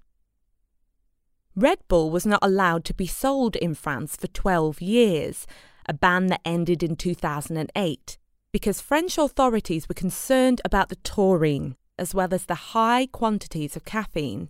Red 1.56 1.80
Bull 1.88 2.10
was 2.10 2.26
not 2.26 2.40
allowed 2.42 2.84
to 2.86 2.94
be 2.94 3.06
sold 3.06 3.56
in 3.58 3.76
France 3.76 4.16
for 4.16 4.28
12 4.28 4.82
years, 4.82 5.46
a 5.86 5.94
ban 5.94 6.28
that 6.28 6.42
ended 6.46 6.82
in 6.82 6.96
2008, 6.96 8.18
because 8.52 8.82
French 8.82 9.18
authorities 9.18 9.88
were 9.88 9.96
concerned 9.96 10.62
about 10.64 10.90
the 10.90 10.96
taurine, 10.98 11.76
as 11.98 12.14
well 12.14 12.34
as 12.34 12.46
the 12.46 12.74
high 12.74 13.08
quantities 13.08 13.76
of 13.76 13.86
caffeine. 13.86 14.50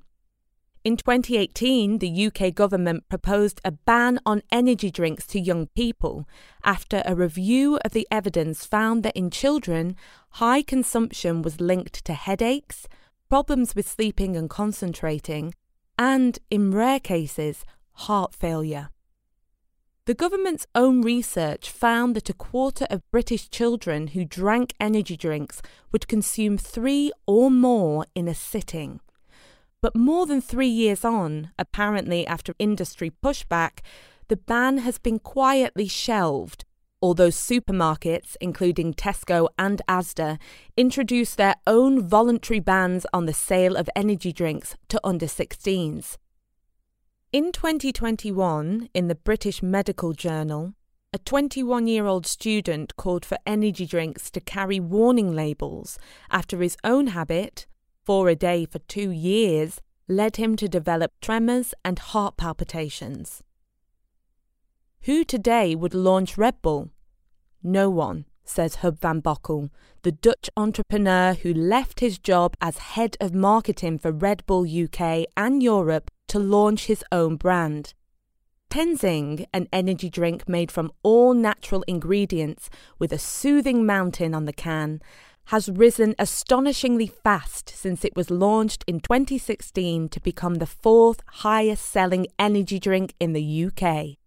In 0.84 0.98
2018, 0.98 2.00
the 2.00 2.28
UK 2.28 2.54
government 2.54 3.08
proposed 3.08 3.62
a 3.64 3.72
ban 3.72 4.20
on 4.26 4.42
energy 4.52 4.92
drinks 4.92 5.26
to 5.28 5.40
young 5.40 5.68
people 5.68 6.28
after 6.66 7.02
a 7.06 7.16
review 7.16 7.80
of 7.86 7.94
the 7.94 8.06
evidence 8.12 8.66
found 8.66 9.02
that 9.04 9.16
in 9.16 9.30
children, 9.30 9.96
high 10.32 10.62
consumption 10.62 11.42
was 11.42 11.62
linked 11.62 12.04
to 12.04 12.14
headaches, 12.14 12.90
problems 13.30 13.76
with 13.76 13.88
sleeping 13.88 14.36
and 14.36 14.50
concentrating, 14.50 15.54
and, 15.98 16.40
in 16.50 16.72
rare 16.72 17.00
cases, 17.00 17.64
heart 17.94 18.36
failure. 18.36 18.90
The 20.06 20.14
government's 20.14 20.68
own 20.76 21.02
research 21.02 21.70
found 21.70 22.16
that 22.16 22.30
a 22.30 22.34
quarter 22.34 22.86
of 22.90 23.10
British 23.10 23.50
children 23.50 24.08
who 24.08 24.26
drank 24.26 24.74
energy 24.80 25.16
drinks 25.16 25.62
would 25.92 26.10
consume 26.10 26.58
three 26.58 27.12
or 27.26 27.50
more 27.50 28.06
in 28.14 28.28
a 28.28 28.36
sitting. 28.36 29.00
But 29.82 29.96
more 29.96 30.26
than 30.26 30.42
three 30.42 30.68
years 30.68 31.06
on, 31.06 31.52
apparently 31.58 32.28
after 32.28 32.54
industry 32.60 33.12
pushback, 33.24 33.80
the 34.28 34.36
ban 34.36 34.80
has 34.80 34.98
been 34.98 35.20
quietly 35.20 35.88
shelved 35.88 36.66
although 37.04 37.28
supermarkets, 37.28 38.38
including 38.40 38.94
Tesco 38.94 39.50
and 39.60 39.82
Asda, 39.90 40.40
introduced 40.78 41.36
their 41.36 41.56
own 41.68 42.02
voluntary 42.02 42.62
bans 42.62 43.06
on 43.12 43.26
the 43.26 43.34
sale 43.34 43.76
of 43.76 43.90
energy 43.94 44.32
drinks 44.32 44.78
to 44.88 45.02
under 45.04 45.26
16s. 45.26 46.16
In 47.34 47.52
2021, 47.52 48.90
in 48.94 49.08
the 49.08 49.16
British 49.16 49.64
Medical 49.64 50.14
Journal, 50.14 50.76
a 51.12 51.18
21 51.18 51.88
year 51.88 52.06
old 52.06 52.28
student 52.28 52.96
called 52.96 53.26
for 53.26 53.40
energy 53.44 53.88
drinks 53.88 54.30
to 54.30 54.40
carry 54.40 54.80
warning 54.80 55.34
labels 55.34 55.98
after 56.30 56.62
his 56.62 56.78
own 56.84 57.08
habit, 57.08 57.66
four 58.06 58.30
a 58.30 58.36
day 58.36 58.66
for 58.66 58.78
two 58.78 59.10
years, 59.10 59.82
led 60.08 60.36
him 60.36 60.56
to 60.58 60.70
develop 60.70 61.12
tremors 61.22 61.74
and 61.84 61.98
heart 61.98 62.38
palpitations. 62.38 63.42
Who 65.06 65.24
today 65.24 65.74
would 65.74 65.96
launch 65.96 66.38
Red 66.38 66.62
Bull? 66.62 66.92
No 67.64 67.90
one, 67.90 68.26
says 68.46 68.76
Hub 68.76 69.00
van 69.00 69.22
Bokkel, 69.22 69.70
the 70.04 70.12
Dutch 70.12 70.50
entrepreneur 70.58 71.34
who 71.34 71.54
left 71.54 72.00
his 72.00 72.18
job 72.18 72.56
as 72.62 72.78
head 72.78 73.18
of 73.20 73.34
marketing 73.34 73.98
for 74.00 74.12
Red 74.12 74.46
Bull 74.46 74.66
UK 74.66 75.26
and 75.38 75.64
Europe 75.64 76.12
to 76.28 76.40
launch 76.40 76.86
his 76.86 77.04
own 77.12 77.36
brand. 77.38 77.94
Tenzing, 78.70 79.46
an 79.54 79.68
energy 79.72 80.10
drink 80.10 80.50
made 80.50 80.72
from 80.72 80.92
all 81.04 81.34
natural 81.34 81.84
ingredients 81.88 82.70
with 82.98 83.14
a 83.14 83.20
soothing 83.20 83.86
mountain 83.86 84.34
on 84.34 84.46
the 84.46 84.54
can, 84.54 85.00
has 85.48 85.70
risen 85.70 86.16
astonishingly 86.18 87.08
fast 87.08 87.70
since 87.70 88.04
it 88.04 88.16
was 88.16 88.32
launched 88.32 88.84
in 88.88 89.00
2016 89.00 90.10
to 90.10 90.20
become 90.22 90.56
the 90.56 90.66
fourth 90.66 91.22
highest 91.28 91.86
selling 91.86 92.26
energy 92.40 92.80
drink 92.80 93.14
in 93.20 93.34
the 93.34 93.66
UK. 93.66 94.18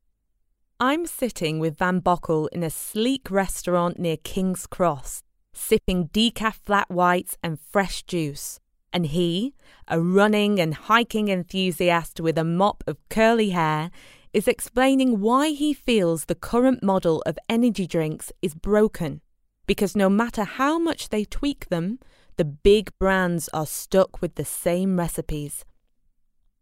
I'm 0.78 1.06
sitting 1.06 1.58
with 1.58 1.78
Van 1.78 2.02
Bokkel 2.02 2.48
in 2.52 2.62
a 2.62 2.68
sleek 2.68 3.30
restaurant 3.30 3.98
near 3.98 4.18
King's 4.18 4.66
Cross, 4.66 5.22
sipping 5.54 6.08
decaf 6.08 6.56
flat 6.66 6.90
whites 6.90 7.38
and 7.42 7.58
fresh 7.58 8.02
juice. 8.02 8.60
And 8.92 9.06
he, 9.06 9.54
a 9.88 9.98
running 9.98 10.60
and 10.60 10.74
hiking 10.74 11.28
enthusiast 11.28 12.20
with 12.20 12.36
a 12.36 12.44
mop 12.44 12.84
of 12.86 12.98
curly 13.08 13.50
hair, 13.50 13.90
is 14.34 14.46
explaining 14.46 15.20
why 15.20 15.52
he 15.52 15.72
feels 15.72 16.26
the 16.26 16.34
current 16.34 16.82
model 16.82 17.22
of 17.24 17.38
energy 17.48 17.86
drinks 17.86 18.30
is 18.42 18.54
broken. 18.54 19.22
Because 19.66 19.96
no 19.96 20.10
matter 20.10 20.44
how 20.44 20.78
much 20.78 21.08
they 21.08 21.24
tweak 21.24 21.70
them, 21.70 22.00
the 22.36 22.44
big 22.44 22.90
brands 22.98 23.48
are 23.54 23.64
stuck 23.64 24.20
with 24.20 24.34
the 24.34 24.44
same 24.44 24.98
recipes. 24.98 25.64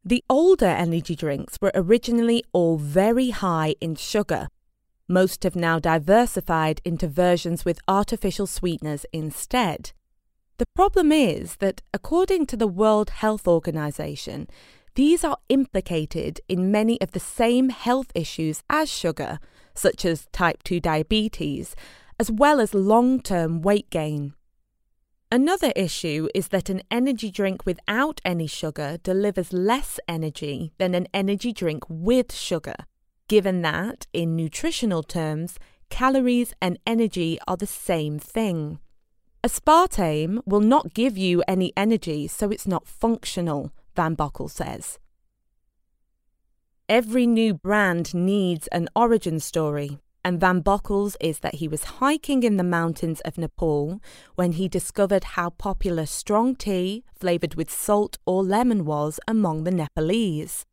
The 0.06 0.22
older 0.28 0.66
energy 0.66 1.16
drinks 1.16 1.58
were 1.62 1.72
originally 1.74 2.44
all 2.52 2.76
very 2.76 3.30
high 3.30 3.74
in 3.80 3.94
sugar. 3.94 4.48
Most 5.08 5.44
have 5.44 5.56
now 5.56 5.78
diversified 5.78 6.82
into 6.84 7.08
versions 7.08 7.64
with 7.64 7.80
artificial 7.88 8.46
sweeteners 8.46 9.06
instead. 9.14 9.92
The 10.58 10.66
problem 10.74 11.10
is 11.10 11.56
that, 11.56 11.80
according 11.94 12.44
to 12.46 12.56
the 12.56 12.66
World 12.66 13.10
Health 13.10 13.48
Organization, 13.48 14.46
these 14.94 15.24
are 15.24 15.38
implicated 15.48 16.38
in 16.50 16.70
many 16.70 17.00
of 17.00 17.12
the 17.12 17.20
same 17.20 17.70
health 17.70 18.12
issues 18.14 18.62
as 18.68 18.90
sugar, 18.90 19.38
such 19.74 20.04
as 20.04 20.28
type 20.32 20.62
2 20.64 20.80
diabetes, 20.80 21.74
as 22.20 22.30
well 22.30 22.60
as 22.60 22.74
long 22.74 23.22
term 23.22 23.62
weight 23.62 23.88
gain. 23.88 24.34
Another 25.34 25.72
issue 25.74 26.28
is 26.32 26.46
that 26.50 26.70
an 26.70 26.80
energy 26.92 27.28
drink 27.28 27.66
without 27.66 28.20
any 28.24 28.46
sugar 28.46 28.98
delivers 29.02 29.52
less 29.52 29.98
energy 30.06 30.70
than 30.78 30.94
an 30.94 31.08
energy 31.12 31.52
drink 31.52 31.82
with 31.88 32.32
sugar, 32.32 32.76
given 33.26 33.60
that, 33.62 34.06
in 34.12 34.36
nutritional 34.36 35.02
terms, 35.02 35.58
calories 35.90 36.54
and 36.62 36.78
energy 36.86 37.40
are 37.48 37.56
the 37.56 37.66
same 37.66 38.20
thing. 38.20 38.78
Aspartame 39.42 40.38
will 40.46 40.60
not 40.60 40.94
give 40.94 41.18
you 41.18 41.42
any 41.48 41.72
energy, 41.76 42.28
so 42.28 42.50
it's 42.50 42.68
not 42.68 42.86
functional, 42.86 43.72
Van 43.96 44.14
Bokkel 44.14 44.48
says. 44.48 45.00
Every 46.88 47.26
new 47.26 47.54
brand 47.54 48.14
needs 48.14 48.68
an 48.68 48.88
origin 48.94 49.40
story, 49.40 49.98
and 50.24 50.40
Van 50.40 50.62
Bokkel's 50.62 51.16
is 51.20 51.40
that 51.40 51.56
he 51.56 51.68
was 51.68 51.84
hiking 51.84 52.42
in 52.42 52.56
the 52.56 52.64
mountains 52.64 53.20
of 53.20 53.36
Nepal 53.36 54.00
when 54.34 54.52
he 54.52 54.68
discovered 54.68 55.24
how 55.24 55.50
popular 55.50 56.06
strong 56.06 56.56
tea 56.56 57.04
flavoured 57.14 57.54
with 57.56 57.70
salt 57.70 58.16
or 58.24 58.42
lemon 58.42 58.86
was 58.86 59.20
among 59.28 59.64
the 59.64 59.70
Nepalese. 59.70 60.64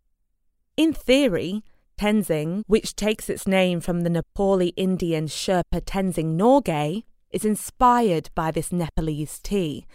In 0.77 0.93
theory, 0.93 1.63
Tenzing, 1.99 2.63
which 2.65 2.95
takes 2.95 3.29
its 3.29 3.45
name 3.45 3.81
from 3.81 4.01
the 4.01 4.09
Nepali 4.09 4.71
Indian 4.77 5.27
Sherpa 5.27 5.81
Tenzing 5.81 6.37
Norgay, 6.37 7.03
is 7.29 7.45
inspired 7.45 8.29
by 8.33 8.51
this 8.51 8.71
Nepalese 8.71 9.39
tea, 9.39 9.85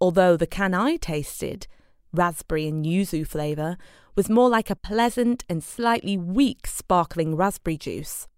although 0.00 0.36
the 0.36 0.46
can 0.46 0.74
I 0.74 0.96
tasted, 0.96 1.66
raspberry 2.12 2.68
and 2.68 2.84
yuzu 2.84 3.26
flavour, 3.26 3.76
was 4.14 4.30
more 4.30 4.48
like 4.48 4.70
a 4.70 4.76
pleasant 4.76 5.44
and 5.48 5.64
slightly 5.64 6.16
weak 6.16 6.66
sparkling 6.66 7.36
raspberry 7.36 7.76
juice. 7.76 8.28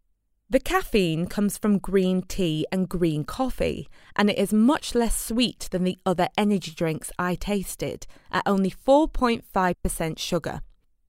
The 0.52 0.58
caffeine 0.58 1.26
comes 1.26 1.56
from 1.56 1.78
green 1.78 2.22
tea 2.22 2.66
and 2.72 2.88
green 2.88 3.22
coffee, 3.22 3.88
and 4.16 4.28
it 4.28 4.36
is 4.36 4.52
much 4.52 4.96
less 4.96 5.16
sweet 5.16 5.68
than 5.70 5.84
the 5.84 5.96
other 6.04 6.26
energy 6.36 6.72
drinks 6.72 7.12
I 7.20 7.36
tasted, 7.36 8.04
at 8.32 8.42
only 8.46 8.72
4.5% 8.72 10.18
sugar. 10.18 10.60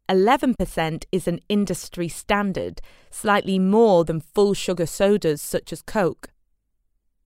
11% 0.08 1.06
is 1.12 1.28
an 1.28 1.40
industry 1.50 2.08
standard, 2.08 2.82
slightly 3.10 3.58
more 3.58 4.06
than 4.06 4.20
full 4.20 4.54
sugar 4.54 4.86
sodas 4.86 5.42
such 5.42 5.74
as 5.74 5.82
Coke. 5.82 6.30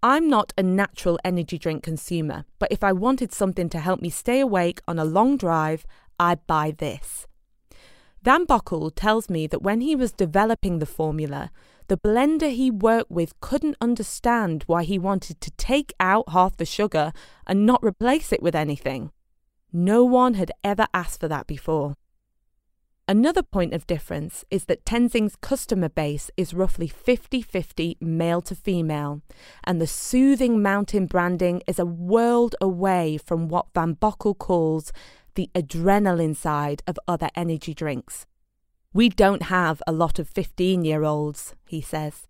I'm 0.02 0.30
not 0.30 0.54
a 0.58 0.64
natural 0.64 1.20
energy 1.26 1.58
drink 1.58 1.84
consumer, 1.84 2.46
but 2.60 2.72
if 2.72 2.82
I 2.82 2.94
wanted 2.94 3.34
something 3.34 3.68
to 3.70 3.80
help 3.80 4.00
me 4.00 4.10
stay 4.10 4.40
awake 4.40 4.80
on 4.88 5.00
a 5.00 5.04
long 5.04 5.36
drive, 5.36 5.86
I'd 6.18 6.48
buy 6.48 6.74
this. 6.78 7.28
Van 8.22 8.46
Bokkel 8.46 8.92
tells 8.96 9.30
me 9.30 9.48
that 9.48 9.62
when 9.62 9.82
he 9.82 9.98
was 9.98 10.14
developing 10.14 10.80
the 10.80 10.86
formula, 10.86 11.52
the 11.88 11.98
blender 11.98 12.52
he 12.52 12.72
worked 12.72 13.12
with 13.12 13.40
couldn't 13.40 13.78
understand 13.80 14.64
why 14.68 14.84
he 14.84 14.98
wanted 14.98 15.40
to 15.42 15.52
take 15.52 15.94
out 16.00 16.30
half 16.30 16.58
the 16.58 16.66
sugar 16.66 17.12
and 17.46 17.66
not 17.66 17.84
replace 17.84 18.32
it 18.32 18.42
with 18.42 18.56
anything. 18.56 19.12
No 19.72 20.04
one 20.04 20.36
had 20.36 20.52
ever 20.64 20.88
asked 20.94 21.20
for 21.20 21.28
that 21.28 21.48
before. 21.48 21.96
Another 23.08 23.44
point 23.44 23.74
of 23.74 23.86
difference 23.86 24.44
is 24.50 24.66
that 24.66 24.84
Tenzing's 24.84 25.36
customer 25.36 25.90
base 25.90 26.32
is 26.38 26.56
roughly 26.56 26.88
50 26.88 27.44
50 27.44 27.98
male 28.02 28.42
to 28.42 28.56
female, 28.56 29.22
and 29.64 29.80
the 29.80 29.86
soothing 29.86 30.60
mountain 30.60 31.06
branding 31.06 31.62
is 31.68 31.78
a 31.78 31.86
world 31.86 32.56
away 32.60 33.18
from 33.18 33.48
what 33.48 33.68
Van 33.76 33.96
Bokkel 33.96 34.36
calls 34.36 34.92
the 35.36 35.52
adrenaline 35.54 36.36
side 36.36 36.82
of 36.88 36.98
other 37.08 37.30
energy 37.36 37.76
drinks. 37.76 38.26
We 38.96 39.10
don't 39.10 39.52
have 39.52 39.84
a 39.86 39.92
lot 39.92 40.20
of 40.20 40.30
15 40.30 40.86
year 40.86 41.04
olds, 41.04 41.54
he 41.68 41.82
says. 41.82 42.30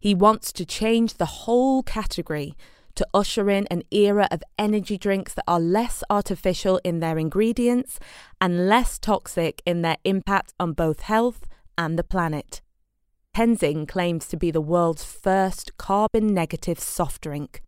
He 0.00 0.12
wants 0.12 0.52
to 0.54 0.66
change 0.66 1.14
the 1.14 1.44
whole 1.46 1.84
category 1.84 2.56
to 2.96 3.06
usher 3.14 3.48
in 3.48 3.68
an 3.70 3.84
era 3.92 4.26
of 4.32 4.42
energy 4.58 4.98
drinks 4.98 5.34
that 5.34 5.44
are 5.46 5.60
less 5.60 6.02
artificial 6.10 6.80
in 6.82 6.98
their 6.98 7.16
ingredients 7.16 8.00
and 8.40 8.68
less 8.68 8.98
toxic 8.98 9.62
in 9.64 9.82
their 9.82 9.96
impact 10.02 10.52
on 10.58 10.72
both 10.72 11.02
health 11.02 11.46
and 11.78 11.96
the 11.96 12.02
planet. 12.02 12.60
Tenzing 13.32 13.86
claims 13.86 14.26
to 14.26 14.36
be 14.36 14.50
the 14.50 14.60
world's 14.60 15.04
first 15.04 15.76
carbon 15.78 16.34
negative 16.34 16.80
soft 16.80 17.22
drink. 17.22 17.62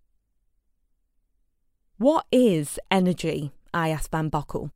What 1.96 2.26
is 2.32 2.80
energy? 2.90 3.52
I 3.72 3.90
asked 3.90 4.10
Van 4.10 4.32
Bokkel. 4.32 4.72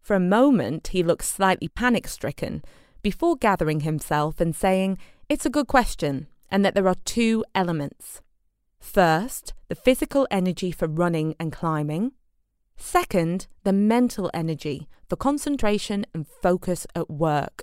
For 0.00 0.16
a 0.16 0.20
moment, 0.20 0.88
he 0.88 1.04
looked 1.04 1.26
slightly 1.26 1.68
panic 1.68 2.08
stricken, 2.08 2.64
before 3.08 3.36
gathering 3.36 3.80
himself 3.80 4.38
and 4.38 4.54
saying, 4.54 4.98
It's 5.30 5.46
a 5.46 5.56
good 5.56 5.66
question, 5.66 6.26
and 6.50 6.62
that 6.62 6.74
there 6.74 6.86
are 6.86 7.06
two 7.06 7.42
elements. 7.54 8.20
First, 8.80 9.54
the 9.68 9.74
physical 9.74 10.26
energy 10.30 10.70
for 10.70 10.86
running 10.86 11.34
and 11.40 11.50
climbing. 11.50 12.12
Second, 12.76 13.46
the 13.64 13.72
mental 13.72 14.30
energy 14.34 14.88
for 15.08 15.16
concentration 15.16 16.04
and 16.12 16.26
focus 16.26 16.86
at 16.94 17.08
work. 17.08 17.62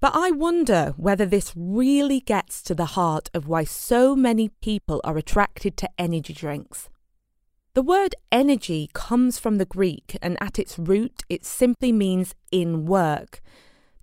But 0.00 0.12
I 0.14 0.30
wonder 0.30 0.94
whether 0.96 1.26
this 1.26 1.52
really 1.54 2.20
gets 2.20 2.62
to 2.62 2.74
the 2.74 2.92
heart 2.96 3.28
of 3.34 3.46
why 3.46 3.64
so 3.64 4.16
many 4.16 4.48
people 4.62 5.02
are 5.04 5.18
attracted 5.18 5.76
to 5.76 5.90
energy 5.98 6.32
drinks. 6.32 6.88
The 7.74 7.82
word 7.82 8.14
energy 8.32 8.88
comes 8.94 9.38
from 9.38 9.58
the 9.58 9.66
Greek, 9.66 10.16
and 10.22 10.38
at 10.40 10.58
its 10.58 10.78
root, 10.78 11.24
it 11.28 11.44
simply 11.44 11.92
means 11.92 12.34
in 12.50 12.86
work, 12.86 13.42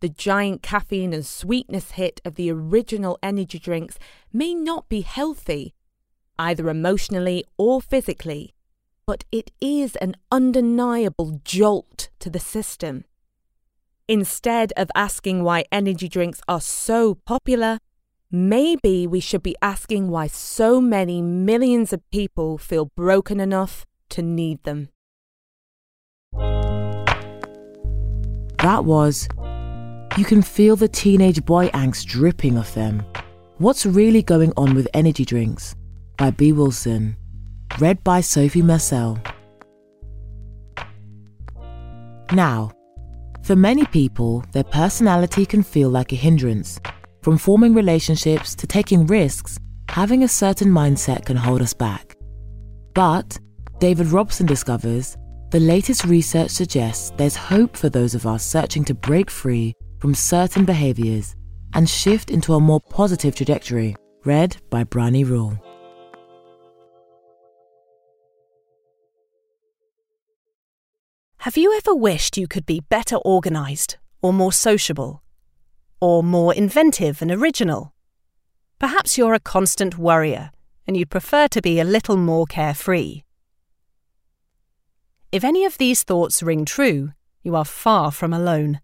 the 0.02 0.10
giant 0.10 0.62
caffeine 0.62 1.14
and 1.14 1.26
sweetness 1.26 1.92
hit 1.92 2.20
of 2.26 2.36
the 2.36 2.52
original 2.52 3.18
energy 3.24 3.60
drinks 3.60 3.98
may 4.34 4.54
not 4.54 4.90
be 4.90 5.02
healthy, 5.02 5.74
either 6.38 6.70
emotionally 6.70 7.46
or 7.58 7.82
physically, 7.82 8.54
but 9.06 9.24
it 9.32 9.52
is 9.62 9.96
an 9.98 10.16
undeniable 10.32 11.40
jolt 11.44 12.10
to 12.20 12.30
the 12.30 12.40
system. 12.40 13.06
Instead 14.08 14.74
of 14.76 14.90
asking 14.96 15.44
why 15.44 15.64
energy 15.72 16.10
drinks 16.10 16.42
are 16.48 16.60
so 16.62 17.16
popular, 17.16 17.78
maybe 18.32 19.06
we 19.06 19.20
should 19.20 19.44
be 19.44 19.56
asking 19.62 20.10
why 20.10 20.28
so 20.28 20.82
many 20.82 21.22
millions 21.22 21.94
of 21.94 22.10
people 22.10 22.58
feel 22.58 22.86
broken 22.96 23.40
enough 23.40 23.86
to 24.10 24.22
need 24.22 24.64
them. 24.64 24.90
That 28.58 28.86
was 28.86 29.28
you 30.18 30.26
can 30.26 30.42
feel 30.42 30.76
the 30.76 30.88
teenage 30.88 31.46
boy 31.46 31.70
angst 31.70 32.06
dripping 32.06 32.58
off 32.58 32.74
them. 32.74 33.04
What's 33.60 33.86
really 33.86 34.22
going 34.22 34.52
on 34.58 34.74
with 34.76 34.88
energy 34.94 35.24
drinks? 35.24 35.76
By 36.18 36.32
Bee 36.32 36.52
Wilson. 36.52 37.16
Read 37.80 38.04
by 38.04 38.20
Sophie 38.20 38.62
Marcel. 38.62 39.18
Now, 42.34 42.72
for 43.44 43.56
many 43.56 43.86
people, 43.86 44.44
their 44.52 44.64
personality 44.64 45.46
can 45.46 45.64
feel 45.64 45.90
like 45.90 46.12
a 46.12 46.16
hindrance. 46.16 46.80
From 47.22 47.38
forming 47.38 47.74
relationships 47.74 48.54
to 48.56 48.68
taking 48.68 49.08
risks, 49.08 49.58
having 49.90 50.24
a 50.24 50.28
certain 50.28 50.70
mindset 50.70 51.26
can 51.26 51.38
hold 51.38 51.62
us 51.62 51.74
back. 51.74 52.18
But, 52.94 53.40
David 53.80 54.08
Robson 54.08 54.46
discovers, 54.46 55.18
the 55.52 55.60
latest 55.60 56.04
research 56.04 56.52
suggests 56.52 57.12
there's 57.18 57.36
hope 57.36 57.78
for 57.78 57.90
those 57.90 58.14
of 58.16 58.26
us 58.26 58.46
searching 58.46 58.84
to 58.86 58.94
break 58.94 59.30
free 59.30 59.74
from 60.02 60.16
certain 60.16 60.66
behaviors 60.66 61.36
and 61.74 61.88
shift 61.88 62.32
into 62.32 62.56
a 62.56 62.60
more 62.60 62.82
positive 62.90 63.36
trajectory. 63.36 63.96
Read 64.26 64.58
by 64.70 64.84
Bryony 64.84 65.24
Rule. 65.24 65.58
Have 71.38 71.58
you 71.58 71.76
ever 71.78 71.96
wished 71.96 72.38
you 72.38 72.48
could 72.48 72.66
be 72.66 72.82
better 72.82 73.18
organised, 73.18 73.98
or 74.22 74.32
more 74.32 74.54
sociable, 74.54 75.24
or 76.00 76.24
more 76.24 76.54
inventive 76.54 77.22
and 77.22 77.32
original? 77.32 77.94
Perhaps 78.80 79.18
you're 79.18 79.34
a 79.34 79.40
constant 79.40 79.98
worrier 79.98 80.52
and 80.88 80.98
you'd 80.98 81.10
prefer 81.10 81.48
to 81.48 81.62
be 81.62 81.80
a 81.80 81.84
little 81.84 82.18
more 82.18 82.46
carefree. 82.46 83.22
If 85.32 85.44
any 85.44 85.66
of 85.66 85.78
these 85.78 86.04
thoughts 86.04 86.44
ring 86.44 86.66
true, 86.66 87.14
you 87.44 87.56
are 87.56 87.66
far 87.66 88.12
from 88.12 88.34
alone. 88.34 88.82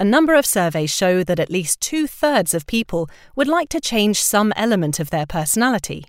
A 0.00 0.04
number 0.04 0.34
of 0.34 0.44
surveys 0.44 0.90
show 0.90 1.22
that 1.22 1.38
at 1.38 1.50
least 1.50 1.80
two 1.80 2.08
thirds 2.08 2.54
of 2.54 2.66
people 2.66 3.08
would 3.36 3.46
like 3.46 3.68
to 3.68 3.80
change 3.80 4.20
some 4.20 4.52
element 4.56 4.98
of 4.98 5.10
their 5.10 5.26
personality. 5.26 6.06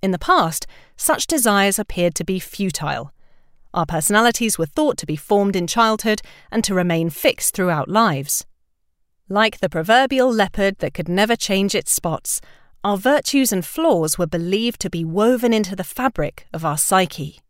In 0.00 0.12
the 0.12 0.18
past, 0.18 0.66
such 0.96 1.26
desires 1.26 1.80
appeared 1.80 2.14
to 2.14 2.24
be 2.24 2.38
futile 2.38 3.12
our 3.74 3.86
personalities 3.86 4.58
were 4.58 4.66
thought 4.66 4.96
to 4.98 5.06
be 5.06 5.16
formed 5.16 5.54
in 5.54 5.66
childhood 5.66 6.22
and 6.50 6.64
to 6.64 6.74
remain 6.74 7.10
fixed 7.10 7.54
throughout 7.54 7.88
lives. 7.88 8.46
Like 9.28 9.60
the 9.60 9.68
proverbial 9.68 10.32
leopard 10.32 10.78
that 10.78 10.94
could 10.94 11.08
never 11.08 11.36
change 11.36 11.74
its 11.74 11.92
spots, 11.92 12.40
our 12.82 12.96
virtues 12.96 13.52
and 13.52 13.64
flaws 13.64 14.16
were 14.18 14.26
believed 14.26 14.80
to 14.80 14.90
be 14.90 15.04
woven 15.04 15.52
into 15.52 15.76
the 15.76 15.84
fabric 15.84 16.46
of 16.52 16.64
our 16.64 16.78
psyche. 16.78 17.40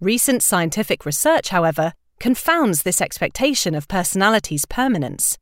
Recent 0.00 0.42
scientific 0.42 1.04
research, 1.04 1.48
however, 1.48 1.92
confounds 2.22 2.84
this 2.84 3.00
expectation 3.00 3.74
of 3.74 3.88
personality's 3.88 4.64
permanence. 4.64 5.36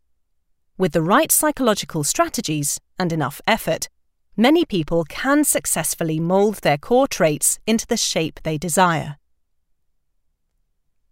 With 0.78 0.92
the 0.92 1.02
right 1.02 1.30
psychological 1.30 2.04
strategies 2.04 2.80
and 2.98 3.12
enough 3.12 3.42
effort, 3.46 3.90
many 4.34 4.64
people 4.64 5.04
can 5.04 5.44
successfully 5.44 6.18
mould 6.18 6.54
their 6.62 6.78
core 6.78 7.06
traits 7.06 7.58
into 7.66 7.86
the 7.86 7.98
shape 7.98 8.40
they 8.44 8.56
desire. 8.56 9.18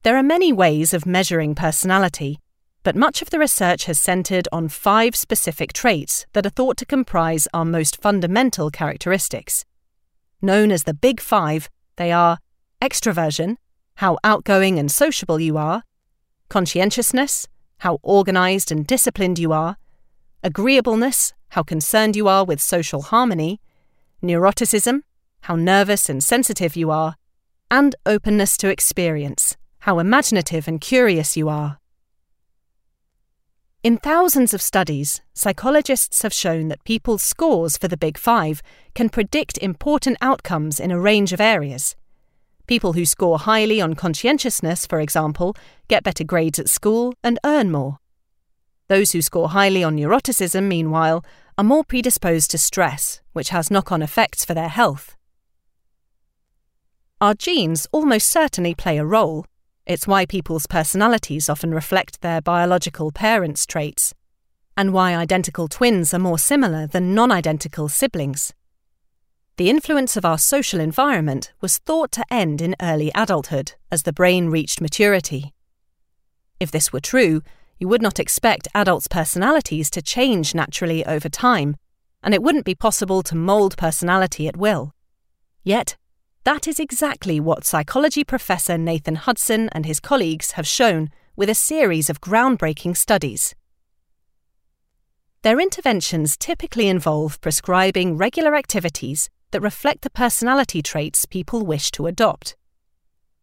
There 0.05 0.17
are 0.17 0.23
many 0.23 0.55
ways 0.55 0.95
of 0.95 1.05
measuring 1.05 1.55
personality, 1.55 2.39
but 2.83 2.97
much 2.97 3.21
of 3.21 3.29
the 3.29 3.39
research 3.39 3.85
has 3.85 4.01
centred 4.01 4.49
on 4.51 4.69
five 4.69 5.15
specific 5.15 5.75
traits 5.75 6.25
that 6.33 6.47
are 6.47 6.57
thought 6.57 6.79
to 6.79 6.87
comprise 6.87 7.47
our 7.53 7.67
most 7.67 8.01
fundamental 8.01 8.71
characteristics. 8.71 9.67
Known 10.41 10.73
as 10.73 10.85
the 10.85 10.95
Big 10.95 11.21
Five, 11.21 11.69
they 11.97 12.11
are 12.11 12.39
extroversion, 12.81 13.59
how 13.99 14.17
outgoing 14.23 14.79
and 14.79 14.93
sociable 14.93 15.41
you 15.41 15.57
are, 15.57 15.83
conscientiousness, 16.49 17.49
how 17.79 17.99
organised 18.05 18.71
and 18.71 18.87
disciplined 18.87 19.41
you 19.41 19.53
are, 19.53 19.77
agreeableness, 20.45 21.33
how 21.49 21.65
concerned 21.65 22.15
you 22.15 22.29
are 22.29 22.45
with 22.45 22.61
social 22.61 23.03
harmony, 23.03 23.61
neuroticism, 24.23 25.01
how 25.43 25.57
nervous 25.57 26.09
and 26.09 26.23
sensitive 26.23 26.77
you 26.77 26.93
are, 26.93 27.17
and 27.73 27.97
openness 28.07 28.57
to 28.57 28.69
experience, 28.69 29.57
how 29.81 29.99
imaginative 29.99 30.69
and 30.69 30.81
curious 30.81 31.37
you 31.37 31.49
are. 31.49 31.81
In 33.83 33.99
thousands 33.99 34.55
of 34.55 34.63
studies, 34.63 35.23
psychologists 35.35 36.23
have 36.23 36.33
shown 36.33 36.69
that 36.69 36.85
people's 36.85 37.25
scores 37.25 37.77
for 37.77 37.89
the 37.89 37.97
Big 37.97 38.17
Five 38.17 38.63
can 38.95 39.09
predict 39.09 39.59
important 39.59 40.19
outcomes 40.21 40.79
in 40.79 40.93
a 40.93 41.01
range 41.01 41.33
of 41.33 41.41
areas. 41.41 41.97
People 42.69 42.93
who 42.93 43.07
score 43.07 43.39
highly 43.39 43.81
on 43.81 43.95
conscientiousness, 43.95 44.87
for 44.87 45.01
example, 45.01 45.57
get 45.89 46.05
better 46.05 46.23
grades 46.23 46.59
at 46.59 46.69
school 46.69 47.15
and 47.25 47.39
earn 47.43 47.71
more. 47.73 47.97
Those 48.89 49.13
who 49.13 49.23
score 49.23 49.49
highly 49.49 49.83
on 49.83 49.97
neuroticism, 49.97 50.65
meanwhile, 50.65 51.25
are 51.57 51.65
more 51.65 51.83
predisposed 51.83 52.51
to 52.51 52.59
stress, 52.59 53.23
which 53.33 53.49
has 53.49 53.71
knock 53.71 53.91
on 53.91 54.03
effects 54.03 54.45
for 54.45 54.53
their 54.53 54.69
health. 54.69 55.17
Our 57.23 57.33
genes 57.33 57.89
almost 57.91 58.29
certainly 58.29 58.75
play 58.75 58.99
a 58.99 59.05
role. 59.05 59.47
It's 59.87 60.07
why 60.07 60.27
people's 60.27 60.67
personalities 60.67 61.49
often 61.49 61.73
reflect 61.73 62.21
their 62.21 62.43
biological 62.43 63.13
parents' 63.13 63.65
traits, 63.65 64.13
and 64.77 64.93
why 64.93 65.17
identical 65.17 65.69
twins 65.69 66.13
are 66.13 66.19
more 66.19 66.39
similar 66.39 66.87
than 66.87 67.15
non 67.15 67.33
identical 67.33 67.89
siblings. 67.89 68.53
The 69.59 69.71
influence 69.71 70.17
of 70.17 70.25
our 70.25 70.39
social 70.39 70.79
environment 70.79 71.53
was 71.61 71.79
thought 71.79 72.13
to 72.13 72.25
end 72.33 72.63
in 72.63 72.77
early 72.81 73.11
adulthood 73.13 73.73
as 73.91 74.05
the 74.05 74.13
brain 74.13 74.51
reached 74.51 74.81
maturity. 74.81 75.53
If 76.61 76.71
this 76.71 76.93
were 76.93 77.01
true, 77.01 77.43
you 77.77 77.89
would 77.89 78.01
not 78.01 78.21
expect 78.21 78.69
adults' 78.73 79.09
personalities 79.09 79.91
to 79.91 80.01
change 80.01 80.55
naturally 80.55 81.05
over 81.05 81.29
time, 81.29 81.77
and 82.23 82.35
it 82.35 82.43
wouldn't 82.43 82.67
be 82.67 82.77
possible 82.77 83.21
to 83.25 83.35
mould 83.35 83.77
personality 83.77 84.47
at 84.47 84.57
will. 84.57 84.93
Yet, 85.65 85.97
that 86.45 86.69
is 86.69 86.79
exactly 86.79 87.41
what 87.41 87.65
psychology 87.65 88.23
professor 88.23 88.79
Nathan 88.79 89.17
Hudson 89.17 89.71
and 89.71 89.87
his 89.87 89.99
colleagues 89.99 90.53
have 90.53 90.69
shown 90.69 91.11
with 91.35 91.51
a 91.51 91.55
series 91.57 92.09
of 92.09 92.21
groundbreaking 92.21 92.97
studies. 92.97 93.57
Their 95.43 95.59
interventions 95.59 96.37
typically 96.37 96.87
involve 96.87 97.41
prescribing 97.41 98.17
regular 98.17 98.55
activities 98.55 99.29
that 99.51 99.61
reflect 99.61 100.03
the 100.03 100.11
personality 100.11 100.83
traits 100.83 101.27
people 101.27 101.65
wish 101.65 101.91
to 101.93 102.07
adopt. 102.07 102.57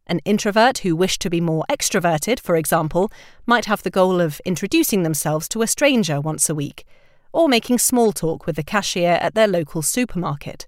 An 0.08 0.20
introvert 0.24 0.80
who 0.80 0.95
wished 0.95 1.22
to 1.22 1.30
be 1.30 1.41
more 1.41 1.66
extroverted, 1.70 2.39
for 2.39 2.56
example, 2.56 3.12
might 3.45 3.66
have 3.66 3.82
the 3.82 3.89
goal 3.89 4.22
of 4.22 4.39
introducing 4.45 5.03
themselves 5.03 5.49
to 5.49 5.64
a 5.64 5.68
stranger 5.68 6.22
once 6.22 6.47
a 6.47 6.56
week, 6.56 6.86
or 7.34 7.49
making 7.49 7.80
small 7.80 8.12
talk 8.12 8.45
with 8.45 8.56
the 8.56 8.64
cashier 8.64 9.18
at 9.20 9.34
their 9.34 9.47
local 9.47 9.82
supermarket. 9.82 10.68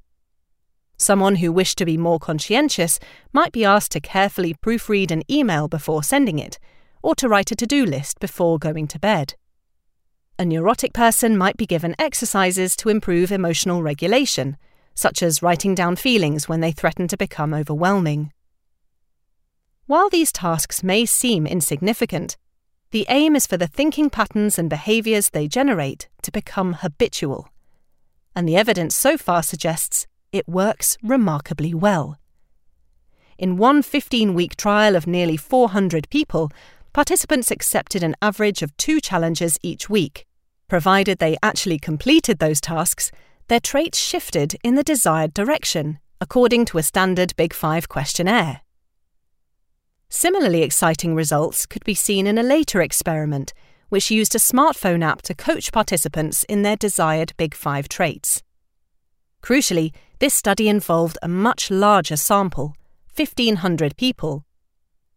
Someone 0.98 1.36
who 1.36 1.52
wished 1.52 1.78
to 1.78 1.86
be 1.86 1.98
more 1.98 2.18
conscientious 2.18 3.00
might 3.32 3.52
be 3.52 3.64
asked 3.64 3.92
to 3.92 4.00
carefully 4.00 4.56
proofread 4.56 5.12
an 5.12 5.22
email 5.30 5.68
before 5.68 6.02
sending 6.02 6.40
it, 6.40 6.58
or 7.04 7.14
to 7.14 7.30
write 7.30 7.52
a 7.52 7.56
to 7.56 7.68
do 7.68 7.86
list 7.86 8.20
before 8.20 8.58
going 8.58 8.88
to 8.88 9.00
bed. 9.00 9.36
A 10.40 10.46
neurotic 10.46 10.94
person 10.94 11.38
might 11.38 11.58
be 11.58 11.68
given 11.68 11.96
exercises 12.00 12.76
to 12.78 12.90
improve 12.90 13.32
emotional 13.32 13.84
regulation, 13.84 14.58
such 14.98 15.22
as 15.22 15.44
writing 15.44 15.76
down 15.76 15.96
feelings 15.96 16.50
when 16.50 16.60
they 16.60 16.72
threaten 16.72 17.08
to 17.08 17.16
become 17.16 17.54
overwhelming. 17.54 18.34
While 19.86 20.10
these 20.10 20.32
tasks 20.32 20.84
may 20.84 21.06
seem 21.06 21.46
insignificant, 21.46 22.36
the 22.90 23.06
aim 23.08 23.36
is 23.36 23.46
for 23.46 23.58
the 23.58 23.68
thinking 23.68 24.10
patterns 24.10 24.58
and 24.58 24.70
behaviours 24.70 25.30
they 25.30 25.48
generate 25.48 26.10
to 26.24 26.32
become 26.32 26.74
habitual. 26.74 27.48
And 28.36 28.50
the 28.50 28.58
evidence 28.58 28.96
so 28.96 29.18
far 29.18 29.44
suggests 29.44 30.08
it 30.32 30.50
works 30.50 30.98
remarkably 31.04 31.76
well. 31.76 32.18
In 33.38 33.56
one 33.56 33.84
15 33.84 34.34
week 34.34 34.58
trial 34.58 34.96
of 34.96 35.06
nearly 35.06 35.38
400 35.38 36.10
people, 36.10 36.52
participants 36.92 37.52
accepted 37.52 38.02
an 38.02 38.16
average 38.20 38.64
of 38.64 38.76
two 38.78 39.00
challenges 39.00 39.60
each 39.62 39.92
week. 39.92 40.26
Provided 40.68 41.20
they 41.20 41.38
actually 41.44 41.78
completed 41.78 42.40
those 42.40 42.60
tasks, 42.60 43.12
their 43.48 43.60
traits 43.60 43.98
shifted 43.98 44.56
in 44.64 44.76
the 44.76 44.84
desired 44.84 45.34
direction, 45.34 46.00
according 46.20 46.66
to 46.66 46.78
a 46.78 46.84
standard 46.84 47.36
Big 47.36 47.54
Five 47.54 47.88
questionnaire. 47.88 48.62
Similarly 50.10 50.64
exciting 50.64 51.16
results 51.16 51.66
could 51.66 51.84
be 51.84 51.94
seen 51.94 52.28
in 52.28 52.38
a 52.38 52.44
later 52.44 52.82
experiment, 52.82 53.54
which 53.90 54.12
used 54.12 54.36
a 54.36 54.40
smartphone 54.40 55.04
app 55.04 55.22
to 55.24 55.34
coach 55.34 55.72
participants 55.72 56.44
in 56.50 56.62
their 56.62 56.76
desired 56.76 57.34
Big 57.38 57.54
Five 57.54 57.88
traits. 57.90 58.44
Crucially, 59.42 59.94
this 60.20 60.34
study 60.34 60.68
involved 60.68 61.18
a 61.22 61.28
much 61.28 61.70
larger 61.70 62.18
sample 62.18 62.76
1,500 63.16 63.98
people. 63.98 64.46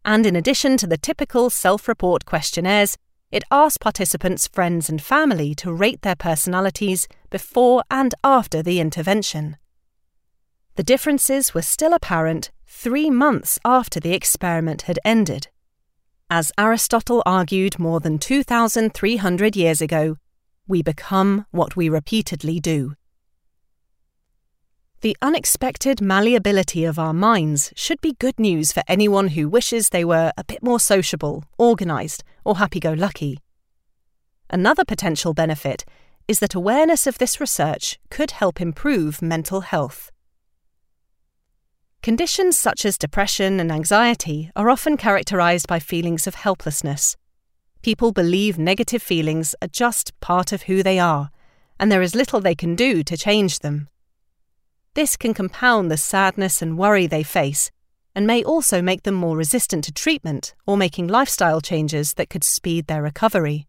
And 0.03 0.25
in 0.25 0.35
addition 0.35 0.77
to 0.77 0.87
the 0.87 0.97
typical 0.97 1.49
self 1.49 1.87
report 1.87 2.25
questionnaires, 2.25 2.97
it 3.31 3.43
asked 3.49 3.79
participants' 3.79 4.47
friends 4.47 4.89
and 4.89 5.01
family 5.01 5.55
to 5.55 5.73
rate 5.73 6.01
their 6.01 6.15
personalities 6.15 7.07
before 7.29 7.83
and 7.89 8.13
after 8.23 8.61
the 8.61 8.79
intervention. 8.79 9.57
The 10.75 10.83
differences 10.83 11.53
were 11.53 11.61
still 11.61 11.93
apparent 11.93 12.51
three 12.65 13.09
months 13.09 13.59
after 13.63 13.99
the 13.99 14.13
experiment 14.13 14.83
had 14.83 14.99
ended. 15.05 15.47
As 16.29 16.51
Aristotle 16.57 17.21
argued 17.25 17.77
more 17.77 17.99
than 17.99 18.17
2,300 18.17 19.55
years 19.55 19.81
ago, 19.81 20.15
we 20.67 20.81
become 20.81 21.45
what 21.51 21.75
we 21.75 21.89
repeatedly 21.89 22.59
do. 22.59 22.95
The 25.01 25.17
unexpected 25.19 25.99
malleability 25.99 26.85
of 26.85 26.99
our 26.99 27.11
minds 27.11 27.73
should 27.75 27.99
be 28.01 28.13
good 28.19 28.39
news 28.39 28.71
for 28.71 28.83
anyone 28.87 29.29
who 29.29 29.49
wishes 29.49 29.89
they 29.89 30.05
were 30.05 30.31
a 30.37 30.43
bit 30.43 30.61
more 30.61 30.79
sociable, 30.79 31.43
organised, 31.59 32.23
or 32.45 32.57
happy 32.57 32.79
go 32.79 32.93
lucky. 32.93 33.39
Another 34.51 34.85
potential 34.85 35.33
benefit 35.33 35.85
is 36.27 36.37
that 36.37 36.53
awareness 36.53 37.07
of 37.07 37.17
this 37.17 37.39
research 37.39 37.97
could 38.11 38.29
help 38.29 38.61
improve 38.61 39.23
mental 39.23 39.61
health. 39.61 40.11
Conditions 42.03 42.55
such 42.55 42.85
as 42.85 42.99
depression 42.99 43.59
and 43.59 43.71
anxiety 43.71 44.51
are 44.55 44.69
often 44.69 44.97
characterized 44.97 45.67
by 45.67 45.79
feelings 45.79 46.27
of 46.27 46.35
helplessness. 46.35 47.17
People 47.81 48.11
believe 48.11 48.59
negative 48.59 49.01
feelings 49.01 49.55
are 49.63 49.67
just 49.67 50.19
part 50.19 50.51
of 50.51 50.63
who 50.63 50.83
they 50.83 50.99
are, 50.99 51.31
and 51.79 51.91
there 51.91 52.03
is 52.03 52.13
little 52.13 52.39
they 52.39 52.53
can 52.53 52.75
do 52.75 53.01
to 53.01 53.17
change 53.17 53.59
them. 53.59 53.87
This 54.93 55.15
can 55.15 55.33
compound 55.33 55.89
the 55.89 55.95
sadness 55.97 56.61
and 56.61 56.77
worry 56.77 57.07
they 57.07 57.23
face, 57.23 57.71
and 58.13 58.27
may 58.27 58.43
also 58.43 58.81
make 58.81 59.03
them 59.03 59.15
more 59.15 59.37
resistant 59.37 59.85
to 59.85 59.93
treatment 59.93 60.53
or 60.67 60.75
making 60.75 61.07
lifestyle 61.07 61.61
changes 61.61 62.15
that 62.15 62.29
could 62.29 62.43
speed 62.43 62.87
their 62.87 63.01
recovery. 63.01 63.67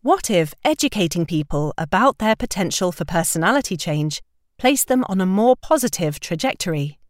What 0.00 0.30
if 0.30 0.54
educating 0.64 1.26
people 1.26 1.74
about 1.76 2.18
their 2.18 2.36
potential 2.36 2.92
for 2.92 3.04
personality 3.04 3.76
change 3.76 4.22
placed 4.58 4.86
them 4.86 5.04
on 5.08 5.20
a 5.20 5.26
more 5.26 5.56
positive 5.56 6.20
trajectory? 6.20 7.00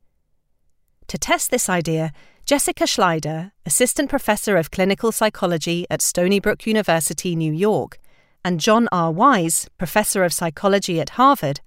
To 1.08 1.18
test 1.18 1.50
this 1.50 1.68
idea, 1.68 2.12
Jessica 2.46 2.84
Schleider, 2.84 3.52
Assistant 3.66 4.08
Professor 4.08 4.56
of 4.56 4.70
Clinical 4.70 5.12
Psychology 5.12 5.84
at 5.90 6.00
Stony 6.00 6.40
Brook 6.40 6.66
University, 6.66 7.36
New 7.36 7.52
York, 7.52 7.98
and 8.42 8.58
John 8.58 8.88
R. 8.90 9.12
Weisz, 9.12 9.68
Professor 9.76 10.24
of 10.24 10.32
Psychology 10.32 10.98
at 10.98 11.10
Harvard, 11.10 11.60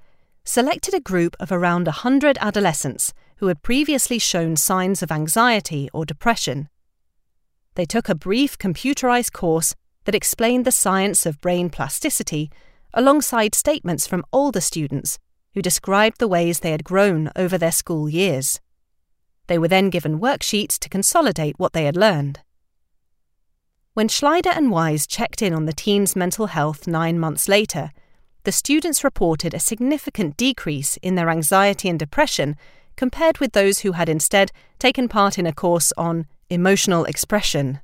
selected 0.43 0.93
a 0.93 0.99
group 0.99 1.35
of 1.39 1.51
around 1.51 1.87
100 1.87 2.37
adolescents 2.41 3.13
who 3.37 3.47
had 3.47 3.61
previously 3.61 4.19
shown 4.19 4.55
signs 4.55 5.01
of 5.01 5.11
anxiety 5.11 5.89
or 5.93 6.05
depression. 6.05 6.69
They 7.75 7.85
took 7.85 8.09
a 8.09 8.15
brief 8.15 8.57
computerized 8.57 9.31
course 9.31 9.75
that 10.05 10.15
explained 10.15 10.65
the 10.65 10.71
science 10.71 11.25
of 11.25 11.41
brain 11.41 11.69
plasticity 11.69 12.51
alongside 12.93 13.55
statements 13.55 14.07
from 14.07 14.25
older 14.33 14.61
students 14.61 15.17
who 15.53 15.61
described 15.61 16.19
the 16.19 16.27
ways 16.27 16.59
they 16.59 16.71
had 16.71 16.83
grown 16.83 17.29
over 17.35 17.57
their 17.57 17.71
school 17.71 18.09
years. 18.09 18.59
They 19.47 19.57
were 19.57 19.67
then 19.67 19.89
given 19.89 20.19
worksheets 20.19 20.77
to 20.79 20.89
consolidate 20.89 21.55
what 21.57 21.73
they 21.73 21.85
had 21.85 21.97
learned. 21.97 22.39
When 23.93 24.07
Schleider 24.07 24.55
and 24.55 24.71
Weisz 24.71 25.05
checked 25.07 25.41
in 25.41 25.53
on 25.53 25.65
the 25.65 25.73
teens' 25.73 26.15
mental 26.15 26.47
health 26.47 26.87
nine 26.87 27.19
months 27.19 27.49
later, 27.49 27.91
the 28.43 28.51
students 28.51 29.03
reported 29.03 29.53
a 29.53 29.59
significant 29.59 30.37
decrease 30.37 30.97
in 30.97 31.15
their 31.15 31.29
anxiety 31.29 31.89
and 31.89 31.99
depression 31.99 32.55
compared 32.95 33.37
with 33.39 33.53
those 33.53 33.79
who 33.79 33.93
had 33.93 34.09
instead 34.09 34.51
taken 34.79 35.07
part 35.07 35.37
in 35.37 35.45
a 35.45 35.53
course 35.53 35.93
on 35.97 36.25
emotional 36.49 37.05
expression. 37.05 37.79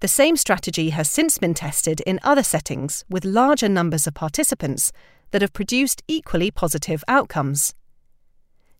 The 0.00 0.08
same 0.08 0.36
strategy 0.36 0.90
has 0.90 1.08
since 1.08 1.38
been 1.38 1.54
tested 1.54 2.00
in 2.02 2.20
other 2.22 2.42
settings 2.42 3.04
with 3.08 3.24
larger 3.24 3.68
numbers 3.68 4.06
of 4.06 4.14
participants 4.14 4.92
that 5.30 5.42
have 5.42 5.52
produced 5.52 6.02
equally 6.06 6.50
positive 6.50 7.02
outcomes. 7.08 7.74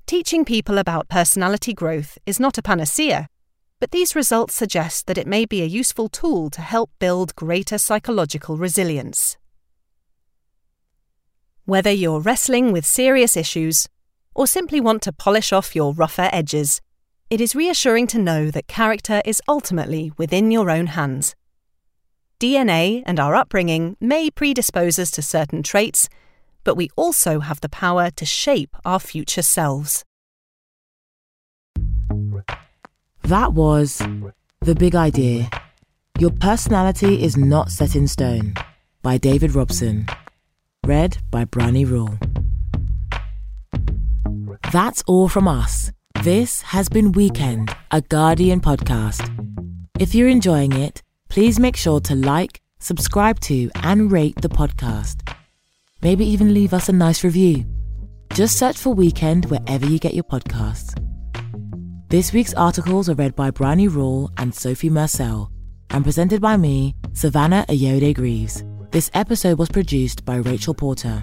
Teaching 0.07 0.45
people 0.45 0.79
about 0.79 1.09
personality 1.09 1.75
growth 1.75 2.19
is 2.25 2.41
not 2.41 2.57
a 2.57 2.63
panacea, 2.63 3.29
but 3.81 3.91
these 3.91 4.17
results 4.17 4.55
suggest 4.55 5.07
that 5.07 5.19
it 5.19 5.27
may 5.27 5.45
be 5.45 5.63
a 5.63 5.67
useful 5.67 6.09
tool 6.09 6.51
to 6.51 6.61
help 6.61 6.91
build 6.99 7.37
greater 7.37 7.79
psychological 7.79 8.57
resilience. 8.57 9.37
Whether 11.69 11.91
you're 11.91 12.21
wrestling 12.21 12.73
with 12.73 12.87
serious 12.87 13.37
issues 13.37 13.91
or 14.35 14.47
simply 14.47 14.81
want 14.81 15.03
to 15.03 15.13
polish 15.13 15.53
off 15.53 15.77
your 15.77 15.93
rougher 15.93 16.31
edges, 16.33 16.81
it 17.29 17.43
is 17.43 17.55
reassuring 17.55 18.07
to 18.07 18.19
know 18.19 18.51
that 18.51 18.69
character 18.69 19.21
is 19.27 19.43
ultimately 19.47 20.11
within 20.17 20.51
your 20.51 20.71
own 20.71 20.87
hands. 20.87 21.37
DNA 22.41 23.03
and 23.05 23.21
our 23.21 23.35
upbringing 23.35 23.99
may 24.01 24.31
predispose 24.31 24.99
us 24.99 25.11
to 25.11 25.21
certain 25.21 25.63
traits, 25.63 26.09
but 26.65 26.75
we 26.75 26.89
also 26.97 27.41
have 27.41 27.61
the 27.61 27.69
power 27.69 28.11
to 28.13 28.25
shape 28.25 28.75
our 28.87 28.99
future 28.99 29.43
selves. 29.43 30.07
That 33.25 33.53
was 33.53 33.99
The 34.63 34.75
Big 34.75 34.95
Idea 34.95 35.51
Your 36.19 36.31
Personality 36.31 37.23
is 37.23 37.37
Not 37.37 37.71
Set 37.71 37.95
in 37.95 38.09
Stone 38.09 38.55
by 39.03 39.19
David 39.19 39.55
Robson. 39.55 40.07
Read 40.89 41.19
by 41.31 41.45
Bryony 41.45 41.85
Rule. 41.85 42.19
That's 44.73 45.03
all 45.07 45.29
from 45.29 45.47
us. 45.47 45.93
This 46.23 46.63
has 46.63 46.89
been 46.89 47.13
Weekend, 47.13 47.77
a 47.91 48.01
Guardian 48.01 48.63
podcast. 48.63 49.21
If 50.01 50.15
you're 50.15 50.31
enjoying 50.31 50.73
it, 50.73 51.03
please 51.29 51.61
make 51.61 51.77
sure 51.77 52.01
to 52.01 52.15
like, 52.15 52.63
subscribe 52.79 53.39
to, 53.41 53.71
and 53.83 54.11
rate 54.11 54.37
the 54.41 54.49
podcast. 54.49 55.31
Maybe 56.01 56.25
even 56.25 56.55
leave 56.55 56.73
us 56.73 56.89
a 56.89 56.93
nice 56.93 57.23
review. 57.23 57.67
Just 58.33 58.59
search 58.59 58.79
for 58.79 58.95
Weekend 58.95 59.45
wherever 59.51 59.85
you 59.85 59.99
get 59.99 60.15
your 60.15 60.25
podcasts. 60.25 60.95
This 62.09 62.33
week's 62.33 62.55
articles 62.55 63.11
are 63.11 63.15
read 63.15 63.37
by 63.37 63.51
Bryony 63.51 63.89
Rule 63.89 64.31
and 64.39 64.55
Sophie 64.55 64.89
Marcel 64.89 65.53
and 65.91 66.03
presented 66.03 66.41
by 66.41 66.57
me, 66.57 66.95
Savannah 67.13 67.67
Ayoade 67.69 68.15
Greaves. 68.15 68.65
This 68.91 69.11
episode 69.13 69.59
was 69.59 69.69
produced 69.69 70.25
by 70.25 70.37
Rachel 70.37 70.73
Porter. 70.73 71.21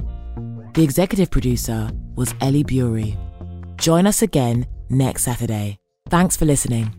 The 0.76 0.84
executive 0.84 1.32
producer 1.32 1.89
was 2.16 2.32
Ellie 2.39 2.63
Bury. 2.63 3.18
Join 3.78 4.05
us 4.05 4.22
again 4.22 4.68
next 4.88 5.24
Saturday. 5.24 5.80
Thanks 6.07 6.38
for 6.38 6.45
listening. 6.45 6.93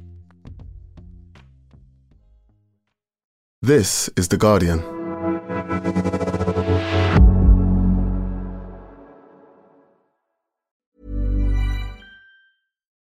This 3.62 4.10
is 4.16 4.26
The 4.26 4.36
Guardian. 4.36 4.80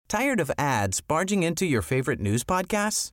Tired 0.08 0.40
of 0.40 0.50
ads 0.58 1.00
barging 1.00 1.44
into 1.44 1.64
your 1.64 1.80
favorite 1.80 2.18
news 2.18 2.42
podcasts? 2.42 3.12